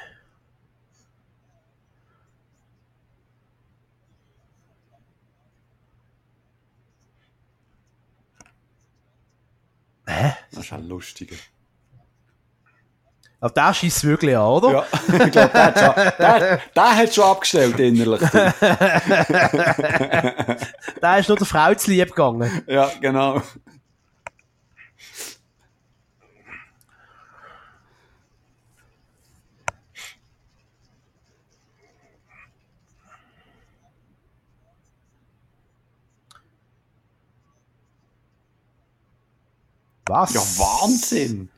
Hä? 10.07 10.33
Das 10.53 10.65
ist 10.65 10.73
ein 10.73 10.87
lustiger. 10.87 11.37
Aber 13.43 13.53
der 13.55 13.75
schießt 13.75 14.05
wirklich 14.05 14.37
an, 14.37 14.45
oder? 14.45 14.71
Ja, 14.71 14.85
ich 15.27 15.33
glaube, 15.33 15.51
der, 15.53 15.77
schon, 15.77 15.95
der, 16.17 16.61
der 16.77 16.97
hat 16.97 17.13
schon 17.13 17.25
abgestellt 17.25 17.81
innerlich. 17.81 18.21
der 21.03 21.19
ist 21.19 21.29
nur 21.29 21.37
der 21.39 21.47
Frau 21.49 21.75
zu 21.75 21.91
lieb 21.91 22.11
gegangen. 22.11 22.63
Ja, 22.69 22.89
genau. 23.01 23.43
Was? 40.07 40.33
Ja, 40.33 40.41
Wahnsinn! 40.41 41.52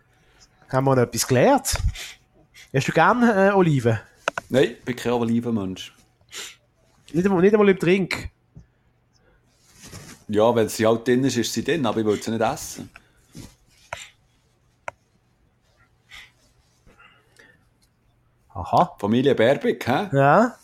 Haben 0.68 0.84
wir 0.84 0.96
noch 0.96 1.02
etwas 1.02 1.26
gelernt? 1.26 1.76
Hast 2.74 2.88
du 2.88 2.92
gerne 2.92 3.48
äh, 3.48 3.52
Oliven? 3.52 4.00
Nein, 4.48 4.64
ich 4.64 4.84
bin 4.84 4.96
kein 4.96 5.12
Olivenmensch. 5.12 5.92
Nicht 7.12 7.24
einmal, 7.26 7.42
nicht 7.42 7.54
einmal 7.54 7.68
im 7.68 7.78
Trink? 7.78 8.30
Ja, 10.28 10.54
wenn 10.54 10.68
sie 10.68 10.86
halt 10.86 11.06
drin 11.06 11.24
ist, 11.24 11.36
ist 11.36 11.52
sie 11.52 11.62
drin, 11.62 11.84
aber 11.86 12.00
ich 12.00 12.06
will 12.06 12.20
sie 12.20 12.30
nicht 12.30 12.40
essen. 12.40 12.90
Aha. 18.48 18.96
Familie 18.98 19.34
Berbig, 19.34 19.86
hä? 19.86 20.08
Ja. 20.12 20.56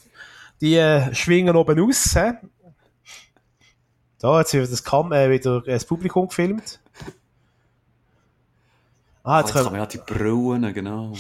Die 0.61 0.77
äh, 0.77 1.15
schwingen 1.15 1.57
oben 1.57 1.81
aus, 1.81 2.15
hä? 2.15 2.35
Da, 4.19 4.39
jetzt 4.39 4.53
wird 4.53 4.71
das, 4.71 4.85
Kam 4.85 5.13
äh, 5.13 5.31
wieder 5.31 5.61
das 5.63 5.85
Publikum 5.85 6.29
gefilmt. 6.29 6.81
Ah, 9.23 9.41
jetzt, 9.41 9.51
oh, 9.51 9.55
jetzt 9.55 9.65
kann 9.65 9.73
man 9.73 9.81
ja 9.81 9.87
die 9.87 9.99
Brillen, 9.99 10.73
genau. 10.73 11.13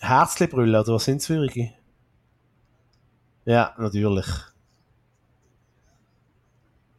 Herzli-Brille, 0.00 0.80
oder 0.80 0.94
was 0.94 1.04
sind 1.04 1.18
es 1.18 1.26
für 1.26 1.40
welche? 1.40 1.72
Ja, 3.44 3.74
natürlich. 3.78 4.26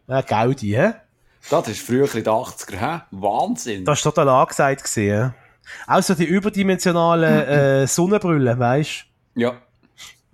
Ja, 0.07 0.21
Gaudi, 0.21 0.69
hä? 0.71 0.93
Das 1.49 1.67
ist 1.67 1.85
früher 1.85 2.13
in 2.15 2.23
den 2.23 2.33
80er, 2.33 2.75
hä? 2.75 3.01
Wahnsinn! 3.11 3.85
Das 3.85 4.03
war 4.03 4.11
total 4.11 4.29
angesagt 4.29 4.83
gesehen. 4.83 5.33
Auch 5.87 6.01
so 6.01 6.15
die 6.15 6.25
überdimensionalen 6.25 7.47
äh, 7.47 7.87
Sonnenbrillen, 7.87 8.57
weißt 8.59 9.05
du? 9.35 9.41
Ja. 9.41 9.61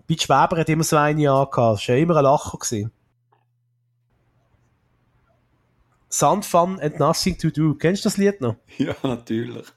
Bitch 0.07 0.29
Weber 0.29 0.57
hat 0.57 0.69
immer 0.69 0.83
so 0.83 0.97
eine 0.97 1.29
angehabt. 1.29 1.57
Das 1.57 1.87
war 1.87 1.95
ja 1.95 2.01
immer 2.01 2.15
ein 2.17 2.23
Lacher. 2.23 2.57
Gewesen. 2.57 2.91
Sun, 6.17 6.43
Fun 6.43 6.79
and 6.79 6.97
Nothing 6.97 7.37
to 7.39 7.49
Do. 7.49 7.73
Kennst 7.75 8.05
du 8.05 8.07
das 8.07 8.15
Lied 8.15 8.39
noch? 8.39 8.55
Ja, 8.77 8.95
natürlich. 9.03 9.67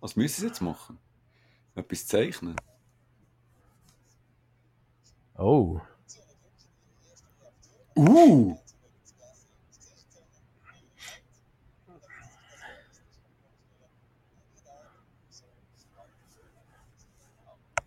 Was 0.00 0.14
müssen 0.14 0.42
sie 0.42 0.46
jetzt 0.48 0.60
machen? 0.60 0.98
Etwas 1.74 2.06
zeichnen? 2.06 2.54
Oh. 5.38 5.80
Uh! 7.96 8.58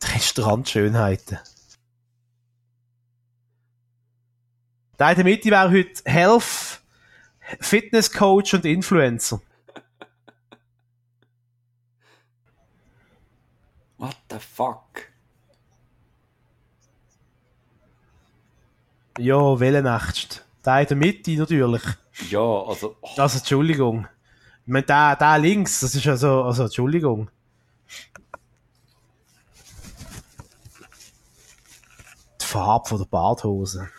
Restaurantschönheiten. 0.04 1.38
Der 5.02 5.10
in 5.10 5.16
der 5.16 5.24
Mitte 5.24 5.50
wäre 5.50 5.72
heute 5.72 6.04
Health, 6.06 6.80
Fitness 7.60 8.12
Coach 8.12 8.54
und 8.54 8.66
Influencer. 8.66 9.42
What 13.98 14.16
the 14.30 14.38
fuck? 14.38 14.84
Ja, 19.18 19.60
Wellenächst. 19.60 20.46
Der 20.64 20.82
in 20.82 20.88
der 20.90 20.98
Mitte 20.98 21.32
natürlich. 21.32 21.82
Ja, 22.30 22.40
also. 22.40 22.96
Oh. 23.02 23.10
Also, 23.18 23.40
Entschuldigung. 23.40 24.08
Ich 24.68 24.72
meine, 24.72 24.86
der, 24.86 25.16
der 25.16 25.40
links, 25.40 25.80
das 25.80 25.96
ist 25.96 26.06
also, 26.06 26.44
also, 26.44 26.66
Entschuldigung. 26.66 27.28
Die 32.40 32.46
Farbe 32.46 32.88
von 32.88 33.00
der 33.00 33.06
Badhose. 33.06 33.90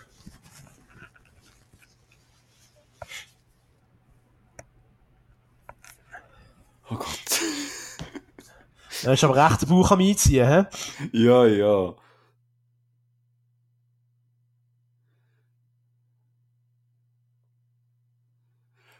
Er 9.04 9.14
ist 9.14 9.24
aber 9.24 9.36
recht 9.36 9.62
den 9.62 9.68
Bauch 9.68 9.90
am 9.90 10.00
Einziehen, 10.00 10.46
hä? 10.46 10.64
Ja, 11.12 11.46
ja. 11.46 11.94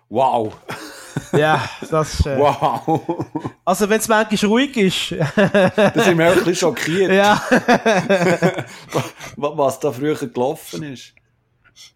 Wow. 0.08 0.54
Ja, 1.32 1.66
das 1.90 2.20
ist. 2.20 2.26
Äh, 2.26 2.38
wow. 2.38 3.00
Also, 3.64 3.88
wenn 3.88 3.98
es 3.98 4.08
manchmal 4.08 4.50
ruhig 4.50 4.76
ist. 4.76 5.12
das 5.12 6.04
sind 6.04 6.18
wir 6.18 6.28
auch 6.28 6.32
ein 6.32 6.44
bisschen 6.44 6.56
schockiert. 6.56 7.12
Ja. 7.12 7.40
was 9.36 9.80
da 9.80 9.90
früher 9.90 10.14
gelaufen 10.14 10.82
ist. 10.82 11.14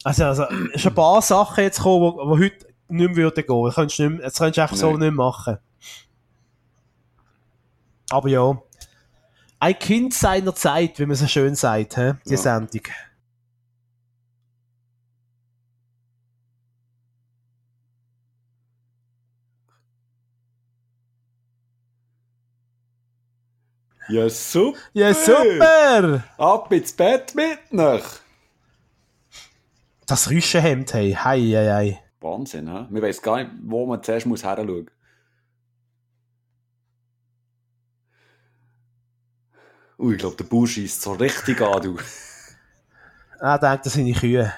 Also, 0.05 0.25
also, 0.25 0.45
es 0.73 0.83
sind 0.83 0.93
ein 0.93 0.95
paar 0.95 1.21
Sachen 1.21 1.65
jetzt 1.65 1.79
gekommen, 1.79 2.15
die 2.17 2.45
heute 2.45 2.67
nicht 2.89 3.09
mehr 3.09 3.17
würden 3.17 3.45
gehen. 3.47 3.65
Das 3.65 3.75
könntest 3.75 3.99
du, 3.99 4.03
nicht 4.05 4.19
mehr, 4.19 4.25
das 4.25 4.39
könntest 4.39 4.57
du 4.57 4.63
einfach 4.63 4.77
Nein. 4.77 4.93
so 4.93 4.97
nicht 4.97 5.15
machen. 5.15 5.59
Aber 8.11 8.29
ja, 8.29 8.63
ein 9.59 9.79
Kind 9.79 10.15
seiner 10.15 10.55
Zeit, 10.55 10.99
wie 10.99 11.07
man 11.07 11.17
so 11.17 11.27
schön 11.27 11.55
sagt, 11.55 11.97
he? 11.97 12.13
die 12.27 12.31
ja. 12.31 12.37
Sendung. 12.37 12.83
Ja, 24.09 24.29
super. 24.31 24.79
Ja, 24.93 25.13
super. 25.13 26.23
Ab 26.39 26.71
ins 26.71 26.93
Bett 26.93 27.35
mit 27.35 27.73
noch. 27.73 28.05
Das 30.07 30.31
Rüschenhemd, 30.31 30.95
hey. 30.95 31.13
Hei, 31.13 31.41
hei, 31.41 31.73
hei. 31.73 32.03
Wahnsinn, 32.21 32.69
hä? 32.69 32.87
Man 32.89 33.03
weiss 33.03 33.21
gar 33.21 33.39
nicht, 33.39 33.51
wo 33.65 33.85
man 33.85 34.01
zuerst 34.05 34.27
muss 34.27 34.45
her 34.45 34.57
schauen. 34.57 34.89
Ui, 39.99 40.13
ich 40.15 40.19
glaube, 40.19 40.37
der 40.37 40.45
Bauer 40.45 40.67
schießt 40.67 41.03
so 41.03 41.13
richtig 41.13 41.61
an, 41.61 41.83
du. 41.83 41.99
Er 43.41 43.59
denkt, 43.59 43.87
das 43.87 43.93
sind 43.95 44.07
die 44.07 44.13
Kühe. 44.13 44.53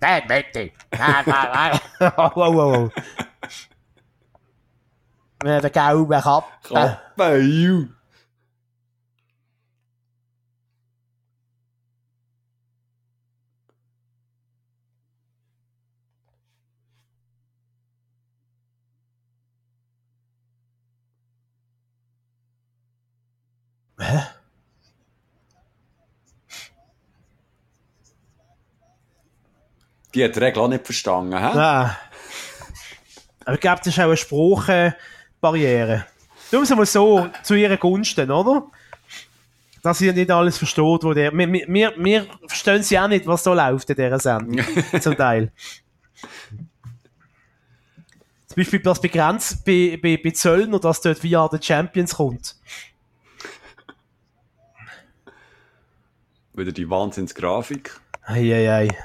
Nein, 0.00 0.22
bitte. 0.28 0.72
Nein, 0.96 1.24
nein, 1.26 1.48
nein. 1.52 1.80
wow, 2.16 2.34
wow, 2.34 2.54
wow. 2.54 2.92
Met 5.44 5.62
de 5.62 5.70
koude 5.70 6.20
kap. 6.20 6.58
Kappe, 6.62 7.46
ju. 7.46 7.97
Die 30.14 30.24
hat 30.24 30.36
die 30.36 30.40
Regel 30.40 30.62
auch 30.62 30.68
nicht 30.68 30.84
verstanden, 30.84 31.36
hä? 31.36 31.54
Nein. 31.54 31.96
Aber 33.44 33.54
ich 33.54 33.60
glaube, 33.60 33.78
das 33.78 33.88
ist 33.88 33.98
auch 33.98 34.04
eine 34.04 34.16
Sprachbarriere. 34.16 36.06
Tun 36.50 36.68
wir 36.68 36.76
mal 36.76 36.86
so, 36.86 37.28
zu 37.42 37.54
ihren 37.54 37.78
Gunsten, 37.78 38.30
oder? 38.30 38.70
Dass 39.82 40.00
ihr 40.00 40.12
nicht 40.12 40.30
alles 40.30 40.58
versteht, 40.58 41.04
wo 41.04 41.12
der. 41.14 41.32
Wir, 41.32 41.52
wir, 41.52 41.94
wir 41.96 42.26
verstehen 42.46 42.82
sie 42.82 42.98
auch 42.98 43.08
nicht, 43.08 43.26
was 43.26 43.42
da 43.42 43.52
läuft 43.52 43.88
in 43.90 43.96
dieser 43.96 44.18
Sendung. 44.18 44.64
zum 45.00 45.16
Teil. 45.16 45.52
Zum 48.46 48.56
Beispiel 48.56 48.80
das 48.80 49.00
begrenzt 49.00 49.64
bei, 49.64 49.98
bei, 50.02 50.18
bei 50.22 50.30
Zöllner, 50.30 50.80
dass 50.80 51.00
dort 51.00 51.22
via 51.22 51.48
The 51.50 51.58
Champions 51.60 52.16
kommt. 52.16 52.56
Wieder 56.54 56.72
die 56.72 56.90
Wahnsinnsgrafik. 56.90 58.00
Eieiei. 58.22 58.68
Ei, 58.68 58.88
ei. 58.88 58.98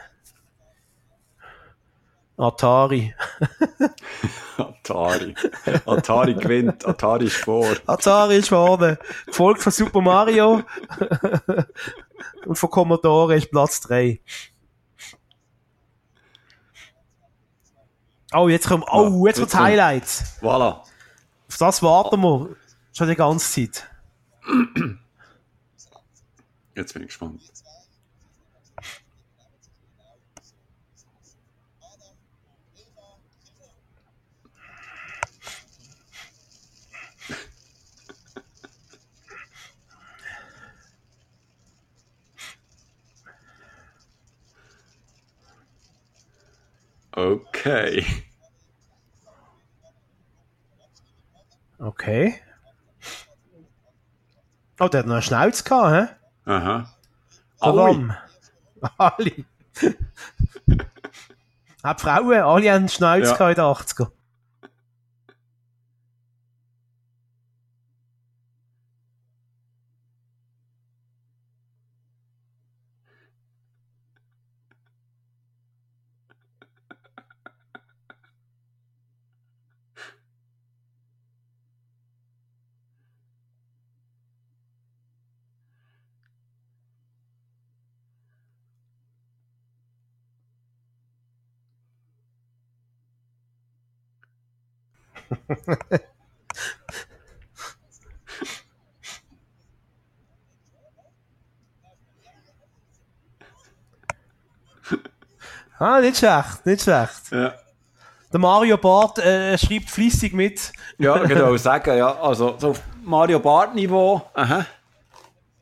Atari. 2.37 3.13
Atari. 4.57 5.35
Atari 5.85 6.33
gewinnt. 6.33 6.85
Atari 6.85 7.25
ist 7.25 7.37
vor. 7.37 7.75
Atari 7.85 8.37
ist 8.37 8.49
vorne. 8.49 8.97
Gefolgt 9.25 9.61
von 9.61 9.71
Super 9.71 10.01
Mario. 10.01 10.63
Und 12.45 12.55
von 12.57 12.69
Commodore 12.69 13.35
ist 13.35 13.51
Platz 13.51 13.81
3. 13.81 14.19
Oh, 18.33 18.49
jetzt 18.49 18.67
kommen, 18.67 18.83
oh, 18.91 19.27
jetzt 19.27 19.39
kommt 19.39 19.53
Highlights. 19.53 20.39
Voilà. 20.41 20.81
Auf 21.47 21.57
das 21.59 21.83
warten 21.83 22.19
wir 22.21 22.55
schon 22.91 23.07
die 23.07 23.15
ganze 23.15 23.69
Zeit. 23.69 23.87
Jetzt 26.75 26.93
bin 26.93 27.03
ich 27.03 27.09
gespannt. 27.09 27.41
Okay. 47.15 48.05
Okay. 51.79 52.41
Oh, 54.79 54.87
der 54.87 54.99
hat 55.01 55.05
noch 55.07 55.13
einen 55.15 55.21
Schnauz 55.21 55.63
gehabt, 55.63 56.09
hä? 56.45 56.49
Aha. 56.51 56.93
Warum? 57.59 58.13
Alle. 58.97 59.31
Auch 61.83 61.93
die 61.95 62.01
Frauen, 62.01 62.33
alle 62.33 62.69
haben 62.71 62.75
einen 62.77 62.89
Schnauz 62.89 63.27
Ja. 63.29 63.35
gehabt 63.35 63.57
in 63.57 63.63
den 63.63 63.65
80er. 63.65 64.11
Ah, 105.79 105.99
nicht 105.99 106.17
schlecht, 106.17 106.65
nicht 106.65 106.81
schlecht. 106.81 107.31
Ja. 107.31 107.53
Der 108.31 108.39
Mario 108.39 108.77
Barth 108.77 109.19
äh, 109.19 109.57
schreibt 109.57 109.89
fließig 109.89 110.31
mit. 110.31 110.71
Ja, 110.97 111.17
genau 111.17 111.57
sagen, 111.57 111.97
ja. 111.97 112.15
Also, 112.21 112.55
so 112.57 112.69
auf 112.69 112.81
Mario 113.03 113.39
Bart-Niveau. 113.39 114.21
Aha. 114.33 114.65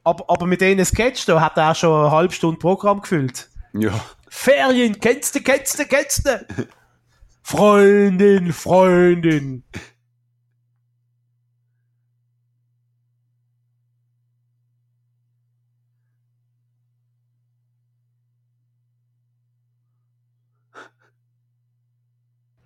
Aber, 0.04 0.24
aber 0.28 0.46
mit 0.46 0.62
denen 0.62 0.86
Sketch 0.86 1.26
da 1.26 1.42
hat 1.42 1.58
er 1.58 1.72
auch 1.72 1.76
schon 1.76 2.02
eine 2.02 2.12
halbe 2.12 2.34
Stunde 2.34 2.60
Programm 2.60 3.02
gefüllt. 3.02 3.50
Ja. 3.74 3.92
Ferien, 4.30 5.00
kennst 5.00 5.34
du, 5.36 5.42
kennst 5.42 5.80
du, 5.80 5.86
kennst 5.86 6.28
du? 6.28 6.46
Freundin, 7.42 8.54
Freundin. 8.54 9.64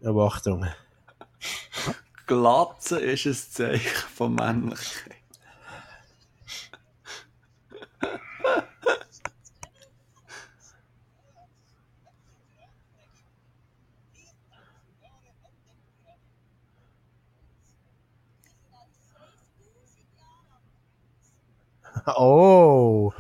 Aber 0.04 0.28
Achtung. 0.28 0.68
Glatze 2.28 3.00
ist 3.00 3.26
ein 3.26 3.34
Zeichen 3.34 4.08
von 4.14 4.36
Männlichkeit. 4.36 5.25
Oh. 22.08 23.14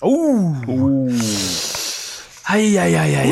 Oh. 0.00 0.54
Uh. 0.68 1.10
Ei, 2.54 2.78
ei, 2.78 2.94
ei, 2.96 3.14
ei, 3.14 3.28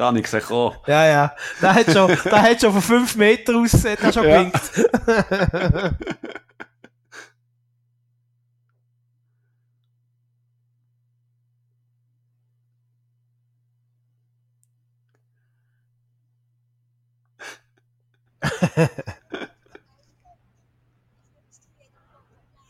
Da 0.00 0.10
niks 0.10 0.30
zeg 0.30 0.50
oh. 0.50 0.74
Ja, 0.84 1.04
ja. 1.04 1.34
Da 1.60 1.72
hat 1.72 1.90
zo, 1.90 2.06
dat 2.32 2.32
hat 2.32 2.60
zo 2.60 2.70
van 2.70 2.82
vijf 2.82 3.16
Meter 3.16 3.54
aus 3.54 3.70
dat 3.70 3.98
er 3.98 4.12
schon 4.12 4.24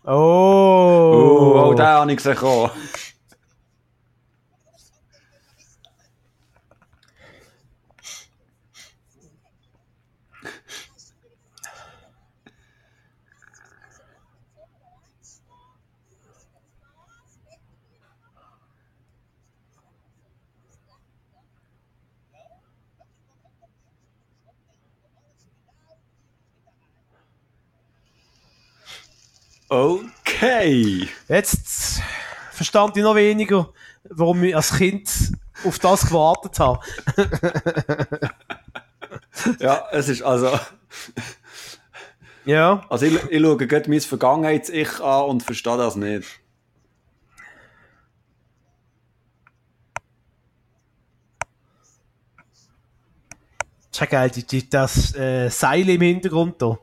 oh. 0.04 1.66
oh, 1.66 1.76
da 1.76 1.98
habe 1.98 2.20
zeg. 2.20 2.42
Okay. 29.70 31.08
Jetzt 31.28 32.02
verstand 32.50 32.96
ich 32.96 33.04
noch 33.04 33.14
weniger, 33.14 33.72
warum 34.02 34.42
ich 34.42 34.56
als 34.56 34.76
Kind 34.76 35.08
auf 35.64 35.78
das 35.78 36.08
gewartet 36.08 36.58
habe. 36.58 36.80
ja, 39.60 39.84
es 39.92 40.08
ist 40.08 40.22
also. 40.22 40.58
ja. 42.44 42.84
Also 42.88 43.06
ich, 43.06 43.22
ich 43.30 43.40
schaue 43.40 43.56
gerade 43.58 43.88
mein 43.88 44.00
Vergangenheits-Ich 44.00 44.98
an 44.98 45.26
und 45.26 45.44
verstehe 45.44 45.76
das 45.76 45.94
nicht. 45.94 46.40
Ja 53.92 54.06
geil, 54.06 54.30
die, 54.30 54.44
die, 54.44 54.68
das 54.68 55.14
äh, 55.14 55.48
Seil 55.48 55.88
im 55.88 56.00
Hintergrund 56.00 56.60
da. 56.60 56.76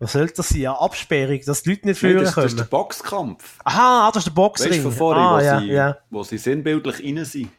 Was 0.00 0.12
soll 0.12 0.26
das 0.28 0.48
sein? 0.48 0.62
Ja, 0.62 0.72
Absperrung, 0.72 1.38
dass 1.44 1.62
die 1.62 1.70
Leute 1.70 1.86
nicht 1.86 2.00
führen 2.00 2.16
nee, 2.16 2.22
das, 2.22 2.32
können. 2.32 2.44
Das 2.46 2.52
ist 2.54 2.58
der 2.58 2.64
Boxkampf. 2.64 3.58
Aha, 3.64 4.08
ah, 4.08 4.10
das 4.10 4.22
ist 4.22 4.28
der 4.28 4.34
Boxring. 4.34 4.70
Weißt 4.70 4.78
du, 4.78 4.82
von 4.84 4.92
vorhin, 4.92 5.22
ah, 5.22 5.36
wo, 5.36 5.40
ja, 5.44 5.60
sie, 5.60 5.66
ja. 5.66 5.98
wo 6.08 6.22
sie 6.22 6.38
sinnbildlich 6.38 7.04
rein 7.04 7.24
sind. 7.26 7.50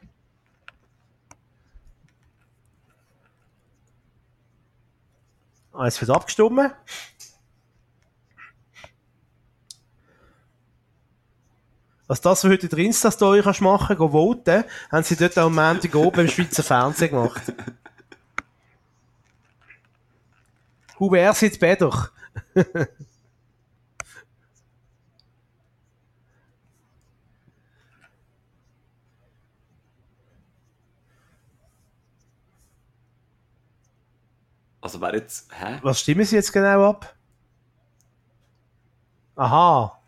Ah, 5.72 5.86
jetzt 5.86 6.02
wird 6.02 6.10
abgestimmt. 6.10 6.72
Was 12.08 12.22
das 12.22 12.42
für 12.42 12.50
heute 12.50 12.64
in 12.64 12.70
der 12.70 12.80
Insta-Story 12.80 13.42
kannst 13.44 13.62
machen, 13.62 13.96
go 13.96 14.10
voten, 14.10 14.64
haben 14.92 15.04
sie 15.04 15.16
dort 15.16 15.38
am 15.38 15.54
Montag 15.54 15.94
oben 15.94 16.22
im 16.22 16.28
Schweizer 16.28 16.64
Fernsehen 16.64 17.12
gemacht. 17.12 17.54
Who 20.98 21.12
wär's 21.12 21.42
jetzt 21.42 21.60
besser? 21.60 22.12
Also 34.82 35.00
wer 35.00 35.14
jetzt, 35.14 35.48
hä? 35.54 35.80
Was 35.84 36.00
stimmen 36.02 36.26
sie 36.26 36.36
jetzt 36.36 36.52
genau 36.52 36.90
ab? 36.90 37.16
Aha. 39.36 40.01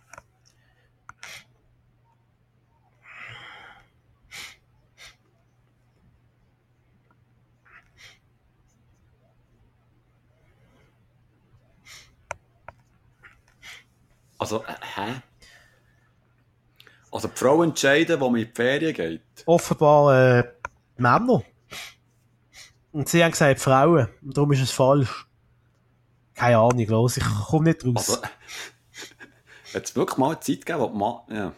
Also, 14.43 14.61
äh, 14.65 14.73
hä? 14.95 15.21
Also 17.09 17.29
die 17.29 17.37
Frau 17.37 17.63
entscheiden, 17.63 18.19
wo 18.19 18.29
man 18.29 18.41
in 18.41 18.47
die 18.47 18.53
Ferien 18.53 18.93
geht. 18.93 19.21
Offenbar 19.45 20.39
äh, 20.39 20.51
Männer. 20.97 21.43
Und 22.91 23.07
sie 23.07 23.23
haben 23.23 23.31
gesagt 23.31 23.61
Frauen. 23.61 24.09
Und 24.21 24.35
darum 24.35 24.51
ist 24.51 24.59
es 24.59 24.71
falsch. 24.71 25.27
Keine 26.35 26.57
Ahnung, 26.57 26.85
los, 26.87 27.15
ich 27.15 27.23
komme 27.23 27.69
nicht 27.69 27.85
raus. 27.85 28.09
Also, 28.09 28.21
jetzt 29.73 29.95
wirklich 29.95 30.17
mal 30.17 30.37
Zeit 30.41 30.65
geben, 30.65 30.79
wo 30.81 30.89
man, 30.89 31.21
ja. 31.29 31.53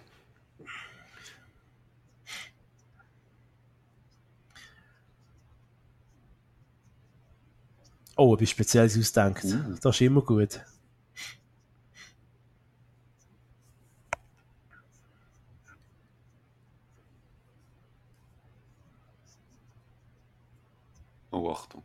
Oh, 8.16 8.36
etwas 8.36 8.52
Spezielles 8.52 8.96
ausdenkt. 8.96 9.44
Uh. 9.44 9.76
Das 9.82 9.96
ist 9.96 10.02
immer 10.02 10.22
gut. 10.22 10.60
Oh, 21.36 21.50
Achtung. 21.52 21.84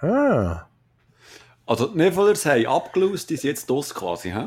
Ah. 0.00 0.66
Also 1.66 1.86
die 1.86 1.98
Nivelers 1.98 2.44
haben 2.44 2.66
abgelöst, 2.66 3.30
die 3.30 3.36
sind 3.36 3.50
jetzt 3.50 3.70
das 3.70 3.94
quasi, 3.94 4.30
hä? 4.30 4.46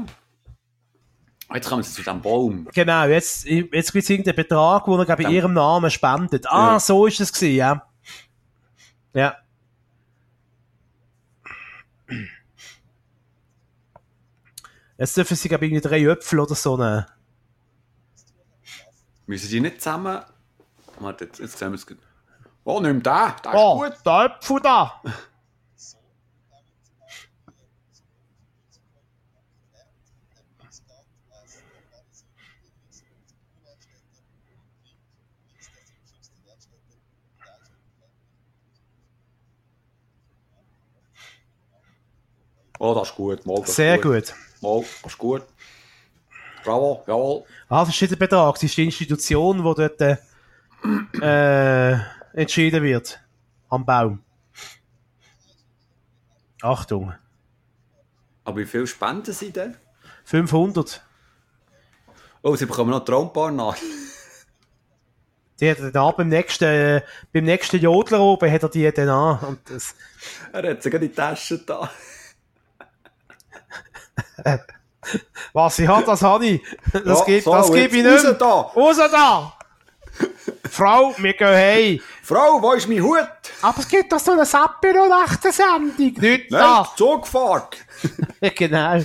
Jetzt 1.54 1.70
kommen 1.70 1.84
sie 1.84 1.92
zu 1.94 2.02
diesem 2.02 2.22
Baum. 2.22 2.68
Genau, 2.74 3.06
jetzt, 3.06 3.46
jetzt 3.46 3.94
gibt 3.94 4.04
es 4.04 4.10
irgendeinen 4.10 4.36
Betrag, 4.36 4.86
den 4.86 5.00
er 5.00 5.06
Dann- 5.06 5.32
ihrem 5.32 5.54
Namen 5.54 5.90
spendet. 5.92 6.46
Ah, 6.50 6.74
Ja. 6.74 6.80
so 6.80 7.06
ist 7.06 7.22
es 7.22 7.32
gewesen, 7.32 7.56
ja. 7.56 7.88
Ja. 9.14 9.36
Jetzt 14.98 15.18
dürfen 15.18 15.36
sie, 15.36 15.50
glaube 15.50 15.66
ich, 15.66 15.72
irgendwie 15.72 15.88
drei 15.88 16.06
Äpfel 16.06 16.40
oder 16.40 16.56
so 16.56 16.78
nehmen. 16.78 17.06
Müssen 19.28 19.50
die 19.50 19.60
nicht 19.60 19.82
zusammen... 19.82 20.24
Warte, 21.00 21.26
jetzt, 21.26 21.40
jetzt 21.40 21.58
sehen 21.58 21.72
wir 21.72 21.76
es 21.76 21.86
gut. 21.86 21.98
Oh, 22.64 22.80
nimm 22.80 23.04
den, 23.04 23.04
der 23.04 23.36
ist 23.36 23.50
Oh, 23.54 23.80
gut. 23.80 23.94
der 24.06 24.26
Äpfel 24.26 24.60
da! 24.62 25.02
Oh, 42.80 42.94
das 42.94 43.10
ist 43.10 43.16
gut. 43.16 43.46
Mal, 43.46 43.60
das 43.60 43.70
ist 43.70 43.76
Sehr 43.76 44.00
gut. 44.00 44.34
Mal, 44.62 44.84
ist 45.06 45.18
gut. 45.18 45.44
Bravo, 46.64 47.04
jawohl. 47.06 47.44
Ah, 47.70 47.82
das 47.86 47.94
ist 47.94 48.02
nicht 48.02 48.12
der 48.12 48.18
Betrag, 48.18 48.56
das 48.56 48.64
ist 48.64 48.78
die 48.78 48.86
Institution, 48.86 49.58
die 49.58 49.64
dort 49.64 50.02
äh, 50.02 50.18
äh, 51.22 52.00
entschieden 52.34 52.82
wird. 52.84 53.20
Am 53.70 53.86
Baum. 53.86 54.24
Achtung. 56.62 57.14
Aber 58.44 58.58
wie 58.58 58.66
viel 58.66 58.88
spenden 58.88 59.34
sie 59.34 59.52
denn? 59.52 59.76
500. 60.26 61.04
Oh, 62.42 62.56
sie 62.56 62.66
bekommen 62.66 62.92
noch 62.92 63.00
ein 63.00 63.06
Traumpaar 63.06 63.52
nach. 63.52 63.78
Die 65.60 65.70
hat 65.72 65.80
er 65.80 65.92
dann 65.92 66.14
beim 66.18 66.30
nächsten, 66.30 66.66
äh, 66.66 67.02
beim 67.32 67.46
nächsten 67.46 67.80
Jodler 67.80 68.20
oben 68.20 68.52
hat 68.52 68.64
er 68.64 68.70
die 68.70 68.92
dann 68.92 69.10
an. 69.10 69.40
Und 69.40 69.60
das, 69.70 69.96
Er 70.52 70.72
hat 70.72 70.84
sogar 70.84 71.00
die 71.00 71.10
Tasche 71.10 71.60
da. 71.60 71.90
Was 75.54 75.80
ich 75.80 75.88
habe, 75.88 76.04
das 76.06 76.22
habe 76.22 76.46
ich. 76.46 76.62
Das 76.92 77.20
Ja, 77.20 77.26
gibt, 77.26 77.44
so, 77.44 77.52
das 77.54 77.72
gebe 77.72 77.98
ich 77.98 78.04
nicht 78.04 78.26
raus 78.26 78.36
da. 78.40 78.52
Raus 78.76 78.98
da! 78.98 79.54
Frau, 80.72 81.14
wir 81.18 81.34
gehen 81.34 81.48
heim. 81.48 82.00
Frau, 82.24 82.62
wo 82.62 82.72
ist 82.74 82.88
mein 82.88 83.02
Hut? 83.04 83.28
Aber 83.62 83.80
es 83.80 83.88
gibt 83.88 84.12
doch 84.12 84.20
so 84.20 84.32
eine 84.32 84.46
Sapiro 84.46 85.06
nach 85.08 85.36
der 85.38 85.52
Sendung. 85.52 85.92
Nicht 85.98 86.52
Nein, 86.52 86.62
da. 86.62 86.90
Zugfahrt. 86.96 87.78
genau. 88.56 88.96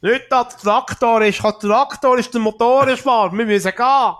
Nicht 0.00 0.26
da 0.30 0.44
der 0.44 0.56
Traktor 0.58 1.22
ist. 1.22 1.42
Der 1.42 1.58
Traktor 1.58 2.18
ist 2.18 2.32
der 2.34 2.40
Motorradfahrer. 2.40 3.32
Wir 3.32 3.46
müssen 3.46 3.70
gehen. 3.72 3.84
ah, 3.84 4.16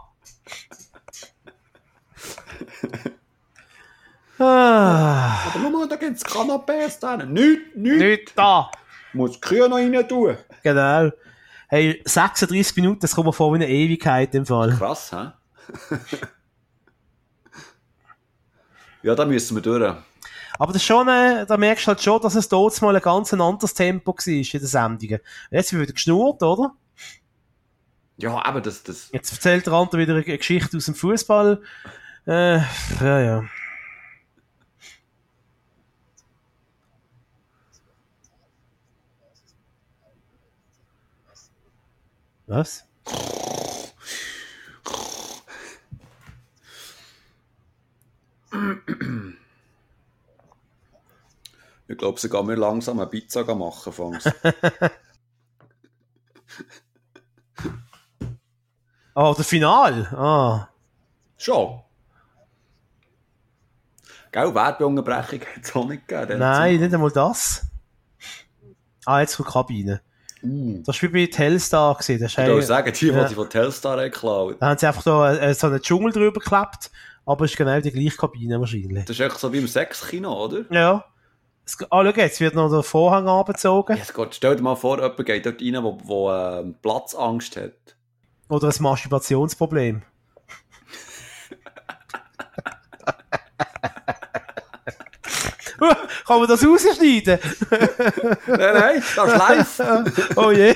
Aber 4.39 5.53
schau 5.53 5.71
mal, 5.71 5.89
da 5.89 5.97
gibt 5.97 6.17
es 6.17 6.25
Canapés 6.25 6.99
drin. 7.01 7.33
Nicht, 7.33 7.77
nicht. 7.77 7.99
nicht 7.99 8.33
da. 8.39 8.71
Muss 9.15 9.33
die 9.33 9.41
Kühe 9.41 9.69
noch 9.69 9.77
rein 9.77 10.09
tun. 10.09 10.37
Genau. 10.63 11.11
Hey, 11.69 12.03
36 12.05 12.77
Minuten, 12.77 13.01
das 13.01 13.15
kommt 13.15 13.27
mir 13.27 13.33
vor 13.33 13.53
wie 13.53 13.57
eine 13.57 13.69
Ewigkeit 13.69 14.35
im 14.35 14.45
Fall. 14.45 14.77
Krass, 14.77 15.13
hä? 15.13 15.31
ja, 19.03 19.15
da 19.15 19.25
müssen 19.25 19.57
wir 19.57 19.63
durch. 19.63 19.95
Aber 20.59 20.73
das 20.73 20.83
ist 20.83 20.87
schon, 20.87 21.09
äh, 21.09 21.47
da 21.47 21.57
merkst 21.57 21.87
du 21.87 21.89
halt 21.89 22.03
schon, 22.03 22.21
dass 22.21 22.35
es 22.35 22.49
dort 22.49 22.81
mal 22.83 22.95
ein 22.95 23.03
ganz 23.03 23.33
anderes 23.33 23.75
Tempo 23.75 24.13
war 24.13 24.27
in 24.27 24.43
den 24.43 24.67
Sendungen. 24.67 25.21
Jetzt 25.51 25.73
wird 25.73 25.83
wieder 25.83 25.93
geschnurrt, 25.93 26.43
oder? 26.43 26.75
Ja, 28.17 28.45
aber 28.45 28.61
das, 28.61 28.85
das. 28.85 29.11
Jetzt 29.13 29.33
erzählt 29.33 29.67
der 29.67 29.73
andere 29.73 30.01
wieder 30.01 30.15
eine 30.15 30.23
Geschichte 30.23 30.77
aus 30.77 30.85
dem 30.85 30.95
Fußball. 30.95 31.61
Äh, 32.27 32.59
ja, 33.01 33.21
ja. 33.21 33.45
Was? 42.55 42.87
Ich 51.89 51.99
glaube, 51.99 52.21
sie 52.21 52.31
gehen 52.31 52.47
mir 52.47 52.55
langsam 52.55 53.01
eine 53.01 53.09
Pizza 53.09 53.43
machen, 53.57 53.93
Fangs. 53.93 54.25
oh, 59.17 59.35
der 59.37 59.45
Final. 59.45 60.07
Ah. 60.15 60.69
Schon. 61.37 61.83
Gell, 64.31 64.55
Werbeunterbrechung 64.55 65.41
hat 65.41 65.65
es 65.65 65.75
auch 65.75 65.89
nicht 65.89 66.07
gegeben. 66.07 66.39
Nein, 66.39 66.79
nicht 66.79 66.95
einmal 66.95 67.11
das. 67.11 67.67
Ah, 69.05 69.19
jetzt 69.21 69.37
kommt 69.37 69.49
die 69.49 69.53
Kabine. 69.53 70.03
Uh. 70.45 70.83
Das 70.85 71.03
war 71.03 71.13
wie 71.13 71.27
bei 71.27 71.33
Telstar. 71.33 71.95
Gewesen. 71.95 72.21
Das 72.21 72.33
ich 72.33 72.39
würde 72.39 72.63
sagen, 72.63 72.93
die, 72.93 73.07
ja. 73.07 73.25
die 73.29 73.35
von 73.35 73.49
Telstar 73.49 73.97
geklaut 73.97 74.57
Da 74.61 74.69
haben 74.69 74.79
sie 74.79 74.87
einfach 74.87 75.03
da 75.03 75.35
äh, 75.35 75.55
so 75.55 75.67
einen 75.69 75.81
Dschungel 75.81 76.13
drüber 76.13 76.41
geklebt, 76.41 76.91
aber 77.25 77.45
es 77.45 77.53
ist 77.53 77.57
genau 77.57 77.81
die 77.81 77.91
gleiche 77.91 78.17
Kabine 78.17 78.61
wahrscheinlich. 78.61 79.05
Das 79.05 79.19
ist 79.19 79.21
echt 79.21 79.39
so 79.39 79.53
wie 79.53 79.59
im 79.59 79.67
Sechskino, 79.67 80.45
oder? 80.45 80.65
Ja. 80.71 81.05
Es, 81.67 81.79
ah, 81.91 82.05
schau 82.05 82.21
jetzt, 82.21 82.41
wird 82.41 82.55
noch 82.55 82.71
der 82.71 82.83
Vorhang 82.83 83.27
abgezogen. 83.27 83.97
Ja, 83.97 84.05
Gott, 84.13 84.35
stell 84.35 84.57
dir 84.57 84.63
mal 84.63 84.77
vor, 84.77 84.99
jemand 84.99 85.25
geht 85.25 85.47
dort 85.47 85.63
rein, 85.63 85.83
wo, 85.83 85.99
wo 86.05 86.31
äh, 86.31 86.63
Platzangst 86.83 87.57
hat. 87.57 87.97
Oder 88.51 88.69
ein 88.69 88.75
Masturbationsproblem. 88.79 90.03
Kann 96.27 96.39
man 96.39 96.49
das 96.49 96.65
rausschneiden? 96.65 97.39
nein, 98.47 98.75
nein, 98.75 99.03
das 99.15 99.29
ist 99.29 99.79
live. 99.79 100.37
oh 100.37 100.51
je. 100.53 100.75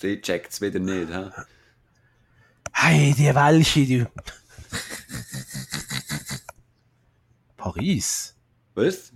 Sie 0.00 0.20
checkt 0.20 0.52
es 0.52 0.60
wieder 0.60 0.78
nicht, 0.78 1.10
hä? 1.10 1.30
Hey, 2.72 3.14
die 3.16 3.34
Welsche, 3.34 3.86
du. 3.86 4.06
Paris. 7.56 8.34
Was? 8.74 9.12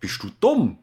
Bist 0.00 0.22
du 0.22 0.30
dumm? 0.40 0.78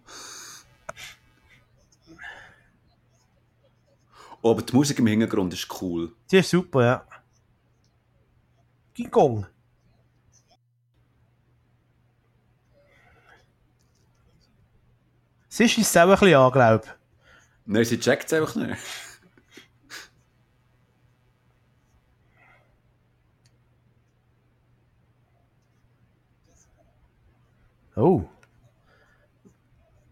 Oh, 4.42 4.52
aber 4.52 4.62
die 4.64 4.76
Musik 4.76 4.98
im 5.00 5.08
Hintergrund 5.08 5.54
ist 5.54 5.68
cool. 5.82 6.14
Die 6.32 6.38
ist 6.38 6.50
super, 6.50 6.84
ja. 6.84 7.06
King 8.94 9.12
Kong. 9.12 9.46
Sie 15.48 15.66
ist 15.66 15.78
es 15.78 15.98
auch 15.98 16.04
ein 16.04 16.10
bisschen 16.12 16.34
an, 16.34 16.52
glaube 16.52 16.84
ich. 16.86 16.92
Nein, 17.66 17.86
sie 17.86 18.00
checkt 18.00 18.26
es 18.26 18.34
einfach 18.34 18.56
nicht. 18.56 18.78
Oh. 27.96 28.24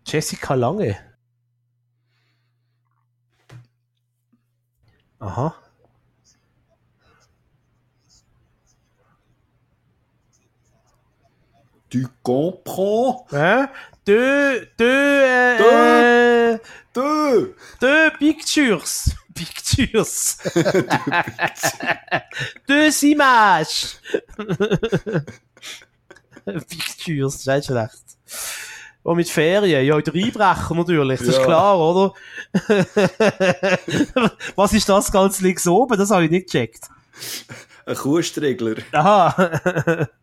Jessica 0.06 0.54
Lange. 0.54 1.09
Aha. 5.20 5.54
Tu 11.90 12.08
comprends? 12.24 13.26
Hein? 13.32 13.70
Deux, 14.06 14.68
deux, 14.78 14.86
euh, 14.86 16.58
deux, 16.94 17.02
deux, 17.02 17.56
deux 17.82 18.12
pictures. 18.18 18.86
Pictures. 19.36 20.06
deux 22.68 23.06
images. 23.06 23.98
pictures, 26.68 27.32
das 27.32 27.36
ist 27.36 27.48
nicht 27.48 27.66
schlecht. 27.68 28.18
Und 29.04 29.16
mit 29.16 29.30
Ferien, 29.30 29.86
ja, 29.86 30.00
der 30.02 30.14
Einbrecher 30.14 30.76
natürlich, 30.76 31.20
das 31.20 31.28
ja. 31.28 31.34
ist 31.34 31.44
klar, 31.44 31.80
oder? 31.80 32.14
Was 34.56 34.74
ist 34.74 34.90
das 34.90 35.12
ganz 35.12 35.40
links 35.40 35.66
oben? 35.68 35.98
Das 35.98 36.12
habe 36.12 36.26
ich 36.26 36.32
nicht 36.32 36.52
gecheckt. 36.52 36.90
Ein 37.86 37.96
Kuhstregler. 37.96 38.76
Aha. 38.92 40.08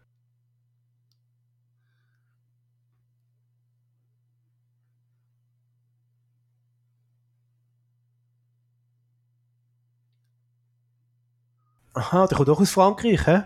Aha, 11.96 12.26
der 12.26 12.36
kommt 12.36 12.48
doch 12.48 12.60
aus 12.60 12.70
Frankreich, 12.72 13.26
hä? 13.26 13.44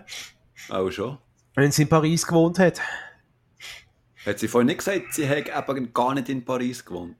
Auch 0.70 0.90
schon. 0.90 1.18
Wenn 1.54 1.70
sie 1.70 1.82
in 1.82 1.88
Paris 1.88 2.26
gewohnt 2.26 2.58
hat. 2.58 2.80
Hat 4.26 4.38
sie 4.38 4.48
vorhin 4.48 4.66
nicht 4.66 4.78
gesagt, 4.78 5.14
sie 5.14 5.26
hätte 5.26 5.52
eben 5.52 5.92
gar 5.94 6.14
nicht 6.14 6.28
in 6.28 6.44
Paris 6.44 6.84
gewohnt? 6.84 7.16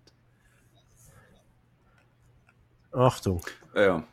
Achtung. 2.93 3.45
Ja. 3.75 4.07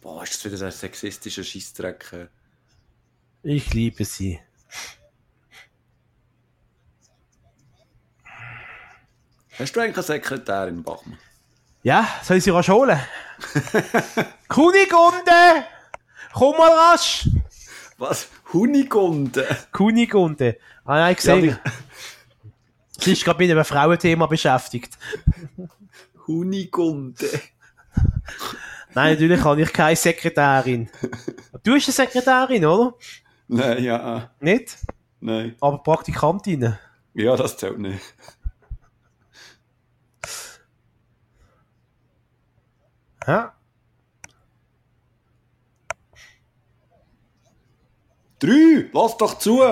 Boah, 0.00 0.24
ist 0.24 0.44
das 0.44 0.52
wieder 0.52 0.64
ein 0.64 0.72
sexistischer 0.72 1.44
Scheissdreck? 1.44 2.30
Ich 3.42 3.72
liebe 3.72 4.04
sie. 4.04 4.40
Hast 9.58 9.76
du 9.76 9.80
eigentlich 9.80 9.96
eine 9.96 10.02
Sekretärin, 10.02 10.82
Bachmann? 10.82 11.18
Ja, 11.82 12.06
soll 12.22 12.36
ich 12.36 12.44
sie 12.44 12.50
rasch 12.50 12.68
holen? 12.68 13.00
Kunigunde! 14.48 15.64
Komm 16.32 16.56
mal 16.56 16.70
rasch! 16.70 17.26
Was? 17.96 18.28
Hunigunde? 18.52 19.46
Kunigunde. 19.72 20.58
Ah 20.84 20.96
nein, 20.96 21.14
gesehen. 21.14 21.58
Ja, 21.64 21.72
sie 22.98 23.12
ist 23.12 23.24
gerade 23.24 23.38
mit 23.38 23.50
einem 23.50 23.64
Frauenthema 23.64 24.26
beschäftigt. 24.26 24.98
Hunigunde. 26.26 27.28
Nein, 28.94 29.14
natürlich 29.14 29.42
habe 29.42 29.62
ich 29.62 29.72
keine 29.72 29.96
Sekretärin. 29.96 30.90
Du 31.62 31.74
bist 31.74 31.88
eine 31.88 31.94
Sekretärin, 31.94 32.64
oder? 32.64 32.94
Nein, 33.48 33.84
ja. 33.84 34.30
Nicht? 34.40 34.76
Nein. 35.20 35.56
Aber 35.60 35.78
Praktikantin. 35.82 36.76
Ja, 37.14 37.36
das 37.36 37.56
zählt 37.56 37.78
nicht. 37.78 38.00
Ja. 43.30 43.54
Drei, 48.40 48.90
lass 48.92 49.16
doch 49.18 49.38
zu! 49.38 49.62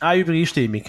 Eine 0.00 0.20
Übereinstimmung. 0.20 0.82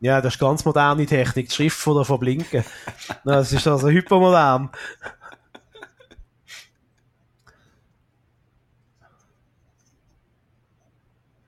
Ja, 0.00 0.20
das 0.20 0.34
ist 0.34 0.40
ganz 0.40 0.66
moderne 0.66 1.06
Technik, 1.06 1.48
die 1.48 1.54
Schrift 1.54 1.78
von 1.78 1.94
der 1.94 2.04
Verblinken. 2.04 2.62
Das 3.24 3.52
ist 3.52 3.66
also 3.66 3.88
hypermodern. 3.88 4.70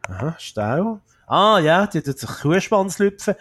Aha, 0.09 0.37
Stau. 0.39 1.01
Ah, 1.27 1.59
ja, 1.59 1.87
die 1.87 2.03
tut 2.03 2.19
sich 2.19 2.29
Kuhschwanz 2.29 2.99
lüpfen. 2.99 3.35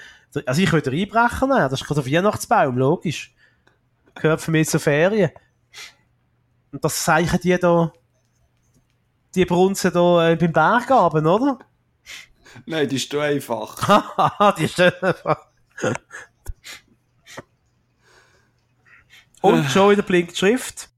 Also 0.45 0.61
ich 0.61 0.71
würde 0.71 0.91
einbrechen 0.91 1.49
nehmen, 1.49 1.69
das 1.69 1.81
ist 1.81 1.87
gerade 1.87 1.99
auf 1.99 2.07
Weihnachtsbaum, 2.07 2.77
logisch. 2.77 3.35
Gehört 4.15 4.41
für 4.41 4.51
mich 4.51 4.69
zur 4.69 4.79
Ferien. 4.79 5.31
Und 6.71 6.83
das 6.83 7.03
zeichen 7.03 7.39
die 7.41 7.57
da, 7.57 7.91
die 9.35 9.45
Brunzen 9.45 9.91
da 9.93 10.29
äh, 10.29 10.35
beim 10.35 10.53
Bergaben, 10.53 11.27
oder? 11.27 11.59
Nein, 12.65 12.87
die 12.87 12.95
ist 12.95 13.13
einfach. 13.13 14.55
die 14.57 14.63
ist 14.63 14.79
einfach. 14.79 15.47
Und 19.41 19.65
schon 19.69 19.91
wieder 19.91 20.03
blinkt 20.03 20.31
die 20.31 20.37
Schrift. 20.37 20.89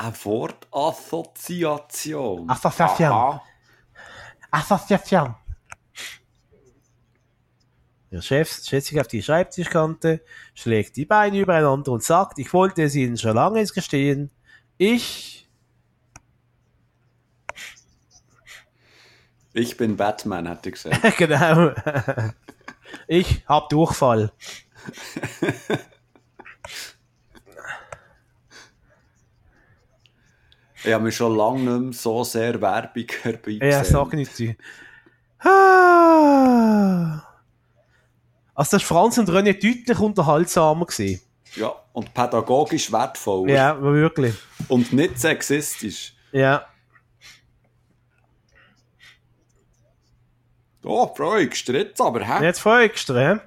Eine 0.00 0.14
Wortassoziation. 0.24 2.48
Assoziation. 2.48 3.12
Aha. 3.12 3.42
Assoziation. 4.50 5.34
Der 8.10 8.22
Chef 8.22 8.50
setzt 8.50 8.86
sich 8.88 8.98
auf 8.98 9.08
die 9.08 9.22
Schreibtischkante, 9.22 10.24
schlägt 10.54 10.96
die 10.96 11.04
Beine 11.04 11.38
übereinander 11.38 11.92
und 11.92 12.02
sagt, 12.02 12.38
ich 12.38 12.54
wollte 12.54 12.84
es 12.84 12.94
Ihnen 12.94 13.18
schon 13.18 13.36
lange 13.36 13.62
gestehen. 13.64 14.30
Ich, 14.78 15.36
Ich 19.52 19.76
bin 19.76 19.96
Batman, 19.96 20.48
hat 20.48 20.64
er 20.64 20.72
gesagt. 20.72 21.02
genau, 21.18 21.72
ich 23.06 23.44
hab 23.46 23.68
Durchfall. 23.68 24.32
Ich 30.84 30.92
habe 30.92 31.04
mich 31.04 31.16
schon 31.16 31.36
lange 31.36 31.60
nicht 31.60 31.82
mehr 31.82 31.92
so 31.92 32.24
sehr 32.24 32.60
Werbung 32.60 33.06
herbeigesehen. 33.22 33.70
Ja, 33.70 33.84
sag 33.84 34.12
nicht 34.14 34.34
sie. 34.34 34.56
Ah. 35.38 37.22
Also, 38.54 38.76
das 38.76 38.90
war 38.90 39.02
Franz 39.02 39.18
und 39.18 39.28
René 39.28 39.52
deutlich 39.52 39.98
unterhaltsamer 39.98 40.86
gewesen. 40.86 41.20
Ja, 41.56 41.74
und 41.92 42.12
pädagogisch 42.14 42.92
wertvoll. 42.92 43.50
Ja, 43.50 43.80
wirklich. 43.80 44.34
Und 44.68 44.92
nicht 44.92 45.18
sexistisch. 45.18 46.14
Ja. 46.32 46.66
Oh, 50.82 51.12
ich 51.38 51.50
gestritten, 51.50 52.02
aber 52.02 52.24
hä? 52.24 52.44
Jetzt 52.44 52.60
voll 52.60 52.82
extra, 52.82 53.40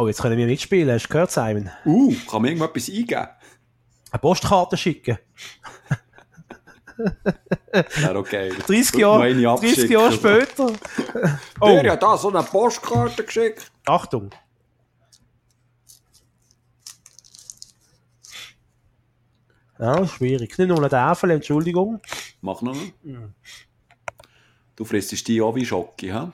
Oh, 0.00 0.08
jetzt 0.08 0.22
können 0.22 0.38
wir 0.38 0.46
mitspielen. 0.46 0.90
Hast 0.94 1.04
du 1.04 1.08
gehört, 1.10 1.30
Simon? 1.30 1.68
Uh, 1.84 2.14
kann 2.26 2.40
man 2.40 2.52
irgendetwas 2.52 2.88
eingeben? 2.88 3.28
Eine 4.10 4.18
Postkarte 4.18 4.78
schicken. 4.78 5.18
Wäre 7.96 8.18
okay. 8.18 8.48
30 8.48 8.94
Noch 8.94 9.00
Jahre, 9.00 9.22
eine 9.24 9.42
30 9.42 9.46
abschicken. 9.46 9.92
Jahre 9.92 10.12
später. 10.12 10.72
Oh. 11.60 11.78
Der 11.82 11.92
hat 11.92 12.02
da 12.02 12.16
so 12.16 12.30
eine 12.30 12.42
Postkarte 12.42 13.24
geschickt. 13.24 13.70
Achtung. 13.84 14.30
Ja, 19.78 20.06
schwierig. 20.06 20.56
Nicht 20.56 20.68
nur 20.68 20.88
der 20.88 21.10
Äffel, 21.10 21.32
Entschuldigung. 21.32 22.00
Mach 22.40 22.62
noch. 22.62 22.78
Du 24.76 24.84
frissest 24.86 25.28
die 25.28 25.42
auch 25.42 25.54
wie 25.54 25.66
Schocki, 25.66 26.08
hä? 26.08 26.28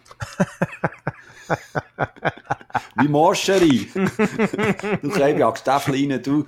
wie 2.96 3.08
Moscheri. 3.08 3.90
du 3.94 5.10
kannst 5.10 5.38
ja 5.38 5.56
Stäffel 5.56 5.94
rein, 5.94 6.22
du. 6.22 6.46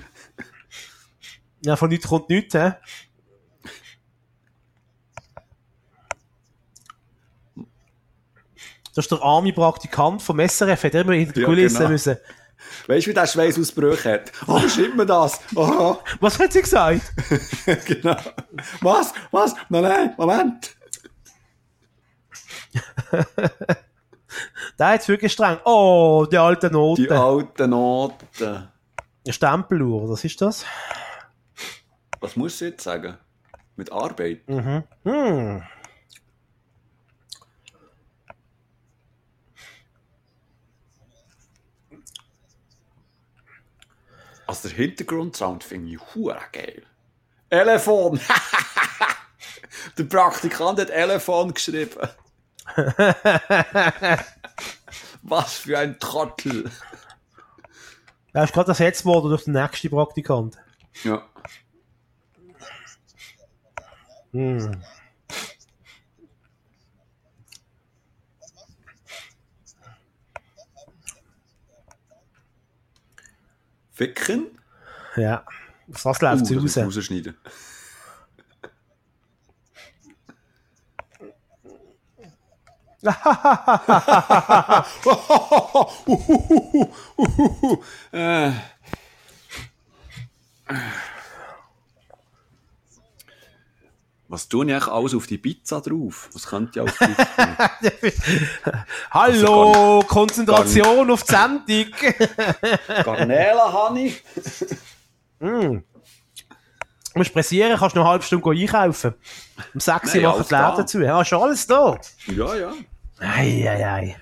Ja, 1.65 1.77
von 1.77 1.89
nichts 1.89 2.07
kommt 2.07 2.29
nichts, 2.29 2.55
hä? 2.55 2.75
Das 8.95 9.05
ist 9.05 9.13
der 9.13 9.23
arme 9.23 9.53
Praktikant 9.53 10.23
vom 10.23 10.41
SRF, 10.41 10.85
hat 10.85 10.95
immer 10.95 11.13
in 11.13 11.33
der 11.33 11.43
Ja, 11.43 11.49
Kulisse 11.49 11.79
genau. 11.79 11.91
müssen. 11.91 12.17
Weißt 12.89 13.07
du, 13.07 13.11
wie 13.11 13.15
der 13.15 13.27
Schweißausbrüche 13.27 14.13
hat? 14.13 14.33
Oh, 14.47 14.59
schreibt 14.69 14.97
mir 14.97 15.07
das? 15.07 15.41
Oh, 15.55 15.97
Was 16.21 16.39
hat 16.39 16.53
sie 16.53 16.63
gesagt? 16.63 17.03
genau. 17.87 18.17
Was? 18.81 19.15
Was? 19.31 19.55
Nein, 19.69 19.83
nein, 19.83 20.15
Moment. 20.17 20.77
Der 24.79 24.89
hat 24.89 25.09
wirklich 25.09 25.33
streng. 25.33 25.59
Oh, 25.65 26.27
die 26.31 26.39
alten 26.39 26.73
Noten. 26.73 27.03
Die 27.03 27.11
alten 27.11 27.71
Noten. 27.71 28.69
Eine 29.25 29.33
Stempeluhr, 29.33 30.09
was 30.09 30.25
ist 30.25 30.41
das? 30.41 30.65
Was 32.21 32.37
musst 32.37 32.61
du 32.61 32.67
jetzt 32.67 32.83
sagen? 32.83 33.17
Mit 33.77 33.93
Arbeit? 33.93 34.49
Mhm. 34.49 34.85
Hm. 35.05 35.63
Also 44.47 44.69
der 44.69 44.79
Hintergrundsound 44.79 45.63
finde 45.63 45.93
ich 45.93 46.15
hure 46.15 46.41
geil. 46.53 46.83
Elefon! 47.51 48.19
der 49.99 50.05
Praktikant 50.05 50.81
hat 50.81 50.89
Elefon 50.89 51.53
geschrieben. 51.53 52.09
Was 55.23 55.55
für 55.59 55.79
ein 55.79 55.99
Trottel. 55.99 56.71
Er 58.33 58.45
ist 58.45 58.53
gerade 58.53 58.69
ersetzt 58.71 59.05
worden 59.05 59.31
durch 59.31 59.45
den 59.45 59.55
nächsten 59.55 59.91
Praktikant. 59.91 60.57
Ja. 61.03 61.27
Hm. 64.33 64.81
Ficken? 73.91 74.59
Ja. 75.17 75.45
Auf 75.93 76.05
was 76.05 76.21
läuft 76.21 76.47
sie 76.47 76.57
Uh, 76.57 76.63
das 76.63 76.77
raus? 76.77 76.97
rausschneiden. 76.97 77.37
Äh. 88.13 88.51
Was 94.31 94.47
tun 94.47 94.69
ich 94.69 94.75
eigentlich 94.75 94.93
alles 94.93 95.15
auf 95.15 95.27
die 95.27 95.39
Pizza 95.39 95.81
drauf? 95.81 96.29
Was 96.35 96.47
könnte 96.47 96.73
ich 96.75 96.81
alles 96.83 96.97
drauf 96.99 97.17
tun? 97.37 98.83
Hallo, 99.11 100.05
Konzentration 100.07 101.11
auf 101.11 101.23
die 101.23 101.33
Sendung. 101.33 101.93
Garnelen 103.05 103.59
habe 103.59 104.01
ich. 104.01 104.23
Du 105.41 105.83
musst 107.19 107.33
pressieren, 107.33 107.77
kannst 107.79 107.95
noch 107.97 108.03
eine 108.03 108.11
halbe 108.13 108.25
Stunde 108.25 108.51
einkaufen. 108.51 109.15
Um 109.75 109.81
6 109.81 110.15
Uhr 110.15 110.23
machen 110.23 110.45
die 110.49 110.55
Läden 110.55 110.77
da. 110.77 110.87
zu. 110.87 111.01
Ja, 111.01 111.21
ist 111.21 111.29
schon 111.29 111.43
alles 111.43 111.67
da. 111.67 111.99
Ja, 112.27 112.55
ja. 112.55 112.73
Ei, 113.21 113.69
ei, 113.69 113.87
ei. 113.87 114.17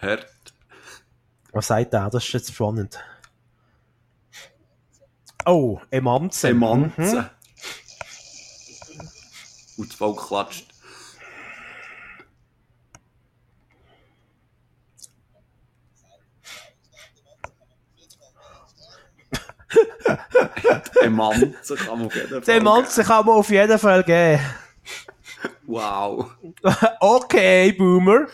Hart. 0.00 0.26
Was 1.52 1.66
sagt 1.66 1.92
der? 1.92 2.08
Das 2.10 2.24
ist 2.24 2.32
jetzt 2.32 2.54
spannend. 2.54 2.98
Oh, 5.44 5.80
Emanze. 5.90 6.48
Emanze. 6.48 7.30
Und 9.76 9.88
das 9.90 9.96
Volk 9.96 10.26
klatscht. 10.26 10.67
Kann 20.94 21.12
man 21.12 22.06
auf 22.06 22.14
jeden 22.14 22.28
Fall. 22.28 22.40
Den 22.40 22.60
Emanze 22.60 23.04
kann 23.04 23.26
man 23.26 23.34
auf 23.36 23.50
jeden 23.50 23.78
Fall 23.78 24.02
geben. 24.02 24.40
Wow. 25.66 26.30
Okay, 27.00 27.72
Boomer. 27.72 28.26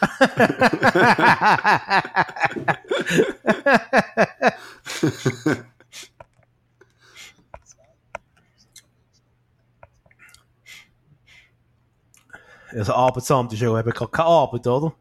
Also 12.73 12.93
Arbeitsamt 12.95 13.53
ist 13.53 13.61
ja 13.61 13.79
eben 13.79 13.91
gerade 13.91 14.11
keine 14.11 14.29
Arbeit, 14.29 14.67
oder? 14.67 14.95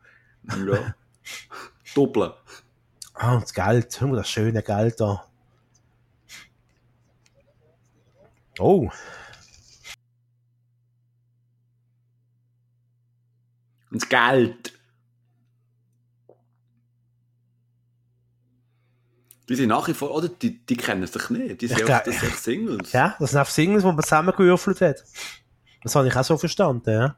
Ja. 0.66 0.94
Doppeln. 1.96 2.32
Ah, 3.14 3.36
und 3.36 3.44
das 3.44 3.54
Geld. 3.54 4.02
Oh, 4.02 4.16
das 4.16 4.30
schöne 4.30 4.62
Geld 4.62 5.00
da. 5.00 5.24
Oh, 8.60 8.90
Und 13.92 14.02
das 14.02 14.10
Geld. 14.10 14.74
Die 19.50 19.56
sind 19.56 19.68
nach 19.70 19.88
wie 19.88 19.94
vor, 19.94 20.12
oder? 20.12 20.30
Die, 20.30 20.66
die 20.66 20.78
kennen 20.78 21.06
sich 21.06 21.30
nicht. 21.30 21.62
Die 21.62 21.68
sind 21.68 21.80
Ich 21.80 21.86
glaub- 21.86 22.08
echt 22.08 22.38
Singles. 22.40 22.92
ja, 22.92 23.16
das 23.20 23.32
sind 23.32 23.40
einfach 23.40 23.52
Singles, 23.54 23.84
die 23.84 23.88
man 23.92 24.02
zusammengewürfelt 24.02 24.82
hat. 24.82 25.04
Das 25.84 25.96
habe 25.96 26.08
ich 26.08 26.16
auch 26.16 26.24
so 26.24 26.38
verstanden, 26.38 26.90
ja. 26.90 27.16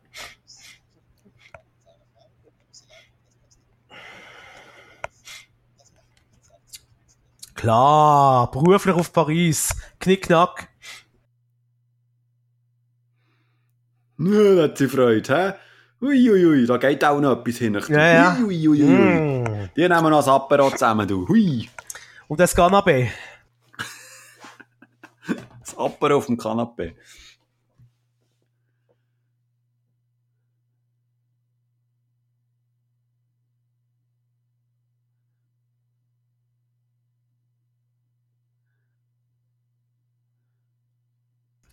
Klar, 7.54 8.52
beruflich 8.52 8.96
auf 8.96 9.14
Paris. 9.14 9.74
Knickknack. 10.00 10.70
Da 14.18 14.64
hat 14.64 14.78
sie 14.78 14.88
Freude, 14.88 15.36
hä? 15.36 15.54
Uiuiui, 16.02 16.46
ui, 16.46 16.66
da 16.66 16.78
geht 16.78 17.04
auch 17.04 17.20
noch 17.20 17.40
etwas 17.40 17.58
hin. 17.58 17.80
Ja, 17.90 18.14
ja. 18.14 18.38
Uiuiui. 18.42 18.84
Mm. 18.84 19.70
Die 19.76 19.82
nehmen 19.82 20.10
noch 20.10 20.20
das 20.20 20.28
Apero 20.28 20.70
zusammen, 20.72 21.08
du. 21.08 21.28
Hui. 21.28 21.70
Und 22.28 22.40
das 22.40 22.56
Canapé. 22.56 23.10
das 25.60 25.78
Apero 25.78 26.18
auf 26.18 26.28
dem 26.28 26.38
Kanapé. 26.38 26.96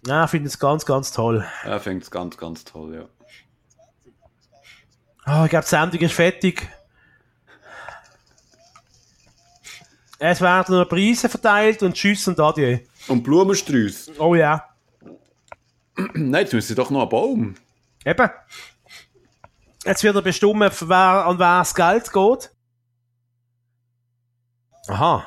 Ja, 0.07 0.25
ich 0.25 0.31
finde 0.31 0.49
es 0.49 0.59
ganz, 0.59 0.85
ganz 0.85 1.13
toll. 1.13 1.47
Ja, 1.65 1.77
ich 1.77 1.83
finde 1.83 2.03
es 2.03 2.11
ganz, 2.11 2.37
ganz 2.37 2.65
toll, 2.65 2.95
ja. 2.95 3.05
Oh, 5.25 5.45
ich 5.45 5.51
glaube, 5.51 5.65
die 5.65 5.69
Sendung 5.69 6.01
ist 6.01 6.15
fertig. 6.15 6.69
Es 10.19 10.41
werden 10.41 10.77
noch 10.77 10.89
Preise 10.89 11.29
verteilt 11.29 11.83
und 11.83 11.95
Tschüss 11.95 12.27
und 12.29 12.39
Adieu. 12.41 12.79
Und 13.09 13.23
Blumensträuße. 13.23 14.15
Oh 14.19 14.35
ja. 14.35 14.69
Nein, 16.15 16.43
jetzt 16.43 16.53
müssen 16.53 16.77
doch 16.77 16.91
noch 16.91 17.03
einen 17.03 17.09
Baum. 17.09 17.55
Eben. 18.05 18.31
Jetzt 19.85 20.03
wird 20.03 20.15
er 20.15 20.23
bestimmen, 20.23 20.71
wer, 20.81 21.27
an 21.27 21.39
wer 21.39 21.59
das 21.59 21.75
Geld 21.75 22.13
geht. 22.13 22.51
Aha. 24.89 25.27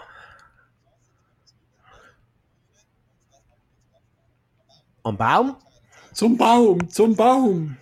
Am 5.05 5.15
Baum? 5.15 5.55
Zum 6.13 6.35
Baum, 6.35 6.89
zum 6.89 7.15
Baum. 7.15 7.77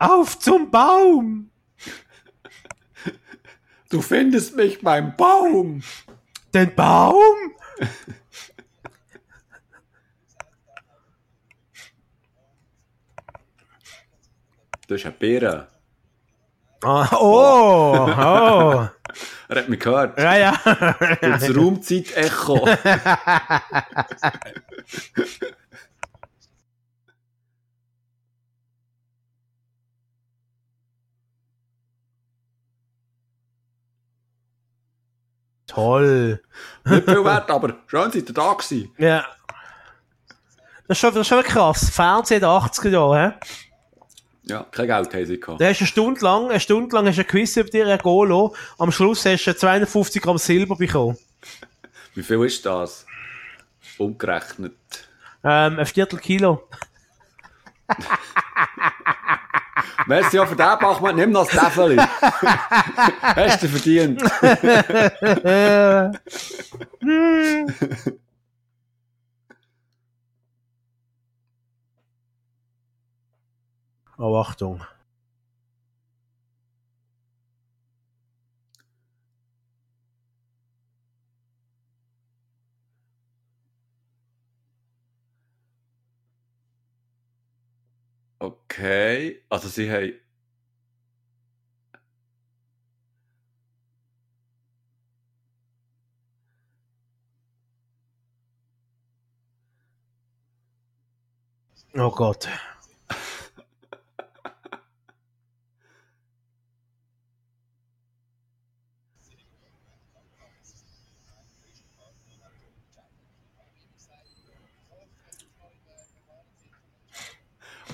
Auf 0.00 0.36
zum 0.40 0.68
Baum! 0.68 1.48
Du 3.88 4.02
findest 4.02 4.56
mich 4.56 4.80
beim 4.82 5.16
Baum. 5.16 5.80
Den 6.52 6.74
Baum? 6.74 7.54
Das 14.88 15.00
ist 15.00 15.06
ein 15.06 15.16
Bären. 15.18 15.68
Ah, 16.82 17.08
oh, 17.12 18.08
oh. 18.08 18.88
Er 19.48 19.58
hat 19.58 19.68
mich 19.68 19.80
gehört. 19.80 20.18
Ja, 20.18 20.36
ja. 20.36 20.52
Das 21.20 21.54
Raumzeit-Echo. 21.54 22.66
Toll. 35.66 36.40
Nicht 36.84 37.04
viel 37.04 37.24
wert, 37.24 37.50
aber 37.50 37.74
schön 37.86 38.10
seid 38.10 38.28
ihr 38.28 38.34
da 38.34 38.54
gewesen. 38.54 38.92
Ja. 38.98 39.26
Das 40.88 40.96
ist 40.96 41.00
schon, 41.00 41.10
das 41.14 41.20
ist 41.22 41.28
schon 41.28 41.42
krass. 41.42 41.90
Fernsehen 41.90 42.36
in 42.36 42.48
den 42.48 42.50
80er 42.50 42.88
Jahren, 42.88 43.32
hä? 43.32 43.38
Ja, 44.48 44.64
kein 44.70 44.86
Geld 44.86 45.12
haben 45.12 45.26
sie 45.26 45.40
gehabt. 45.40 45.60
Da 45.60 45.66
hast 45.66 45.80
du 45.80 45.84
eine 45.84 45.88
Stunde 45.88 46.20
lang, 46.20 46.50
eine 46.50 46.60
Stunde 46.60 46.94
lang 46.94 47.06
hast 47.06 47.16
du 47.16 47.22
ein 47.22 47.26
Quiz 47.26 47.56
über 47.56 47.68
dir 47.68 47.98
Golo. 47.98 48.54
Am 48.78 48.92
Schluss 48.92 49.26
hast 49.26 49.44
du 49.44 49.56
250 49.56 50.22
Gramm 50.22 50.38
Silber 50.38 50.76
bekommen. 50.76 51.18
Wie 52.14 52.22
viel 52.22 52.44
ist 52.44 52.64
das? 52.64 53.04
Umgerechnet. 53.98 54.74
Ähm, 55.42 55.78
ein 55.80 55.86
Viertel 55.86 56.18
Kilo. 56.20 56.68
Merci 60.06 60.38
auch 60.38 60.46
für 60.46 60.54
den 60.54 60.78
Bachmann, 60.78 61.16
nimm 61.16 61.32
noch 61.32 61.50
das 61.50 61.64
Täfeli. 61.64 61.96
Hast 63.22 63.62
du 63.62 63.68
verdient. 63.68 64.22
Oh, 74.18 74.36
Achtung. 74.36 74.82
Okay, 88.40 89.42
also 89.50 89.68
sie 89.68 89.90
haben. 89.90 90.14
Oh 101.96 102.10
Gott. 102.10 102.48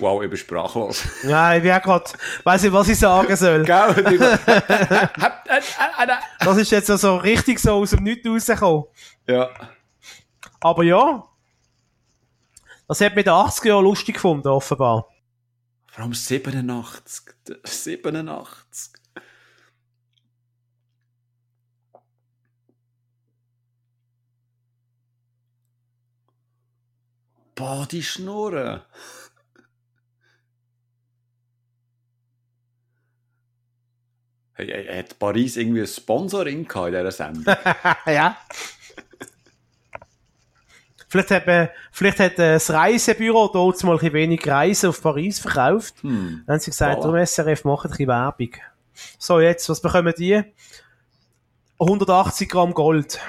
Wow, 0.03 0.21
ich 0.21 0.29
bin 0.29 0.37
sprachlos. 0.37 1.05
Ja, 1.23 1.55
ich 1.55 1.63
bin 1.63 1.71
auch 1.71 1.81
gerade, 1.81 2.11
weiss 2.43 2.65
nicht, 2.65 2.73
was 2.73 2.89
ich 2.89 2.99
sagen 2.99 3.37
soll. 3.37 3.63
das 6.41 6.57
ist 6.57 6.73
jetzt 6.73 6.89
so 6.89 7.17
richtig 7.19 7.61
so 7.61 7.75
aus 7.75 7.91
dem 7.91 8.03
Nichts 8.03 8.29
rausgekommen. 8.29 8.87
Ja. 9.29 9.49
Aber 10.59 10.83
ja, 10.83 11.23
das 12.89 13.01
hat 13.01 13.15
mit 13.15 13.27
den 13.27 13.33
80er 13.33 13.69
Jahren 13.69 13.85
lustig 13.85 14.17
gefunden, 14.17 14.49
offenbar. 14.49 15.07
Warum 15.95 16.15
87? 16.15 17.37
87. 17.63 18.95
Boah, 27.55 27.87
die 27.87 28.03
Schnurren. 28.03 28.81
Hey, 34.55 34.87
hat 34.99 35.19
Paris 35.19 35.57
irgendwie 35.57 35.81
ein 35.81 35.87
Sponsoring 35.87 36.69
gehabt 36.69 36.89
in 36.89 36.95
dieser 36.95 37.11
Sendung? 37.11 37.45
ja. 38.07 38.37
Vielleicht 41.09 41.31
hat, 41.31 41.47
man, 41.47 41.69
vielleicht 41.91 42.21
hat 42.21 42.39
das 42.39 42.71
Reisebüro 42.71 43.49
dort 43.53 43.83
mal 43.85 43.99
ein 43.99 44.13
wenig 44.15 44.47
Reisen 44.47 44.89
auf 44.89 45.03
Paris 45.03 45.41
verkauft. 45.41 46.03
Hm. 46.03 46.43
Dann 46.47 46.55
haben 46.55 46.61
sie 46.61 46.71
gesagt, 46.71 47.03
voilà. 47.03 47.27
SRF 47.27 47.65
macht 47.65 47.85
ein 47.85 47.91
bisschen 47.91 48.09
Werbung. 48.09 48.51
So, 49.19 49.41
jetzt, 49.41 49.69
was 49.69 49.81
bekommen 49.81 50.15
die? 50.17 50.43
180 51.79 52.49
Gramm 52.49 52.73
Gold. 52.73 53.21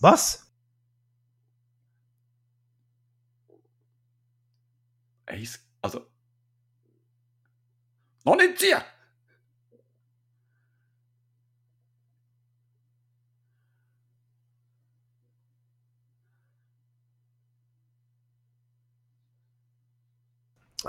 Was? 0.00 0.43
Eis, 5.34 5.60
also. 5.82 6.06
Noch 8.24 8.36
nicht 8.36 8.58
ziehen! 8.58 8.80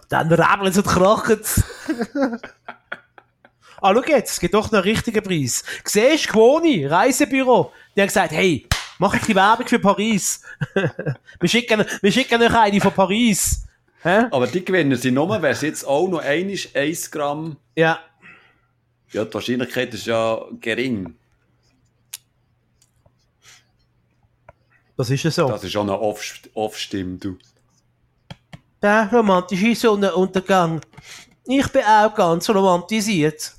Dann 0.09 0.31
rabbeln 0.31 0.73
sie 0.73 0.79
und 0.81 0.87
krachen 0.87 1.39
Ah, 3.81 3.93
schau 3.93 4.03
jetzt, 4.03 4.31
es 4.31 4.39
gibt 4.39 4.53
doch 4.53 4.71
noch 4.71 4.73
einen 4.73 4.83
richtigen 4.83 5.23
Preis. 5.23 5.63
Siehst 5.83 6.27
du, 6.27 6.31
Quoni, 6.31 6.85
Reisebüro, 6.85 7.71
die 7.95 8.01
haben 8.01 8.07
gesagt, 8.07 8.31
hey, 8.31 8.67
mach 8.99 9.13
ein 9.13 9.19
bisschen 9.19 9.35
Werbung 9.35 9.67
für 9.67 9.79
Paris. 9.79 10.41
wir, 11.39 11.49
schicken, 11.49 11.85
wir 12.01 12.11
schicken 12.11 12.41
euch 12.41 12.55
eine 12.55 12.81
von 12.81 12.93
Paris. 12.93 13.65
Hä? 14.05 14.27
Aber 14.29 14.45
die 14.45 14.63
gewinnen 14.63 14.95
sie 14.95 15.09
nur, 15.09 15.41
wenn 15.41 15.51
es 15.51 15.61
jetzt 15.61 15.83
auch 15.83 16.07
noch 16.07 16.19
ein 16.19 16.47
ist, 16.51 16.75
1 16.75 17.09
Gramm. 17.09 17.57
Ja. 17.75 17.99
Ja, 19.11 19.25
die 19.25 19.33
Wahrscheinlichkeit 19.33 19.91
ist 19.95 20.05
ja 20.05 20.39
gering. 20.61 21.15
Das 24.95 25.09
ist 25.09 25.23
ja 25.23 25.31
so. 25.31 25.47
Das 25.47 25.63
ist 25.63 25.75
auch 25.75 25.81
eine 25.81 25.99
Off-Stimme, 26.53 27.17
du. 27.17 27.39
Der 28.79 29.09
romantische 29.11 29.73
Sonnenuntergang. 29.75 30.81
Ich 31.45 31.67
bin 31.69 31.83
auch 31.83 32.13
ganz 32.13 32.47
romantisiert. 32.47 33.55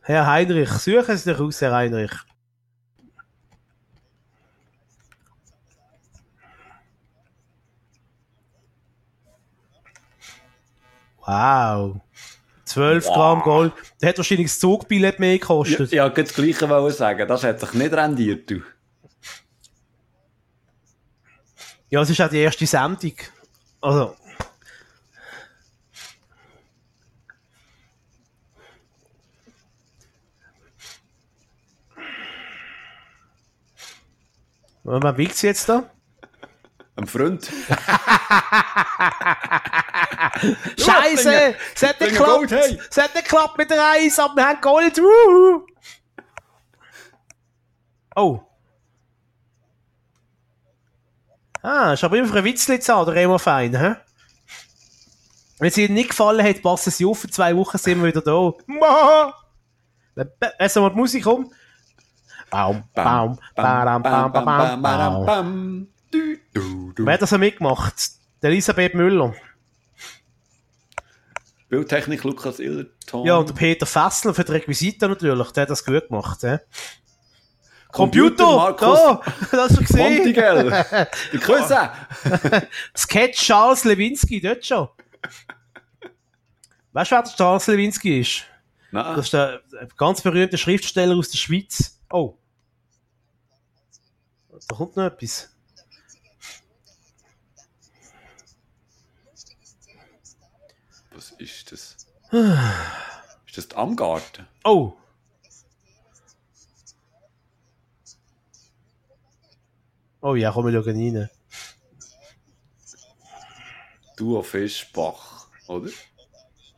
Herr 0.00 0.26
Heinrich, 0.26 0.70
suchen 0.70 1.16
Sie 1.16 1.30
dich 1.30 1.40
aus, 1.40 1.60
Herr 1.60 1.72
Heinrich. 1.72 2.10
Wow. 11.24 12.00
12 12.64 13.06
wow. 13.06 13.14
Gramm 13.14 13.42
Gold. 13.42 13.72
Der 14.00 14.10
hat 14.10 14.18
wahrscheinlich 14.18 14.48
das 14.48 14.58
Zugbillett 14.58 15.18
mehr 15.18 15.38
gekostet. 15.38 15.92
Ja, 15.92 16.06
ja 16.06 16.08
das 16.08 16.34
Gleiche 16.34 16.68
wollte 16.68 16.96
sagen. 16.96 17.28
Das 17.28 17.44
hat 17.44 17.60
sich 17.60 17.72
nicht 17.74 17.92
rendiert, 17.92 18.50
du. 18.50 18.62
Ja, 21.90 22.00
es 22.00 22.10
ist 22.10 22.20
auch 22.20 22.28
die 22.28 22.38
erste 22.38 22.66
Sendung. 22.66 23.14
Also. 23.80 24.16
Was 34.84 35.16
wiegt 35.16 35.36
sie 35.36 35.46
jetzt 35.46 35.68
da? 35.68 35.88
Am 36.96 37.06
Freund. 37.06 37.48
Scheiße! 40.78 41.54
Es 41.74 41.82
hat 41.82 42.00
nicht 42.00 42.16
geklappt! 42.16 42.52
Es 42.52 42.96
hat 42.96 43.14
nicht 43.14 43.28
geklappt 43.28 43.58
mit 43.58 43.70
der 43.70 43.90
Eis, 43.92 44.18
aber 44.18 44.36
wir 44.36 44.46
haben 44.46 44.60
Gold! 44.60 44.98
Woo. 44.98 45.66
Oh. 48.14 48.40
Ah, 51.62 51.92
ist 51.92 52.04
aber 52.04 52.18
immer 52.18 52.28
für 52.28 52.38
ein 52.38 52.44
Witzli 52.44 52.80
zu 52.80 53.04
der 53.04 53.14
Remo 53.14 53.38
Fein, 53.38 53.78
hä? 53.78 53.94
Wenn 55.58 55.68
es 55.68 55.78
Ihnen 55.78 55.94
nicht 55.94 56.10
gefallen 56.10 56.44
hat, 56.44 56.60
passen 56.60 56.90
Sie 56.90 57.06
auf, 57.06 57.22
in 57.22 57.30
zwei 57.30 57.56
Wochen 57.56 57.78
sind 57.78 58.02
wir 58.02 58.08
wieder 58.08 58.20
da. 58.20 58.52
Wenn 60.14 60.68
so 60.68 60.80
mal 60.80 60.90
die 60.90 60.96
Musik 60.96 61.22
kommt. 61.22 61.52
Baum, 62.50 62.82
Baum, 62.92 63.38
Baum, 63.54 64.02
Baum, 64.02 64.32
Baum, 64.32 64.82
Baum, 64.82 65.26
Baum. 65.26 65.88
Wer 66.96 67.14
hat 67.14 67.22
das 67.22 67.30
mitgemacht? 67.38 67.94
Der 68.42 68.50
Elisabeth 68.50 68.94
Müller. 68.94 69.34
Bildtechnik 71.72 72.22
Lukas 72.22 72.58
Illerton. 72.58 73.24
Ja, 73.24 73.36
und 73.36 73.48
der 73.48 73.54
Peter 73.54 73.86
Fessler 73.86 74.34
für 74.34 74.44
die 74.44 74.52
Requisiten 74.52 75.08
natürlich, 75.08 75.52
der 75.52 75.62
hat 75.62 75.70
das 75.70 75.82
gut 75.82 76.06
gemacht. 76.06 76.42
Ja. 76.42 76.60
Computer, 77.90 78.74
Computer 78.76 79.22
da, 79.24 79.32
das 79.50 79.70
hast 79.70 79.76
du 79.78 79.80
gesehen. 79.80 80.16
Montigel, 80.16 80.84
die 81.32 81.38
Grüße. 81.38 81.90
Sketch 82.94 83.40
Charles 83.40 83.84
Lewinsky, 83.84 84.38
dort 84.42 84.66
schon. 84.66 84.86
Weißt 86.92 87.10
du, 87.10 87.14
wer 87.16 87.22
der 87.22 87.32
Charles 87.32 87.66
Lewinsky 87.66 88.20
ist? 88.20 88.44
Nein. 88.90 89.16
Das 89.16 89.24
ist 89.24 89.32
der 89.32 89.62
ganz 89.96 90.20
berühmte 90.20 90.58
Schriftsteller 90.58 91.16
aus 91.16 91.30
der 91.30 91.38
Schweiz. 91.38 91.98
Oh. 92.10 92.36
Da 94.68 94.76
kommt 94.76 94.94
noch 94.94 95.04
etwas. 95.04 95.48
Was 101.14 101.30
ist 101.42 101.72
das? 101.72 101.96
ist 103.46 103.58
das 103.58 103.76
am 103.76 103.96
Garten? 103.96 104.46
Oh. 104.64 104.94
Oh 110.20 110.36
ja, 110.36 110.52
komm, 110.52 110.66
wir 110.66 110.72
schauen 110.72 111.16
rein. 111.16 111.30
Du 114.16 114.38
auf 114.38 114.50
Fischbach, 114.50 115.48
oder? 115.66 115.90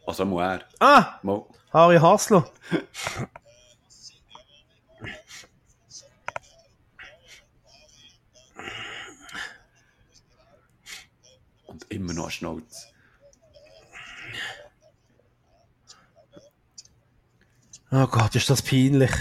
Also 0.07 0.25
Moer. 0.25 0.61
Ah! 0.81 1.19
Mo. 1.23 1.51
Harry 1.71 1.99
Hassler. 1.99 2.51
Und 11.67 11.91
immer 11.91 12.15
noch 12.15 12.31
Schnauze. 12.31 12.94
Oh 17.91 18.07
Gott, 18.07 18.35
ist 18.35 18.51
das 18.51 18.63
peinlich. 18.63 19.13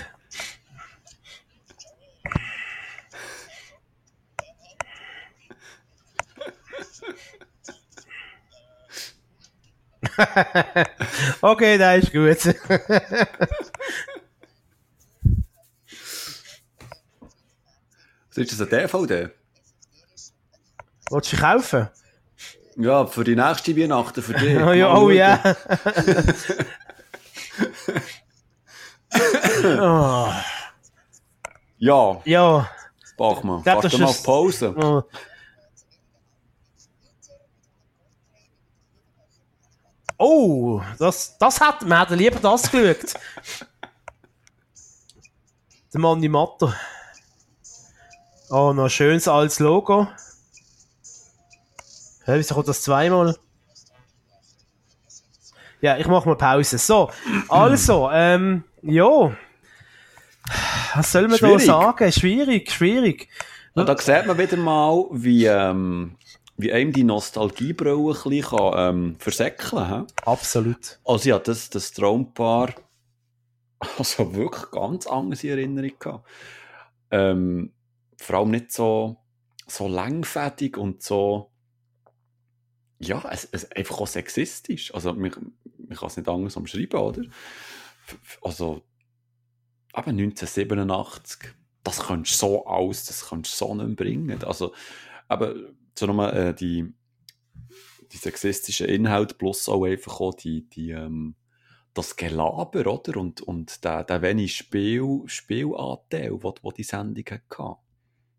okay, 11.42 11.78
das 11.78 12.04
ist 12.04 12.12
gut. 12.12 12.46
Was 18.30 18.38
ist 18.38 18.52
das 18.52 18.62
ein 18.62 18.70
DVD? 18.70 19.30
Wolltest 21.10 21.34
du 21.34 21.38
kaufen? 21.38 21.90
Ja, 22.76 23.06
für 23.06 23.24
die 23.24 23.36
nächste 23.36 23.78
Weihnachten, 23.78 24.22
für 24.24 24.34
dich. 24.40 24.58
oh 24.58 24.72
ja, 24.74 24.96
oh 24.96 25.10
ja. 25.10 25.56
Oh. 29.64 30.30
Ja. 31.78 32.22
Ja. 32.26 32.70
Bachmann, 33.18 33.66
warte 33.66 33.98
mal 33.98 34.06
auf 34.08 34.24
Pause. 34.24 34.74
Oh. 34.76 35.04
Oh, 40.18 40.82
das, 41.00 41.38
das 41.38 41.60
hat, 41.60 41.82
man 41.82 42.00
hätte 42.00 42.16
lieber 42.16 42.40
das 42.40 42.72
geschaut. 42.72 43.14
Der 45.94 46.00
Manni 46.02 46.30
Matter. 46.30 46.74
Oh, 48.50 48.74
noch 48.74 48.86
ein 48.86 48.90
schönes 48.90 49.28
altes 49.28 49.60
Logo. 49.60 50.08
Hä, 52.26 52.36
wieso 52.38 52.56
kommt 52.56 52.68
das 52.68 52.82
zweimal? 52.82 53.38
Ja, 55.82 55.98
ich 55.98 56.08
mache 56.08 56.30
mal 56.30 56.38
Pause. 56.38 56.78
So, 56.78 57.12
also, 57.50 58.10
ähm, 58.12 58.64
ja. 58.82 59.36
Was 60.96 61.12
soll 61.12 61.28
man 61.28 61.38
schwierig. 61.38 61.66
da 61.66 61.82
sagen? 61.82 62.12
Schwierig, 62.12 62.72
schwierig. 62.72 63.30
Und 63.74 63.90
da 63.90 63.98
sieht 63.98 64.26
man 64.28 64.38
wieder 64.38 64.58
mal, 64.58 65.06
wie, 65.12 65.46
ähm, 65.46 66.16
wie 66.58 66.72
einem 66.72 66.94
die 66.94 67.04
Nostalgiebrille 67.04 67.96
ein 67.96 68.14
bisschen 68.14 68.58
kann, 68.58 68.74
ähm, 68.76 69.16
versäckeln 69.18 69.88
kann. 69.88 70.08
Absolut. 70.26 71.00
Also 71.04 71.30
ja, 71.30 71.40
das, 71.40 71.70
das 71.70 71.92
Traumpaar 71.94 72.74
also 73.98 74.36
wirklich 74.36 74.72
ganz 74.72 75.08
anders 75.08 75.44
in 75.44 75.50
Erinnerung 75.50 75.92
gehabt. 76.00 76.28
Ähm, 77.12 77.74
vor 78.18 78.38
allem 78.38 78.52
nicht 78.52 78.72
so, 78.72 79.18
so 79.68 79.88
langfädig 79.88 80.78
und 80.78 81.04
so 81.04 81.50
ja, 83.00 83.24
es, 83.32 83.48
es 83.52 83.72
einfach 83.72 84.00
auch 84.00 84.08
sexistisch. 84.08 84.94
Also, 84.94 85.14
man, 85.14 85.32
man 85.78 85.98
kann 85.98 86.08
es 86.08 86.18
nicht 86.18 86.30
anders 86.30 86.56
umschreiben, 86.56 87.00
oder? 87.00 87.24
Also, 88.42 88.84
aber 89.94 90.10
1987, 90.10 91.54
das 91.84 92.00
kannst 92.00 92.34
du 92.34 92.38
so 92.38 92.66
aus, 92.66 93.06
das 93.06 93.30
kannst 93.30 93.54
du 93.54 93.66
so 93.66 93.76
nicht 93.76 93.96
bringen. 93.96 94.44
Also, 94.44 94.74
aber 95.28 95.56
so 95.98 96.08
nochmal 96.08 96.36
äh, 96.36 96.54
die, 96.54 96.92
die 98.12 98.18
sexistischen 98.18 98.88
Inhalte 98.88 99.36
plus 99.36 99.70
auch 99.70 99.86
einfach 99.86 100.20
auch 100.20 100.34
die, 100.34 100.68
die, 100.70 100.92
ähm, 100.92 101.36
das 101.94 102.16
Gelaber, 102.16 102.88
oder? 102.88 103.18
Und, 103.18 103.42
und 103.42 103.84
der, 103.84 104.04
der 104.04 104.22
wenig 104.22 104.56
Spiel, 104.56 105.22
Spielanteil, 105.28 106.40
den 106.40 106.72
die 106.76 106.84
Sendung 106.84 107.26
hatte. 107.30 107.78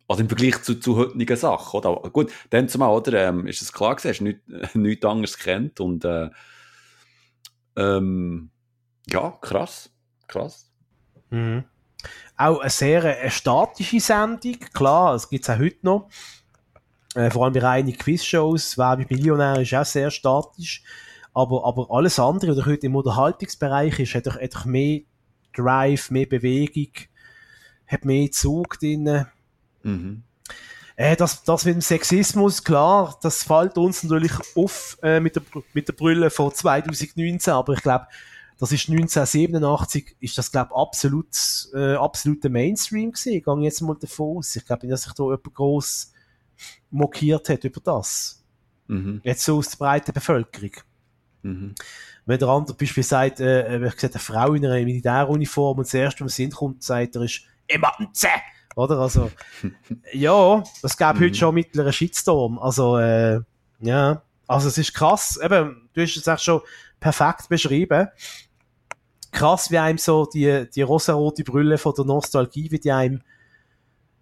Also 0.09 0.23
im 0.23 0.29
Vergleich 0.29 0.61
zu, 0.63 0.81
zu 0.81 0.97
heutigen 0.97 1.37
Sachen, 1.37 1.79
oder? 1.79 2.11
Gut, 2.11 2.33
dann 2.51 2.69
zumal, 2.69 2.91
oder, 2.91 3.29
ähm, 3.29 3.47
ist 3.47 3.63
es 3.63 3.73
klar 3.73 3.95
gewesen, 3.95 4.09
hast 4.11 4.19
du 4.19 4.25
nichts, 4.25 4.75
nichts 4.75 5.07
anderes 5.07 5.39
kennt 5.39 5.81
und, 5.81 6.05
äh, 6.05 6.31
ähm, 7.77 8.51
ja, 9.09 9.31
krass, 9.41 9.91
krass. 10.27 10.74
Mhm. 11.31 11.65
Auch 12.37 12.61
eine 12.61 12.71
sehr 12.71 13.05
eine 13.05 13.31
statische 13.31 14.01
Sendung, 14.01 14.59
klar, 14.73 15.15
es 15.15 15.29
gibt 15.29 15.45
es 15.45 15.51
auch 15.51 15.59
heute 15.59 15.79
noch. 15.83 16.09
Äh, 17.15 17.31
vor 17.31 17.45
allem 17.45 17.55
bei 17.55 17.61
reinen 17.61 17.97
Quizshows, 17.97 18.77
Wer 18.77 18.97
bei 18.97 19.07
Millionär 19.09 19.61
ist 19.61 19.75
auch 19.75 19.85
sehr 19.85 20.11
statisch. 20.11 20.83
Aber, 21.33 21.65
aber 21.65 21.89
alles 21.91 22.19
andere, 22.19 22.57
was 22.57 22.67
heute 22.67 22.87
im 22.87 22.97
Unterhaltungsbereich 22.97 23.99
ist, 23.99 24.15
hat 24.15 24.27
doch, 24.27 24.41
hat 24.41 24.55
doch 24.55 24.65
mehr 24.65 25.01
Drive, 25.53 26.11
mehr 26.11 26.27
Bewegung, 26.27 26.93
hat 27.87 28.05
mehr 28.05 28.31
Zug 28.31 28.79
drin. 28.79 29.27
Mhm. 29.83 30.23
Äh, 30.97 31.17
das, 31.17 31.43
das 31.43 31.65
mit 31.65 31.75
dem 31.75 31.81
Sexismus, 31.81 32.63
klar, 32.63 33.19
das 33.23 33.43
fällt 33.43 33.77
uns 33.79 34.03
natürlich 34.05 34.33
auf 34.55 34.97
äh, 35.03 35.19
mit, 35.19 35.37
der, 35.37 35.43
mit 35.73 35.89
der 35.89 35.93
Brille 35.93 36.31
von 36.31 36.53
2019, 36.53 37.53
aber 37.53 37.75
ich 37.75 37.83
glaube, 37.83 38.07
das 38.59 38.73
ist 38.73 38.89
1987, 38.89 40.17
ist 40.21 40.39
das, 40.39 40.53
glaube 40.53 40.77
absolut, 40.77 41.27
äh, 41.75 41.95
absoluter 41.95 42.49
Mainstream 42.49 43.11
gewesen. 43.11 43.33
Ich 43.33 43.45
gehe 43.45 43.61
jetzt 43.61 43.81
mal 43.81 43.97
davon 43.99 44.39
aus. 44.39 44.55
Ich 44.57 44.65
glaube 44.65 44.87
nicht, 44.87 44.93
dass 44.93 45.03
sich 45.03 45.13
da 45.13 45.25
jemand 45.25 45.55
gross 45.55 46.13
mokiert 46.91 47.49
hat 47.49 47.65
über 47.65 47.81
das. 47.81 48.45
Mhm. 48.87 49.21
Jetzt 49.25 49.45
so 49.45 49.59
aus 49.59 49.71
der 49.71 49.79
breiten 49.79 50.13
Bevölkerung. 50.13 50.73
Mhm. 51.43 51.75
Wenn 52.27 52.39
der 52.39 52.49
andere 52.49 52.77
beispielsweise 52.77 53.09
sagt, 53.09 53.41
äh, 53.41 53.87
ich 53.87 54.01
sehe 54.01 54.11
eine 54.11 54.19
Frau 54.19 54.55
in 54.55 54.65
einer 54.65 54.85
Militäruniform 54.85 55.79
und 55.79 55.87
das 55.87 55.95
erste, 55.95 56.25
was 56.25 56.39
im 56.39 56.45
Sinn 56.45 56.51
kommt, 56.53 56.83
sagt 56.83 57.17
er, 57.17 57.23
ist 57.23 57.43
Emanze! 57.67 58.29
Oder? 58.77 58.99
Also, 58.99 59.31
ja, 60.13 60.63
das 60.83 60.97
gab 60.97 61.17
mhm. 61.17 61.25
heute 61.25 61.35
schon 61.35 61.55
mittleren 61.55 61.93
Shitstorm. 61.93 62.59
Also, 62.59 62.99
äh, 62.99 63.41
ja, 63.81 64.23
also 64.47 64.69
es 64.69 64.79
ist 64.79 64.95
krass. 64.95 65.39
Eben, 65.43 65.89
du 65.93 66.03
hast 66.03 66.17
es 66.17 66.29
auch 66.29 66.39
schon 66.39 66.61
perfekt 67.05 67.51
beschrieben. 67.51 68.09
Krass, 69.31 69.71
wie 69.71 69.77
einem 69.77 69.99
so 69.99 70.25
die, 70.25 70.67
die 70.75 70.81
rosarote 70.81 71.45
Brille 71.45 71.77
von 71.77 71.93
der 71.95 72.07
Nostalgie, 72.07 72.71
wie 72.71 72.79
die 72.79 72.93
einem 72.93 73.21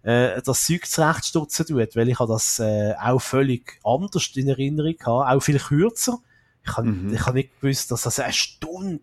äh, 0.01 0.41
das 0.41 0.65
Zeug 0.65 0.85
zurechtstutzen 0.85 1.65
tut, 1.65 1.95
weil 1.95 2.09
ich 2.09 2.19
habe 2.19 2.33
das 2.33 2.59
äh, 2.59 2.93
auch 3.01 3.21
völlig 3.21 3.79
anders 3.85 4.29
in 4.35 4.49
Erinnerung 4.49 4.95
habe, 5.05 5.29
auch 5.29 5.39
viel 5.39 5.59
kürzer. 5.59 6.19
Ich 6.65 6.75
habe 6.75 6.89
mhm. 6.89 7.13
ich 7.13 7.25
hab 7.25 7.35
nicht 7.35 7.57
gewusst, 7.61 7.89
dass 7.89 8.01
das 8.01 8.19
eine 8.19 8.33
Stunde, 8.33 9.01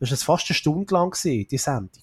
das 0.00 0.10
ist 0.10 0.24
fast 0.24 0.50
eine 0.50 0.56
Stunde 0.56 0.92
lang 0.92 1.12
gewesen, 1.12 1.46
die 1.48 1.58
Sendung. 1.58 2.02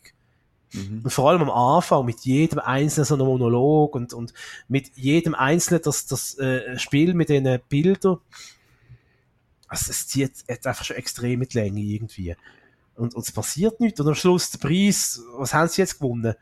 Mhm. 0.72 1.02
Und 1.04 1.12
vor 1.12 1.30
allem 1.30 1.42
am 1.42 1.52
Anfang 1.52 2.06
mit 2.06 2.22
jedem 2.22 2.60
einzelnen 2.60 3.06
so 3.06 3.16
einem 3.16 3.26
Monolog 3.26 3.94
und, 3.94 4.14
und 4.14 4.34
mit 4.70 4.96
jedem 4.96 5.36
einzelnen 5.36 5.82
das, 5.84 6.06
das 6.06 6.38
äh, 6.38 6.80
Spiel 6.80 7.14
mit 7.14 7.28
den 7.28 7.60
Bildern. 7.68 8.20
Also 9.70 9.92
es 9.92 10.08
zieht 10.08 10.34
jetzt 10.48 10.68
einfach 10.68 10.84
schon 10.84 10.98
extrem 10.98 11.40
mit 11.40 11.54
Länge 11.54 11.80
irgendwie. 11.80 12.36
Und, 12.96 13.16
und 13.16 13.24
es 13.24 13.32
passiert 13.32 13.80
nichts. 13.80 14.00
Und 14.00 14.08
am 14.08 14.16
Schluss 14.16 14.52
der 14.52 14.60
Preis, 14.60 15.22
was 15.38 15.54
haben 15.54 15.70
sie 15.70 15.82
jetzt 15.82 16.00
gewonnen? 16.00 16.36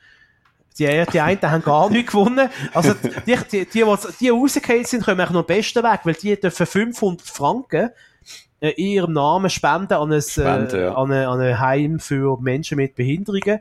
Die, 0.79 1.05
die 1.11 1.19
einen 1.21 1.41
haben 1.41 1.63
gar 1.63 1.89
nichts 1.91 2.11
gewonnen. 2.11 2.49
Also, 2.73 2.93
die, 2.93 3.09
die, 3.25 3.65
die, 3.65 3.65
die, 3.65 3.95
die 4.19 4.29
rausgefallen 4.29 4.85
sind, 4.85 5.03
kommen 5.03 5.19
eigentlich 5.19 5.31
noch 5.31 5.41
am 5.41 5.45
besten 5.45 5.83
weg, 5.83 5.99
weil 6.03 6.13
die 6.13 6.39
dürfen 6.39 6.65
500 6.65 7.27
Franken 7.27 7.89
äh, 8.59 8.69
in 8.69 8.87
ihrem 8.87 9.13
Namen 9.13 9.49
spenden 9.49 9.93
an 9.93 10.11
ein, 10.11 10.21
Spende, 10.21 10.77
äh, 10.77 10.83
ja. 10.85 10.95
an, 10.95 11.11
ein, 11.11 11.27
an 11.27 11.39
ein 11.41 11.59
Heim 11.59 11.99
für 11.99 12.39
Menschen 12.41 12.77
mit 12.77 12.95
Behinderungen. 12.95 13.59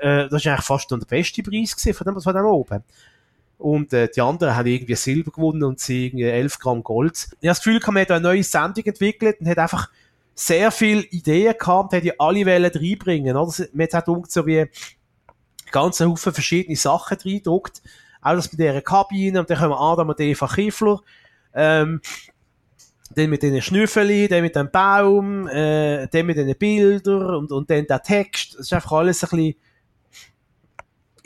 Äh, 0.00 0.28
das 0.28 0.44
ist 0.44 0.46
eigentlich 0.46 0.66
fast 0.66 0.90
noch 0.90 0.98
der 0.98 1.06
beste 1.06 1.42
Preis 1.42 1.74
von 1.74 2.04
dem, 2.04 2.20
von 2.20 2.34
dem 2.34 2.44
oben. 2.44 2.84
Und 3.58 3.92
äh, 3.92 4.08
die 4.14 4.20
anderen 4.20 4.54
haben 4.54 4.66
irgendwie 4.66 4.96
Silber 4.96 5.30
gewonnen 5.30 5.64
und 5.64 5.80
sie 5.80 6.06
irgendwie 6.06 6.24
11 6.24 6.58
Gramm 6.58 6.82
Gold. 6.82 7.14
Ich 7.14 7.30
habe 7.30 7.38
das 7.40 7.62
Gefühl, 7.62 7.80
man 7.86 8.02
hat 8.02 8.10
eine 8.10 8.20
neue 8.20 8.42
Sendung 8.42 8.84
entwickelt 8.84 9.40
und 9.40 9.48
hat 9.48 9.58
einfach 9.58 9.90
sehr 10.34 10.70
viele 10.70 11.02
Ideen 11.02 11.54
gehabt, 11.58 11.94
hat 11.94 12.04
die 12.04 12.20
alle 12.20 12.44
Wellen 12.44 12.70
reinbringen. 12.70 13.36
Oder? 13.36 13.66
Man 13.72 13.88
hat 13.90 14.08
auch 14.08 14.24
so 14.28 14.46
wie 14.46 14.66
ganzen 15.70 16.10
Haufen 16.10 16.32
verschiedene 16.32 16.76
Sachen 16.76 17.16
reindruckt. 17.24 17.82
Auch 18.20 18.34
das 18.34 18.48
bei 18.48 18.56
dieser 18.56 18.82
Kabine, 18.82 19.40
und 19.40 19.48
dann 19.48 19.58
kommen 19.58 19.72
Adam 19.72 20.08
und 20.08 20.20
Eva 20.20 20.46
Kiefler, 20.46 21.00
ähm, 21.54 22.00
dann 23.14 23.30
mit 23.30 23.42
den 23.42 23.62
Schnüffeli, 23.62 24.28
dann 24.28 24.42
mit 24.42 24.56
dem 24.56 24.70
Baum, 24.70 25.48
äh, 25.48 26.06
dann 26.08 26.26
mit 26.26 26.36
den 26.36 26.54
Bildern 26.56 27.34
und, 27.34 27.52
und 27.52 27.70
dann 27.70 27.86
der 27.86 28.02
Text. 28.02 28.54
Es 28.54 28.66
ist 28.66 28.72
einfach 28.72 28.92
alles 28.92 29.24
ein 29.24 29.30
bisschen, 29.30 29.54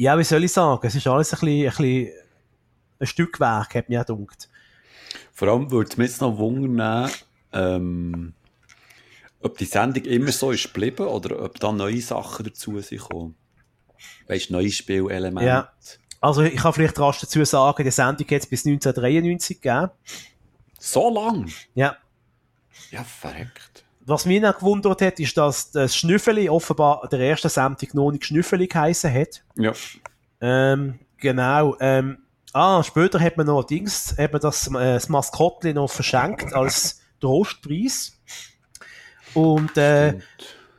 ja, 0.00 0.18
wie 0.18 0.24
soll 0.24 0.44
ich 0.44 0.52
sagen, 0.52 0.86
es 0.86 0.94
ist 0.94 1.06
alles 1.06 1.34
ein 1.34 1.40
bisschen, 1.40 1.66
ein, 1.66 1.76
bisschen 1.76 2.12
ein 3.00 3.06
Stück 3.06 3.38
Werk, 3.38 3.74
hat 3.74 3.90
mir 3.90 4.02
gedacht. 4.02 4.48
Vor 5.34 5.48
allem 5.48 5.70
würde 5.70 5.90
es 5.90 5.96
mich 5.98 6.08
jetzt 6.08 6.22
noch 6.22 6.38
wundern, 6.38 7.10
ähm, 7.52 8.32
ob 9.42 9.58
die 9.58 9.66
Sendung 9.66 10.04
immer 10.04 10.32
so 10.32 10.52
ist 10.52 10.72
geblieben 10.72 11.06
oder 11.06 11.42
ob 11.42 11.60
da 11.60 11.70
neue 11.70 12.00
Sachen 12.00 12.46
dazu 12.46 12.80
sind 12.80 13.02
gekommen. 13.02 13.34
Weißt 14.26 14.48
du, 14.48 14.54
neue 14.54 14.70
Spielelemente. 14.70 15.46
Ja. 15.46 15.72
Also, 16.22 16.42
ich 16.42 16.56
kann 16.56 16.72
vielleicht 16.72 16.98
rasch 16.98 17.20
dazu 17.20 17.44
sagen, 17.44 17.84
die 17.84 17.90
Sendung 17.90 18.26
hat 18.26 18.40
es 18.40 18.46
bis 18.46 18.64
1993 18.64 19.60
gegeben. 19.60 19.90
So 20.78 21.12
lang? 21.12 21.50
Ja. 21.74 21.96
Ja, 22.90 23.04
verreckt. 23.04 23.84
Was 24.10 24.26
mich 24.26 24.42
noch 24.42 24.58
gewundert 24.58 25.02
hat, 25.02 25.20
ist, 25.20 25.36
dass 25.36 25.70
das 25.70 25.94
Schnüffeli 25.94 26.48
offenbar 26.48 27.08
der 27.12 27.20
erste 27.20 27.48
Sendung 27.48 27.88
noch 27.92 28.10
nicht 28.10 28.24
Schnüffeli 28.24 28.66
geheißen 28.66 29.12
hat. 29.14 29.44
Ja. 29.54 29.72
Ähm, 30.40 30.98
genau. 31.16 31.76
Ähm, 31.78 32.18
ah, 32.52 32.82
später 32.82 33.20
hat 33.20 33.36
man 33.36 33.46
noch 33.46 33.62
Dings, 33.62 34.16
hat 34.18 34.32
man 34.32 34.40
das, 34.40 34.66
äh, 34.66 34.72
das 34.72 35.08
Maskottchen 35.08 35.76
noch 35.76 35.88
verschenkt 35.88 36.52
als 36.52 37.00
Trostpreis. 37.20 38.18
Und, 39.34 39.76
äh, 39.76 40.18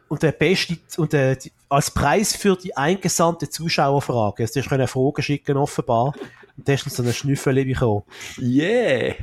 und 0.10 0.22
der 0.22 0.34
beste, 0.34 0.78
und 0.98 1.14
äh, 1.14 1.38
die, 1.38 1.53
als 1.70 1.90
Preis 1.90 2.36
für 2.36 2.58
die 2.58 2.76
eingesandte 2.76 3.49
Zuschauerfrage. 3.49 4.44
Also, 4.44 4.60
du 4.60 4.66
hast 4.66 4.74
eine 4.74 4.88
Frage 4.88 5.24
schicken, 5.24 5.56
offenbar. 5.56 6.14
Und 6.58 6.68
da 6.68 6.74
hast 6.74 6.86
du 6.86 6.90
so 6.90 7.02
eine 7.02 7.14
Schnüffel 7.14 7.64
bekommen. 7.64 8.03
Yeah! 8.38 9.16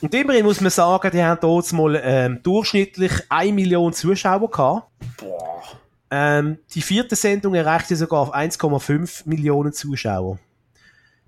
Und 0.00 0.14
immerhin 0.14 0.44
muss 0.44 0.60
man 0.60 0.70
sagen, 0.70 1.10
die 1.10 1.22
haben 1.22 1.38
dort 1.40 1.72
mal 1.72 2.00
ähm, 2.02 2.40
durchschnittlich 2.42 3.12
1 3.28 3.54
Million 3.54 3.92
Zuschauer 3.92 4.50
gehabt. 4.50 4.88
Boah. 5.18 5.62
Ähm, 6.10 6.58
die 6.74 6.82
vierte 6.82 7.14
Sendung 7.14 7.54
erreichte 7.54 7.94
sogar 7.94 8.20
auf 8.20 8.34
1,5 8.34 9.28
Millionen 9.28 9.72
Zuschauer. 9.72 10.38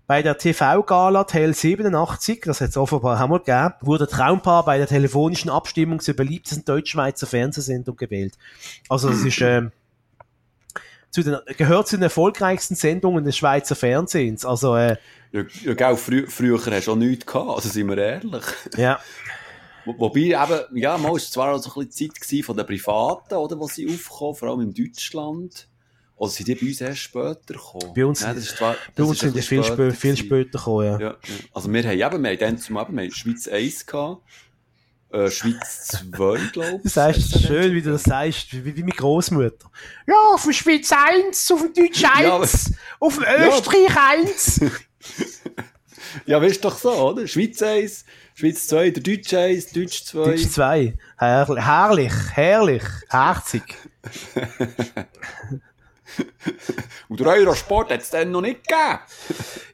Bei 0.06 0.22
der 0.22 0.36
TV-Gala 0.36 1.24
TL 1.24 1.54
87, 1.54 2.42
das 2.44 2.60
hat 2.60 2.70
es 2.70 2.76
offenbar 2.76 3.22
auch 3.22 3.28
mal 3.28 3.38
gegeben, 3.38 3.74
wurde 3.82 4.08
Traumpaar 4.08 4.64
bei 4.64 4.76
der 4.76 4.88
telefonischen 4.88 5.50
Abstimmung 5.50 6.00
zur 6.00 6.14
beliebtesten 6.14 6.64
deutschschweizer 6.64 7.26
Fernsehsendung 7.26 7.96
gewählt. 7.96 8.34
Also 8.88 9.08
das 9.08 9.20
ist, 9.20 9.40
ähm, 9.40 9.70
zu 11.12 11.22
den, 11.22 11.36
gehört 11.56 11.88
zu 11.88 11.96
den 11.96 12.04
erfolgreichsten 12.04 12.74
Sendungen 12.74 13.24
des 13.24 13.36
Schweizer 13.36 13.76
Fernsehens. 13.76 14.44
Also, 14.44 14.74
äh, 14.74 14.96
ja, 15.30 15.44
ja 15.62 15.94
frü 15.94 16.26
früher 16.26 16.58
hast 16.58 16.86
du 16.86 16.92
auch 16.92 16.96
nichts 16.96 17.26
gehabt, 17.26 17.50
also 17.50 17.68
sind 17.68 17.88
wir 17.88 17.98
ehrlich. 17.98 18.44
Ja. 18.76 18.98
Wobei 19.84 20.20
eben, 20.20 20.76
ja, 20.76 20.96
mal 20.96 21.10
war 21.10 21.16
es 21.16 21.30
zwar 21.30 21.54
auch 21.54 21.58
so 21.58 21.70
ein 21.80 21.86
bisschen 21.86 22.12
Zeit 22.14 22.44
von 22.44 22.56
den 22.56 22.66
Privaten, 22.66 23.34
oder, 23.34 23.58
wo 23.58 23.66
sie 23.66 23.86
aufkommen, 23.92 24.34
vor 24.34 24.48
allem 24.48 24.60
in 24.60 24.74
Deutschland. 24.74 25.68
Oder 26.16 26.30
sind 26.30 26.48
die 26.48 26.54
bei 26.54 26.66
uns 26.66 26.80
erst 26.80 27.00
später 27.00 27.54
gekommen? 27.54 27.92
Bei 27.94 28.06
uns, 28.06 28.20
ja, 28.20 28.32
das 28.32 28.44
ist 28.44 28.56
zwar, 28.56 28.76
bei 28.94 29.02
uns 29.02 29.18
sind 29.18 29.34
die 29.34 29.42
viel, 29.42 29.64
später, 29.64 29.90
viel 29.90 30.16
später 30.16 30.58
gekommen, 30.58 30.84
ja. 30.84 31.00
ja. 31.00 31.16
Also 31.52 31.72
wir 31.72 31.82
haben 31.82 31.90
eben, 31.90 32.22
wir 32.22 32.30
haben 32.30 32.38
dann 32.38 32.58
zum 32.58 32.76
Abend, 32.76 32.96
wir 32.96 33.04
haben 33.04 33.10
Schweiz 33.10 33.48
1 33.48 33.86
gehabt, 33.86 34.22
äh, 35.12 35.30
Schweiz 35.30 35.88
2, 35.88 36.38
glaube 36.52 36.76
ich. 36.76 36.82
Das 36.84 36.96
heißt 36.96 37.46
schön, 37.46 37.74
wie 37.74 37.82
du 37.82 37.92
das 37.92 38.04
sagst, 38.04 38.52
wie, 38.52 38.76
wie 38.76 38.80
meine 38.80 38.92
Großmutter. 38.92 39.70
Ja, 40.06 40.14
auf 40.34 40.42
dem 40.44 40.52
Schweiz 40.52 40.90
1, 40.90 41.52
auf 41.52 41.60
dem 41.60 41.74
Deutsch 41.74 42.04
1, 42.04 42.22
ja, 42.24 42.76
auf 42.98 43.18
dem 43.18 43.24
Österreich 43.48 43.96
1. 43.96 44.60
ja, 46.26 46.40
weißt 46.40 46.64
doch 46.64 46.78
so, 46.78 46.92
oder? 46.92 47.26
Schweiz 47.26 47.60
1, 47.62 48.04
Schweiz 48.34 48.66
2, 48.68 48.90
der 48.90 49.02
Deutsch 49.02 49.34
1, 49.34 49.72
Deutsch 49.72 50.04
2. 50.04 50.24
Deutsch 50.24 50.48
2. 50.48 50.94
Herrlich, 51.18 51.64
herrlich, 51.64 52.12
herrlich, 52.32 52.82
herzig. 53.08 53.76
Und 57.08 57.20
der 57.20 57.26
Eurosport 57.28 57.90
hat 57.90 58.00
es 58.00 58.10
dann 58.10 58.30
noch 58.30 58.40
nicht 58.40 58.66
gegeben. 58.66 58.98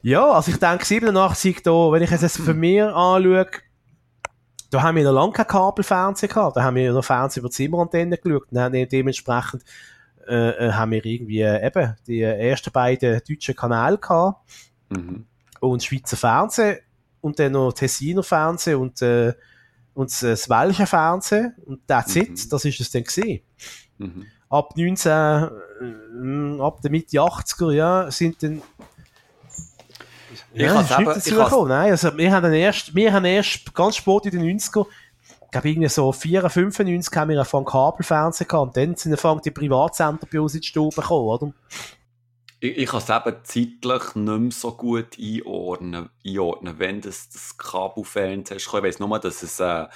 ja, 0.01 0.31
also 0.31 0.51
ich 0.51 0.57
denke 0.57 0.85
87, 0.85 1.63
da, 1.63 1.71
wenn 1.91 2.03
ich 2.03 2.11
es 2.11 2.21
jetzt 2.21 2.37
für 2.37 2.53
mich 2.53 2.81
anschaue, 2.81 3.47
da 4.69 4.81
haben 4.81 4.95
wir 4.95 5.03
noch 5.03 5.13
lange 5.13 5.33
kein 5.33 5.47
Kabelfernsehen 5.47 6.31
gehabt. 6.31 6.57
Da 6.57 6.63
haben 6.63 6.75
wir 6.75 6.93
noch 6.93 7.03
Fernsehen 7.03 7.41
über 7.41 7.49
Zimmerantennen 7.49 8.19
geschaut. 8.21 8.51
Und 8.51 8.59
haben 8.59 8.89
dementsprechend 8.89 9.63
äh, 10.27 10.67
äh, 10.67 10.71
haben 10.71 10.91
wir 10.91 11.03
irgendwie 11.03 11.41
äh, 11.41 11.65
eben 11.65 11.95
die 12.05 12.21
ersten 12.21 12.71
beiden 12.71 13.21
deutschen 13.27 13.55
Kanäle 13.55 13.97
gehabt. 13.97 14.39
Mhm. 14.89 15.25
Und 15.59 15.83
Schweizer 15.83 16.17
Fernsehen 16.17 16.79
und 17.21 17.39
dann 17.39 17.51
noch 17.51 17.73
Tessiner 17.73 18.23
Fernsehen 18.23 18.77
und, 18.77 19.01
äh, 19.01 19.33
und 19.93 20.11
das, 20.11 20.19
das 20.19 20.49
Welsche 20.49 20.85
Fernsehen. 20.85 21.55
Und 21.65 21.87
that's 21.87 22.15
mhm. 22.15 22.21
it. 22.21 22.53
Das 22.53 22.63
ist 22.65 22.79
es 22.79 22.91
dann 22.91 23.03
gesehen. 23.03 23.41
Mhm 23.97 24.25
ab 24.49 24.75
19, 24.75 25.11
äh, 25.11 26.61
ab 26.61 26.81
der 26.81 26.91
Mitte 26.91 27.17
80er, 27.17 27.71
ja, 27.71 28.11
sind 28.11 28.41
dann 28.43 28.61
ich 30.53 30.61
ja, 30.61 30.83
dazu 30.83 31.35
gekommen. 31.35 31.69
Nein, 31.69 31.91
also 31.91 32.17
wir 32.17 32.31
haben 32.31 32.53
erst, 32.53 32.95
wir 32.95 33.13
haben 33.13 33.25
erst 33.25 33.73
ganz 33.73 33.97
spät 33.97 34.25
in 34.25 34.31
den 34.31 34.59
90er, 34.59 34.85
ich 35.49 35.51
glaube 35.51 35.69
irgendwie 35.69 35.89
so 35.89 36.11
94, 36.11 36.53
95 36.53 37.15
haben 37.15 37.29
wir 37.29 37.45
von 37.45 37.65
Kabelfernsehen 37.65 38.47
gehabt 38.47 38.67
und 38.67 38.77
dann 38.77 38.95
sind 38.95 39.23
dann 39.23 39.41
die 39.41 39.51
Privatsender 39.51 40.27
bei 40.31 40.39
uns 40.39 40.53
in 40.53 40.61
die 40.61 40.67
Stube 40.67 40.95
gekommen, 40.95 41.27
oder? 41.27 41.53
Ich, 42.59 42.77
ich 42.77 42.89
kann 42.89 42.99
es 42.99 43.09
eben 43.09 43.37
zeitlich 43.43 44.15
nicht 44.15 44.39
mehr 44.39 44.51
so 44.51 44.71
gut 44.73 45.17
einordnen, 45.19 46.09
einordnen 46.25 46.77
wenn 46.77 47.01
das, 47.01 47.29
das 47.29 47.57
Kabelfernsehen 47.57 48.57
ist. 48.57 48.67
Ich 48.67 48.73
weiß 48.73 48.99
nur, 48.99 49.17
dass 49.19 49.41
es 49.41 49.59
äh, 49.59 49.87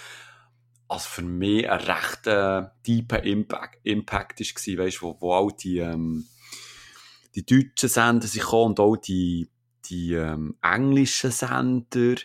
also 0.87 1.09
für 1.09 1.21
mich 1.21 1.69
ein 1.69 1.79
recht 1.79 2.27
äh, 2.27 2.63
deeper 2.85 3.23
Impact, 3.23 3.79
Impact 3.83 4.39
war, 4.39 4.85
weißt, 4.85 5.01
wo, 5.01 5.17
wo 5.19 5.33
auch 5.33 5.51
die, 5.51 5.79
ähm, 5.79 6.25
die 7.35 7.45
deutschen 7.45 7.89
Sender 7.89 8.27
sich 8.27 8.43
kommen 8.43 8.71
und 8.71 8.79
auch 8.79 8.95
die, 8.95 9.49
die 9.85 10.13
ähm, 10.13 10.55
englischen 10.61 11.31
Sender 11.31 12.15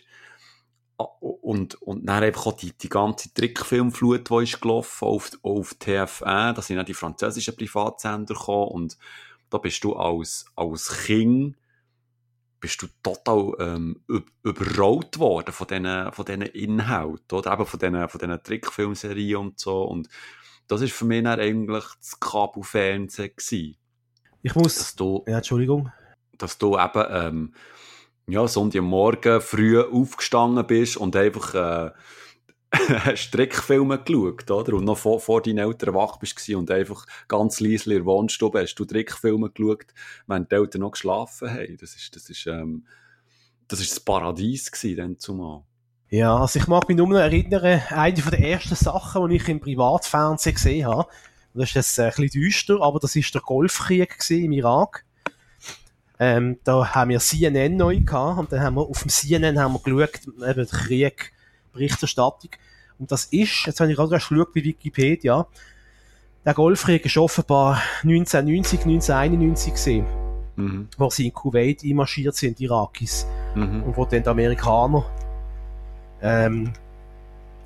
und, 0.97 1.81
und 1.81 2.05
dann 2.05 2.23
einfach 2.23 2.47
auch 2.47 2.57
die, 2.57 2.73
die 2.73 2.89
ganze 2.89 3.33
Trickfilmflut, 3.33 4.29
die 4.29 4.43
ist 4.43 4.61
gelaufen 4.61 5.05
auf, 5.05 5.31
auf 5.41 5.75
TF1, 5.75 6.53
da 6.53 6.61
sind 6.61 6.79
auch 6.79 6.83
die 6.83 6.93
französischen 6.93 7.55
Privatsender 7.55 8.33
gekommen 8.33 8.71
und 8.71 8.97
da 9.49 9.57
bist 9.57 9.83
du 9.83 9.95
als, 9.95 10.45
als 10.55 11.05
Kind 11.05 11.55
bist 12.59 12.81
du 12.81 12.87
total 13.01 13.53
ähm, 13.59 14.01
überrollt 14.43 15.17
worden 15.17 15.53
von 15.53 15.67
diesen, 15.67 16.11
von 16.11 16.25
diesen 16.25 16.41
Inhalten, 16.41 17.37
oder 17.37 17.53
eben 17.53 17.65
von 17.65 17.79
diesen, 17.79 18.09
von 18.09 18.19
diesen 18.19 18.43
Trickfilmserien 18.43 19.37
und 19.37 19.59
so. 19.59 19.83
Und 19.83 20.09
das 20.67 20.81
ist 20.81 20.93
für 20.93 21.05
mich 21.05 21.23
dann 21.23 21.39
eigentlich 21.39 21.85
das 21.99 22.19
Kabelfernsehen 22.19 23.31
gewesen. 23.35 23.77
Ich 24.41 24.55
muss... 24.55 24.95
Du, 24.95 25.23
ja, 25.27 25.37
Entschuldigung. 25.37 25.91
Dass 26.39 26.57
du 26.57 26.77
eben, 26.77 27.05
ähm, 27.11 27.53
ja, 28.27 28.47
Sonntagmorgen 28.47 29.41
früh 29.41 29.79
aufgestanden 29.79 30.65
bist 30.65 30.97
und 30.97 31.15
einfach... 31.15 31.53
Äh, 31.53 31.91
Strickfilme 33.15 33.97
geschaut, 33.97 34.51
oder? 34.51 34.73
Und 34.73 34.85
noch 34.85 34.97
vor, 34.97 35.19
vor 35.19 35.41
deinen 35.41 35.57
Eltern 35.57 35.95
wach 35.95 36.17
bist 36.17 36.47
und 36.49 36.69
einfach 36.69 37.05
ganz 37.27 37.59
leise 37.59 37.91
in 37.91 37.97
der 37.97 38.05
Wohnstube 38.05 38.61
hast 38.61 38.75
du 38.75 38.85
Trickfilme 38.85 39.49
geschaut, 39.49 39.87
während 40.27 40.51
die 40.51 40.55
Eltern 40.55 40.81
noch 40.81 40.91
geschlafen 40.91 41.49
haben. 41.49 41.77
Das 41.79 41.95
ist, 41.95 42.15
das 42.15 42.29
ist, 42.29 42.45
ähm, 42.45 42.85
das 43.67 43.79
ist 43.79 43.91
das 43.91 43.99
Paradies 43.99 44.71
gewesen, 44.71 44.97
dann 44.97 45.19
zumal. 45.19 45.63
Ja, 46.09 46.37
also 46.37 46.59
ich 46.59 46.67
mag 46.67 46.87
mich 46.87 46.97
nur 46.97 47.07
noch 47.07 47.17
erinnern, 47.17 47.81
eine 47.89 48.13
der 48.13 48.39
ersten 48.39 48.75
Sachen, 48.75 49.29
die 49.29 49.35
ich 49.35 49.47
im 49.47 49.59
Privatfernsehen 49.59 50.55
gesehen 50.55 50.87
habe, 50.87 51.09
das 51.53 51.69
ist 51.69 51.75
jetzt 51.75 51.99
ein 51.99 52.09
bisschen 52.09 52.41
düster, 52.41 52.81
aber 52.81 52.99
das 52.99 53.15
ist 53.15 53.33
der 53.33 53.41
Golfkrieg 53.41 54.17
im 54.29 54.51
Irak. 54.51 55.05
Ähm, 56.19 56.57
da 56.65 56.93
haben 56.93 57.11
wir 57.11 57.19
CNN 57.19 57.77
neu 57.77 58.01
gehabt 58.01 58.39
und 58.39 58.51
dann 58.51 58.61
haben 58.61 58.75
wir 58.75 58.81
auf 58.81 59.01
dem 59.01 59.09
CNN 59.09 59.57
haben 59.57 59.73
wir 59.73 59.79
geschaut, 59.79 60.19
eben 60.47 60.67
Krieg 60.67 61.31
Berichterstattung. 61.71 62.51
Und 62.97 63.11
das 63.11 63.25
ist, 63.25 63.65
jetzt 63.65 63.79
habe 63.79 63.89
ich 63.89 63.97
gerade 63.97 64.15
geschaut 64.15 64.53
bei 64.53 64.63
Wikipedia, 64.63 65.47
der 66.45 66.53
Golfkrieg 66.53 67.05
ist 67.05 67.17
offenbar 67.17 67.81
1990, 68.03 68.79
1991 68.81 69.73
gesehen, 69.73 70.05
mhm. 70.55 70.87
wo 70.97 71.09
sie 71.09 71.27
in 71.27 71.33
Kuwait 71.33 71.83
einmarschiert 71.83 72.35
sind, 72.35 72.59
die 72.59 72.65
Irakis. 72.65 73.25
Mhm. 73.55 73.83
Und 73.83 73.97
wo 73.97 74.05
dann 74.05 74.23
die 74.23 74.29
Amerikaner 74.29 75.05
ähm, 76.21 76.73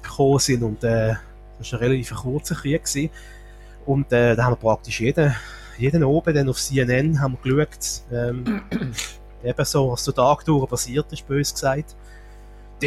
gekommen 0.01 0.39
sind. 0.39 0.63
Und 0.63 0.83
äh, 0.83 1.15
das 1.57 1.71
war 1.71 1.81
ein 1.81 1.87
relativ 1.87 2.15
kurzer 2.15 2.55
Krieg. 2.55 2.83
Gewesen. 2.83 3.09
Und 3.85 4.11
äh, 4.11 4.35
da 4.35 4.43
haben 4.45 4.53
wir 4.53 4.57
praktisch 4.57 5.01
jeden, 5.01 5.35
jeden 5.77 6.03
oben 6.03 6.33
dann 6.33 6.49
auf 6.49 6.59
CNN 6.59 7.19
haben 7.21 7.37
wir 7.43 7.65
geschaut, 7.65 8.03
ähm, 8.11 8.61
eben 9.43 9.65
so, 9.65 9.91
was 9.91 10.03
der 10.05 10.13
Tag 10.13 10.45
durch 10.45 10.69
passiert 10.69 11.11
ist, 11.11 11.27
bös 11.27 11.53
gesagt 11.53 11.95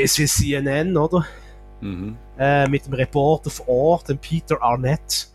das 0.03 0.19
ist 0.19 0.37
CNN, 0.37 0.97
oder? 0.97 1.27
Mhm. 1.81 2.17
Äh, 2.39 2.69
mit 2.69 2.87
dem 2.87 2.95
Reporter 2.95 3.51
vor 3.51 3.69
Ort, 3.69 4.09
dem 4.09 4.19
Peter 4.19 4.63
Arnett. 4.63 5.29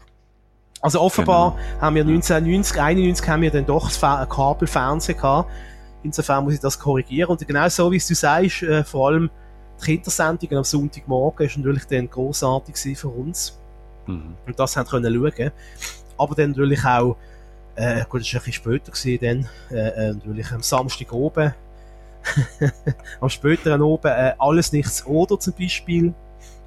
Also 0.82 1.00
offenbar 1.00 1.56
genau. 1.56 1.82
haben 1.82 1.96
wir 1.96 2.02
1990, 2.04 2.82
91 2.82 3.28
haben 3.28 3.42
wir 3.44 3.52
dann 3.52 3.66
doch 3.66 3.92
das 3.92 4.00
Kabelfernsehen 4.30 5.18
gehabt. 5.18 5.52
Insofern 6.04 6.44
muss 6.44 6.56
ich 6.56 6.60
das 6.60 6.80
korrigieren. 6.80 7.30
Und 7.30 7.48
genau 7.48 7.70
so, 7.70 7.92
wie 7.92 8.00
du 8.00 8.16
sagst, 8.16 8.64
äh, 8.64 8.84
vor 8.84 9.10
allem 9.10 9.30
die 9.80 9.86
Kindersendungen 9.86 10.58
am 10.58 10.64
Sonntagmorgen 10.64 11.46
ist 11.46 11.58
natürlich 11.58 11.86
dann 11.86 12.10
grossartig 12.10 12.98
für 12.98 13.10
uns. 13.10 13.60
Mhm. 14.08 14.36
Und 14.48 14.60
das 14.60 14.76
haben 14.76 14.88
können 14.88 15.14
schauen. 15.14 15.52
Aber 16.18 16.36
dann 16.36 16.52
natürlich 16.52 16.84
auch, 16.84 17.18
äh, 17.76 18.04
gut, 18.10 18.22
das 18.22 18.34
war 18.34 18.42
ein 18.42 18.46
bisschen 18.46 18.54
später 18.54 18.92
gewesen, 18.92 19.50
dann, 19.70 19.78
äh, 19.78 19.88
äh 19.90 20.14
natürlich 20.14 20.52
am 20.52 20.62
Samstag 20.62 21.12
oben, 21.14 21.54
am 23.20 23.30
späteren 23.30 23.82
oben 23.82 24.08
äh, 24.08 24.34
alles 24.38 24.72
nichts 24.72 25.06
oder 25.06 25.40
zum 25.40 25.54
Beispiel. 25.54 26.14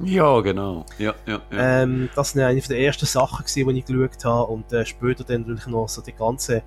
Ja, 0.01 0.41
genau. 0.41 0.85
Ja, 0.99 1.15
ja, 1.27 1.41
ja. 1.51 1.83
Ähm, 1.83 2.09
das 2.15 2.35
waren 2.35 2.45
eine 2.45 2.61
der 2.61 2.79
ersten 2.81 3.07
Sachen, 3.07 3.45
gewesen, 3.45 3.69
die 3.69 3.79
ich 3.79 3.85
geschaut 3.85 4.25
habe. 4.25 4.53
Und 4.53 4.73
äh, 4.73 4.85
später 4.85 5.25
dann 5.25 5.43
natürlich 5.43 5.67
noch 5.67 5.89
so 5.89 6.03
die 6.03 6.13
ganze, 6.13 6.63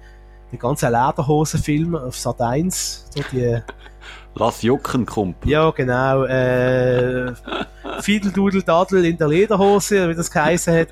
die 0.51 0.57
ganze 0.57 0.87
Lederhosenfilm 0.87 1.95
auf 1.95 2.17
Sat 2.17 2.39
1. 2.39 3.07
So 3.13 3.21
die, 3.31 3.61
Lass 4.35 4.61
jucken, 4.61 5.05
Kumpel. 5.05 5.49
Ja, 5.49 5.71
genau. 5.71 6.23
Äh, 6.25 7.33
Fiedeldudel 8.01 8.61
Dadel 8.61 9.05
in 9.05 9.17
der 9.17 9.27
Lederhose, 9.27 10.07
wie 10.09 10.15
das 10.15 10.29
geheißen 10.29 10.77
hat. 10.79 10.87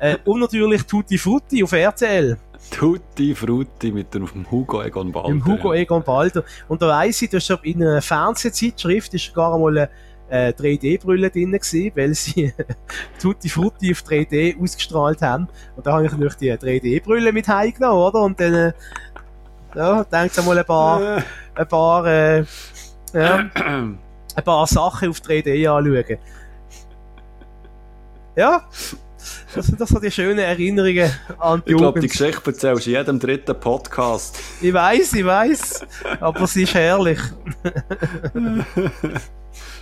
Äh, 0.00 0.16
und 0.24 0.40
natürlich 0.40 0.82
Tutti 0.84 1.16
Frutti 1.16 1.62
auf 1.62 1.72
RTL. 1.72 2.36
Tutti 2.70 3.34
Frutti 3.34 3.90
mit 3.90 4.14
dem 4.14 4.28
Hugo 4.50 4.82
Egon 4.82 5.10
Balder. 5.10 5.28
Dem 5.28 5.44
Hugo 5.44 5.72
Egon 5.72 6.02
Balder. 6.02 6.44
Und 6.68 6.82
da 6.82 6.88
weiss 6.88 7.22
ich, 7.22 7.30
dass 7.30 7.50
in 7.62 7.82
einer 7.82 8.02
Fernsehzeitschrift 8.02 9.14
ist 9.14 9.34
gar 9.34 9.54
einmal 9.54 9.78
eine 9.78 9.90
äh, 10.30 10.52
3D-Brille 10.52 11.30
drin 11.30 11.52
gewesen, 11.52 11.92
weil 11.94 12.14
sie 12.14 12.52
Tutti 13.20 13.48
Frutti 13.48 13.92
auf 13.92 14.00
3D 14.00 14.60
ausgestrahlt 14.60 15.20
haben. 15.22 15.48
Und 15.76 15.86
da 15.86 15.94
habe 15.94 16.06
ich 16.06 16.12
natürlich 16.12 16.36
die 16.36 16.52
3D-Brille 16.52 17.32
mit 17.32 17.48
heimgenommen, 17.48 17.98
oder? 17.98 18.22
Und 18.22 18.40
dann, 18.40 18.54
äh, 18.54 18.72
ja, 19.74 20.04
denkt 20.04 20.38
einmal 20.38 20.58
ein 20.58 20.64
paar, 20.64 21.22
ein 21.54 21.68
paar, 21.68 22.06
äh, 22.06 22.44
ja, 23.12 23.50
ein 23.54 24.44
paar 24.44 24.66
Sachen 24.66 25.10
auf 25.10 25.18
3D 25.18 25.68
anschauen. 25.68 26.18
Ja, 28.36 28.62
das 29.54 29.66
sind 29.66 29.80
doch 29.80 29.86
so 29.86 29.98
die 29.98 30.10
schönen 30.10 30.38
Erinnerungen 30.38 31.10
an 31.38 31.62
die 31.66 31.72
Ich 31.72 31.76
glaube, 31.76 32.00
die 32.00 32.08
Geschichte 32.08 32.50
erzählst 32.50 32.86
du 32.86 32.90
in 32.90 32.96
jedem 32.96 33.18
dritten 33.18 33.58
Podcast. 33.58 34.38
Ich 34.60 34.72
weiß, 34.72 35.14
ich 35.14 35.24
weiß. 35.24 35.86
Aber 36.20 36.46
sie 36.46 36.62
ist 36.62 36.74
herrlich. 36.74 37.18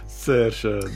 Sehr 0.06 0.50
schön. 0.50 0.90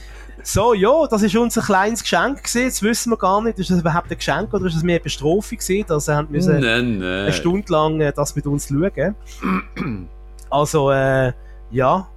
So, 0.44 0.74
ja, 0.74 1.06
das 1.06 1.22
ist 1.22 1.36
unser 1.36 1.62
kleines 1.62 2.02
Geschenk 2.02 2.38
gewesen. 2.38 2.62
Jetzt 2.62 2.82
wissen 2.82 3.10
wir 3.10 3.16
gar 3.16 3.40
nicht, 3.42 3.58
ist 3.58 3.70
das 3.70 3.78
überhaupt 3.78 4.10
ein 4.10 4.16
Geschenk 4.16 4.52
oder 4.52 4.66
ist 4.66 4.74
das 4.74 4.82
mehr 4.82 4.96
eine 4.96 5.04
Bestrafung 5.04 5.58
gewesen, 5.58 5.84
dass 5.86 6.06
sie 6.06 6.14
haben 6.14 6.28
müssen 6.30 6.60
nein, 6.60 6.98
nein. 6.98 7.24
eine 7.24 7.32
Stunde 7.32 7.72
lang 7.72 8.00
äh, 8.00 8.12
das 8.12 8.34
mit 8.34 8.46
uns 8.46 8.68
schauen. 8.68 9.14
also, 10.50 10.90
äh, 10.90 11.32
ja, 11.70 12.08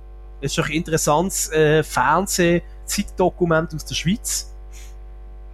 es 0.42 0.52
ist 0.52 0.58
doch 0.58 0.66
ein 0.68 0.74
interessantes 0.74 1.52
äh, 1.52 1.84
Fernseh-Zeitdokument 1.84 3.76
aus 3.76 3.86
der 3.86 3.96
Schweiz. 3.96 4.55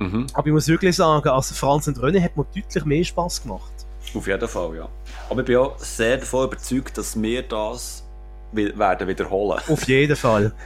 Mhm. 0.02 0.26
Aber 0.34 0.48
ich 0.48 0.54
muss 0.54 0.68
wirklich 0.68 0.96
sagen, 0.96 1.30
also 1.30 1.54
Franz 1.54 1.88
und 1.88 2.00
René 2.00 2.24
hat 2.24 2.36
mir 2.36 2.46
deutlich 2.56 2.86
mehr 2.86 3.04
Spass 3.04 3.42
gemacht. 3.42 3.72
Auf 4.16 4.28
jeden 4.28 4.48
Fall, 4.48 4.76
ja. 4.76 4.90
Aber 5.30 5.42
ich 5.42 5.46
bin 5.46 5.58
auch 5.58 5.78
sehr 5.78 6.18
davon 6.18 6.46
überzeugt, 6.46 6.98
dass 6.98 7.22
wir 7.22 7.44
das 7.44 8.04
werden 8.52 9.08
wiederholen. 9.08 9.62
Auf 9.68 9.88
jeden 9.88 10.16
Fall. 10.16 10.52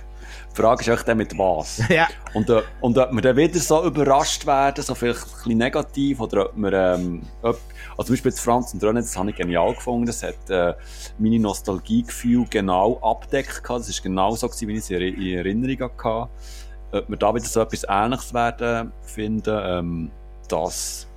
Die 0.52 0.62
Frage 0.62 0.82
ist 0.84 0.88
echt 0.88 1.08
dann 1.10 1.18
mit 1.18 1.38
was. 1.38 1.82
ja. 1.90 2.08
Und, 2.34 2.50
äh, 2.50 2.62
und 2.80 2.98
ob 2.98 3.12
wir 3.12 3.22
dann 3.22 3.36
wieder 3.36 3.60
so 3.60 3.86
überrascht 3.86 4.46
werden, 4.46 4.82
so 4.82 4.96
vielleicht 4.96 5.20
ein 5.20 5.32
bisschen 5.34 5.58
negativ, 5.58 6.22
oder 6.22 6.46
ob 6.46 6.56
wir, 6.56 6.72
ähm, 6.72 7.24
ob, 7.42 7.60
also 7.98 8.04
zum 8.04 8.14
Beispiel 8.14 8.32
jetzt 8.32 8.40
Franz 8.40 8.74
und 8.74 8.82
René, 8.82 9.02
das 9.02 9.18
habe 9.18 9.32
ich 9.32 9.36
genial 9.36 9.74
gefunden, 9.74 10.06
das 10.06 10.24
hat 10.24 10.50
äh, 10.50 10.74
meine 11.20 11.40
Nostalgiegefühl 11.40 12.46
genau 12.50 13.00
abdeckt, 13.02 13.64
das 13.68 13.90
war 13.90 14.04
genau 14.04 14.34
so, 14.36 14.50
wie 14.62 14.72
ich 14.72 14.78
es 14.80 14.90
in 14.90 15.36
Erinnerung 15.36 15.92
hatte 15.92 16.30
ob 16.96 17.10
wir 17.10 17.18
da 17.18 17.34
wieder 17.34 17.46
so 17.46 17.62
etwas 17.62 17.86
Ähnliches 17.88 18.34
werden 18.34 18.92
finden, 19.04 19.60
ähm, 19.64 20.12
das, 20.48 21.08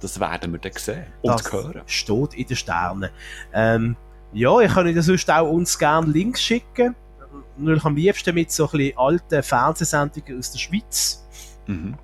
das 0.00 0.20
werden 0.20 0.52
wir 0.52 0.58
dann 0.58 0.72
sehen 0.74 1.06
und 1.22 1.40
das 1.40 1.52
hören. 1.52 1.82
steht 1.86 2.34
in 2.34 2.46
den 2.46 2.56
Sternen. 2.56 3.10
Ähm, 3.52 3.96
ja, 4.32 4.60
ich 4.60 4.72
kann 4.72 4.86
Ihnen 4.86 5.02
sonst 5.02 5.30
auch 5.30 5.50
uns 5.50 5.78
gerne 5.78 6.06
Links 6.06 6.42
schicken. 6.42 6.94
Natürlich 7.56 7.84
am 7.84 7.96
liebsten 7.96 8.34
mit 8.34 8.50
so 8.50 8.64
ein 8.64 8.70
bisschen 8.70 8.98
alten 8.98 9.42
Fernsehsendungen 9.42 10.38
aus 10.38 10.52
der 10.52 10.58
Schweiz. 10.58 11.26
Mhm. 11.66 11.96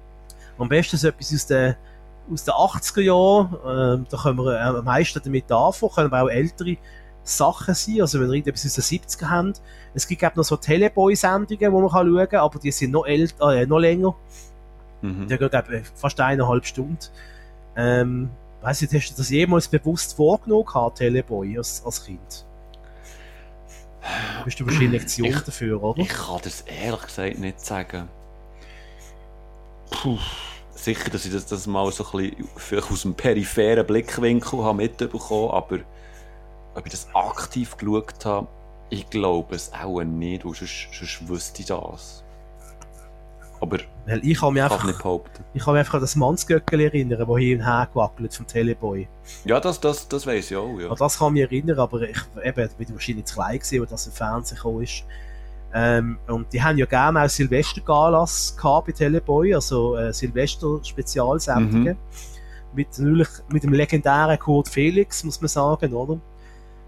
Am 0.58 0.68
besten 0.68 0.96
so 0.96 1.08
etwas 1.08 1.32
aus 1.32 1.46
den, 1.46 1.74
aus 2.30 2.44
den 2.44 2.54
80er 2.54 3.00
Jahren. 3.00 3.98
Ähm, 4.00 4.06
da 4.08 4.16
können 4.16 4.38
wir 4.38 4.54
äh, 4.54 4.60
am 4.60 4.84
meisten 4.84 5.20
damit 5.22 5.50
anfangen. 5.50 5.92
Können 5.92 6.10
wir 6.10 6.22
auch 6.22 6.28
ältere 6.28 6.76
Sachen 7.24 7.74
sein. 7.74 8.00
Also 8.00 8.20
wenn 8.20 8.28
wir 8.28 8.34
irgendetwas 8.34 8.66
aus 8.66 8.88
den 8.88 9.00
70er 9.00 9.28
haben. 9.28 9.52
Es 9.94 10.06
gibt 10.06 10.24
auch 10.24 10.34
noch 10.34 10.44
so 10.44 10.56
Teleboy-Sendungen, 10.56 11.58
die 11.58 11.68
man 11.68 11.88
kann 11.88 12.06
schauen 12.06 12.28
kann, 12.28 12.40
aber 12.40 12.58
die 12.58 12.70
sind 12.70 12.92
noch, 12.92 13.06
älter, 13.06 13.54
äh, 13.54 13.66
noch 13.66 13.78
länger. 13.78 14.14
Mhm. 15.02 15.28
Die 15.28 15.36
gehen 15.36 15.84
fast 15.94 16.20
eineinhalb 16.20 16.64
Stunden. 16.64 16.98
Ähm, 17.76 18.30
weiss 18.60 18.80
nicht, 18.80 18.92
hast 18.94 19.10
du 19.10 19.16
das 19.16 19.30
jemals 19.30 19.68
bewusst 19.68 20.14
vorgenommen 20.14 20.64
gehabt, 20.64 20.98
Teleboy, 20.98 21.58
als, 21.58 21.82
als 21.84 22.04
Kind? 22.04 22.44
Bist 24.44 24.60
du 24.60 24.66
wahrscheinlich 24.66 25.06
zu 25.08 25.24
jung 25.24 25.40
dafür, 25.44 25.82
oder? 25.82 26.00
Ich 26.00 26.08
kann 26.08 26.40
das 26.42 26.62
ehrlich 26.62 27.02
gesagt 27.02 27.38
nicht 27.38 27.60
sagen. 27.60 28.08
Puh. 29.90 30.18
Sicher, 30.74 31.10
dass 31.10 31.24
ich 31.24 31.32
das, 31.32 31.46
das 31.46 31.66
mal 31.66 31.92
so 31.92 32.04
ein 32.12 32.34
bisschen 32.58 32.82
aus 32.90 33.02
dem 33.02 33.14
peripheren 33.14 33.86
Blickwinkel 33.86 34.64
habe 34.64 34.78
mitbekommen 34.78 35.50
aber 35.50 35.78
ob 36.74 36.86
ich 36.86 36.92
das 36.92 37.08
aktiv 37.14 37.76
geschaut 37.76 38.24
habe, 38.24 38.48
ich 38.90 39.08
glaube 39.08 39.54
es 39.54 39.72
auch 39.72 40.02
nicht, 40.02 40.44
weil 40.44 40.54
sonst, 40.54 40.88
sonst 40.92 41.28
wüsste 41.28 41.62
ich 41.62 41.66
das. 41.66 42.22
Aber 43.62 43.78
Weil 44.06 44.26
ich 44.26 44.40
kann 44.40 44.54
mich 44.54 44.62
einfach, 44.62 44.84
nicht 44.84 44.98
behaupten. 44.98 45.44
Ich 45.54 45.62
kann 45.62 45.74
mich 45.74 45.78
einfach 45.78 45.94
an 45.94 46.00
das 46.00 46.16
Mannsgöckeli 46.16 46.86
erinnern, 46.86 47.20
das 47.20 47.38
hier 47.38 47.56
und 47.56 47.64
her 47.64 47.88
gewackelt 47.92 48.34
vom 48.34 48.46
Teleboy. 48.46 49.06
Ja, 49.44 49.60
das, 49.60 49.78
das, 49.78 50.08
das 50.08 50.26
weiss 50.26 50.50
ich 50.50 50.56
auch, 50.56 50.78
ja. 50.80 50.90
An 50.90 50.96
das 50.98 51.18
kann 51.18 51.28
ich 51.28 51.32
mich 51.34 51.42
erinnern, 51.44 51.78
aber 51.78 52.02
ich 52.02 52.18
eben, 52.42 52.68
bin 52.76 52.92
wahrscheinlich 52.92 53.24
zu 53.24 53.34
klein 53.34 53.58
gewesen, 53.60 53.80
als 53.82 53.90
das 53.90 54.06
im 54.08 54.12
Fernsehen 54.12 54.82
ist. 54.82 55.04
Ähm, 55.74 56.18
und 56.26 56.52
die 56.52 56.60
haben 56.60 56.76
ja 56.76 56.86
gerne 56.86 57.22
auch 57.22 57.28
Silvester-Galas 57.28 58.56
bei 58.62 58.92
Teleboy, 58.92 59.54
also 59.54 59.96
äh, 59.96 60.12
Silvester-Spezialsendungen. 60.12 61.94
Mhm. 61.94 62.74
Mit, 62.74 62.98
natürlich 62.98 63.28
mit 63.48 63.62
dem 63.62 63.72
legendären 63.72 64.38
Kurt 64.38 64.68
Felix, 64.68 65.22
muss 65.22 65.40
man 65.40 65.48
sagen, 65.48 65.94
oder? 65.94 66.18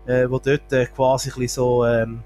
Äh, 0.07 0.29
wo 0.29 0.39
dort 0.39 0.73
äh, 0.73 0.87
quasi 0.87 1.31
ein 1.31 1.35
bisschen 1.39 1.49
so 1.49 1.85
ähm, 1.85 2.23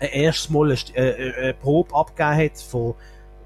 ein 0.00 0.08
erstes 0.08 0.50
Mal 0.50 0.70
eine, 0.70 0.96
äh, 0.96 1.34
eine 1.42 1.54
Probe 1.54 1.94
abgegeben 1.94 2.44
hat 2.44 2.58
von 2.58 2.94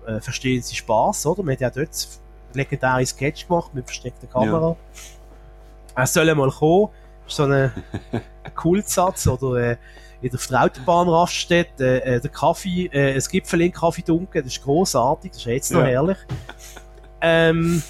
äh, 0.06 0.20
Verstehen 0.20 0.62
Sie 0.62 0.76
Spaß, 0.76 1.26
oder? 1.26 1.42
Man 1.42 1.54
hat 1.54 1.60
ja 1.60 1.70
dort 1.70 1.88
einen 1.88 2.54
legendären 2.54 3.06
Sketch 3.06 3.46
gemacht 3.46 3.74
mit 3.74 3.84
versteckter 3.84 4.26
Kamera. 4.26 4.70
Ja. 4.70 4.76
Er 5.94 6.06
soll 6.06 6.34
mal 6.34 6.50
kommen, 6.50 6.88
ist 7.26 7.36
so 7.36 7.44
ein 7.44 7.72
Kultsatz, 8.54 9.26
oder 9.26 9.72
äh, 9.72 9.76
in 10.22 10.30
der 10.30 10.62
Autobahnraststätte 10.62 12.04
äh, 12.04 12.16
äh, 12.16 12.20
der 12.20 12.30
Kaffee, 12.30 12.86
äh, 12.92 13.14
es 13.14 13.28
gibt 13.28 13.52
in 13.52 13.72
Kaffee 13.72 14.02
dunkel, 14.02 14.42
das 14.42 14.52
ist 14.52 14.62
großartig, 14.62 15.32
das 15.32 15.40
ist 15.40 15.46
jetzt 15.46 15.72
noch 15.72 15.80
ja. 15.80 15.86
herrlich. 15.86 16.18
Ähm, 17.20 17.82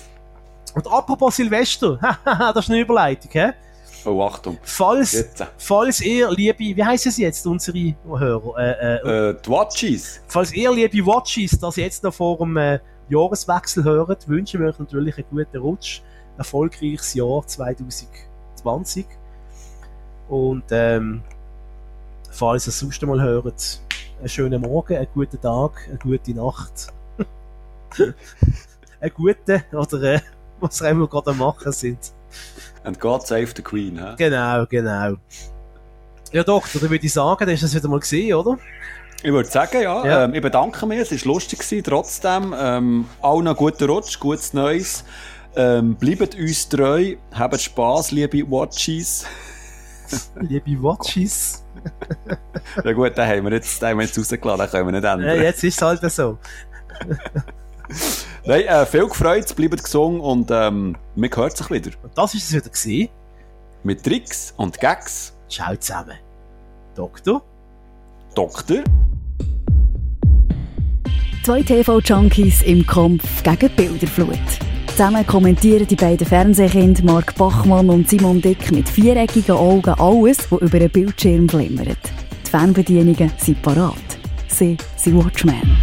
und 0.75 0.87
apropos 0.87 1.37
Silvester, 1.37 1.99
das 2.25 2.65
ist 2.65 2.71
eine 2.71 2.81
Überleitung, 2.81 3.31
hä? 3.33 3.53
Oh, 4.05 4.23
Achtung. 4.23 4.59
Falls, 4.63 5.27
falls 5.59 6.01
ihr, 6.01 6.31
liebe, 6.31 6.59
wie 6.59 6.85
heißen 6.85 7.13
sie 7.13 7.23
jetzt, 7.23 7.47
unsere 7.47 7.95
Hörer? 8.07 8.59
Äh, 8.59 8.71
äh, 8.71 9.31
äh, 9.31 9.37
die 9.45 9.51
Watchies. 9.51 10.23
Falls 10.27 10.53
ihr, 10.53 10.73
liebe 10.73 11.05
Watchies, 11.07 11.59
das 11.59 11.77
jetzt 11.77 12.03
noch 12.03 12.15
vor 12.15 12.39
dem 12.39 12.57
äh, 12.57 12.79
Jahreswechsel 13.09 13.85
hört, 13.85 14.27
wünschen 14.29 14.61
wir 14.61 14.69
euch 14.69 14.79
natürlich 14.79 15.17
einen 15.17 15.27
guten 15.31 15.59
Rutsch, 15.59 16.01
erfolgreiches 16.39 17.15
Jahr 17.15 17.47
2020. 17.47 19.07
Und 20.29 20.65
ähm, 20.71 21.23
falls 22.31 22.67
ihr 22.67 22.71
es 22.71 22.79
sonst 22.79 23.03
mal 23.03 23.21
hört, 23.21 23.83
einen 24.19 24.29
schönen 24.29 24.63
Morgen, 24.63 24.97
einen 24.97 25.09
guten 25.13 25.41
Tag, 25.41 25.89
eine 25.89 25.99
gute 25.99 26.35
Nacht. 26.35 26.93
einen 29.01 29.15
guten, 29.15 29.63
oder 29.73 30.03
äh, 30.03 30.21
was 30.61 30.81
wir 30.81 31.09
gerade 31.09 31.35
machen 31.35 31.73
sind. 31.73 32.13
And 32.85 32.99
God 32.99 33.27
save 33.27 33.49
the 33.55 33.63
Queen, 33.63 33.99
hä? 33.99 34.15
Genau, 34.17 34.67
genau. 34.67 35.17
Ja, 36.33 36.45
Doktor, 36.45 36.81
dann 36.81 36.91
würde 36.91 37.05
ich 37.05 37.13
sagen, 37.13 37.45
dann 37.45 37.55
du 37.55 37.61
das 37.61 37.75
wieder 37.75 37.89
mal 37.89 38.01
gesehen, 38.01 38.35
oder? 38.35 38.59
Ich 39.23 39.33
würde 39.33 39.49
sagen, 39.49 39.83
ja. 39.83 40.07
ja. 40.07 40.25
Ähm, 40.25 40.35
ich 40.35 40.41
bedanke 40.41 40.87
mich, 40.87 40.99
es 40.99 41.11
war 41.11 41.35
lustig 41.35 41.59
gewesen, 41.59 41.85
trotzdem. 41.85 42.55
Ähm, 42.57 43.07
allen 43.21 43.49
einen 43.49 43.57
guten 43.57 43.85
Rutsch, 43.85 44.19
gutes 44.19 44.55
Neues. 44.55 45.05
Ähm, 45.57 45.97
bleibt 45.97 46.37
uns 46.37 46.69
treu, 46.69 47.17
habt 47.33 47.61
Spass, 47.61 48.13
liebe 48.13 48.49
Watchies. 48.51 49.27
liebe 50.41 50.83
Watchies. 50.83 51.65
ja 52.85 52.93
gut, 52.93 53.17
den 53.17 53.27
haben 53.27 53.45
wir 53.45 53.53
jetzt, 53.53 53.83
den 53.83 53.89
haben 53.91 53.99
wir 53.99 54.07
jetzt 54.07 54.19
rausgelassen, 54.19 54.59
den 54.59 54.71
können 54.71 54.87
wir 54.87 54.93
nicht 54.93 55.05
ändern. 55.05 55.37
Ja, 55.37 55.43
jetzt 55.43 55.65
ist 55.65 55.77
es 55.77 55.83
halt 55.83 56.13
so. 56.13 56.39
Nein, 58.45 58.63
äh, 58.63 58.87
viel 58.87 59.07
gefreut, 59.07 59.55
bleibt 59.55 59.85
gesungen 59.85 60.21
und 60.21 60.51
ähm, 60.51 60.97
man 61.15 61.31
hört 61.35 61.57
sich 61.57 61.71
wieder. 61.71 61.91
Und 62.03 62.17
das 62.17 62.35
ist 62.35 62.45
es 62.45 62.53
wieder 62.55 62.71
gewesen. 62.71 63.09
Mit 63.83 64.03
Tricks 64.03 64.55
und 64.57 64.79
Gags. 64.81 65.35
Ciao 65.49 65.77
zusammen. 65.77 66.17
Doktor. 66.95 67.43
Doktor. 68.35 68.79
Zwei 71.45 71.63
TV-Junkies 71.63 72.63
im 72.63 72.87
Kampf 72.87 73.43
gegen 73.43 73.75
Bilderflut. 73.75 74.39
Zusammen 74.89 75.27
kommentieren 75.27 75.87
die 75.87 75.97
beiden 75.97 76.27
Fernsehkinder 76.27 77.03
Mark 77.05 77.35
Bachmann 77.37 77.89
und 77.89 78.09
Simon 78.09 78.41
Dick 78.41 78.71
mit 78.71 78.89
viereckigen 78.89 79.57
Augen 79.57 79.95
alles, 79.99 80.51
was 80.51 80.61
über 80.61 80.77
einen 80.77 80.91
Bildschirm 80.91 81.47
glimmert. 81.47 81.99
Die 82.47 82.51
Fernbedienungen 82.51 83.33
sind 83.39 83.63
parat. 83.63 83.95
Sie 84.49 84.77
sind 84.97 85.25
Watchmen. 85.25 85.79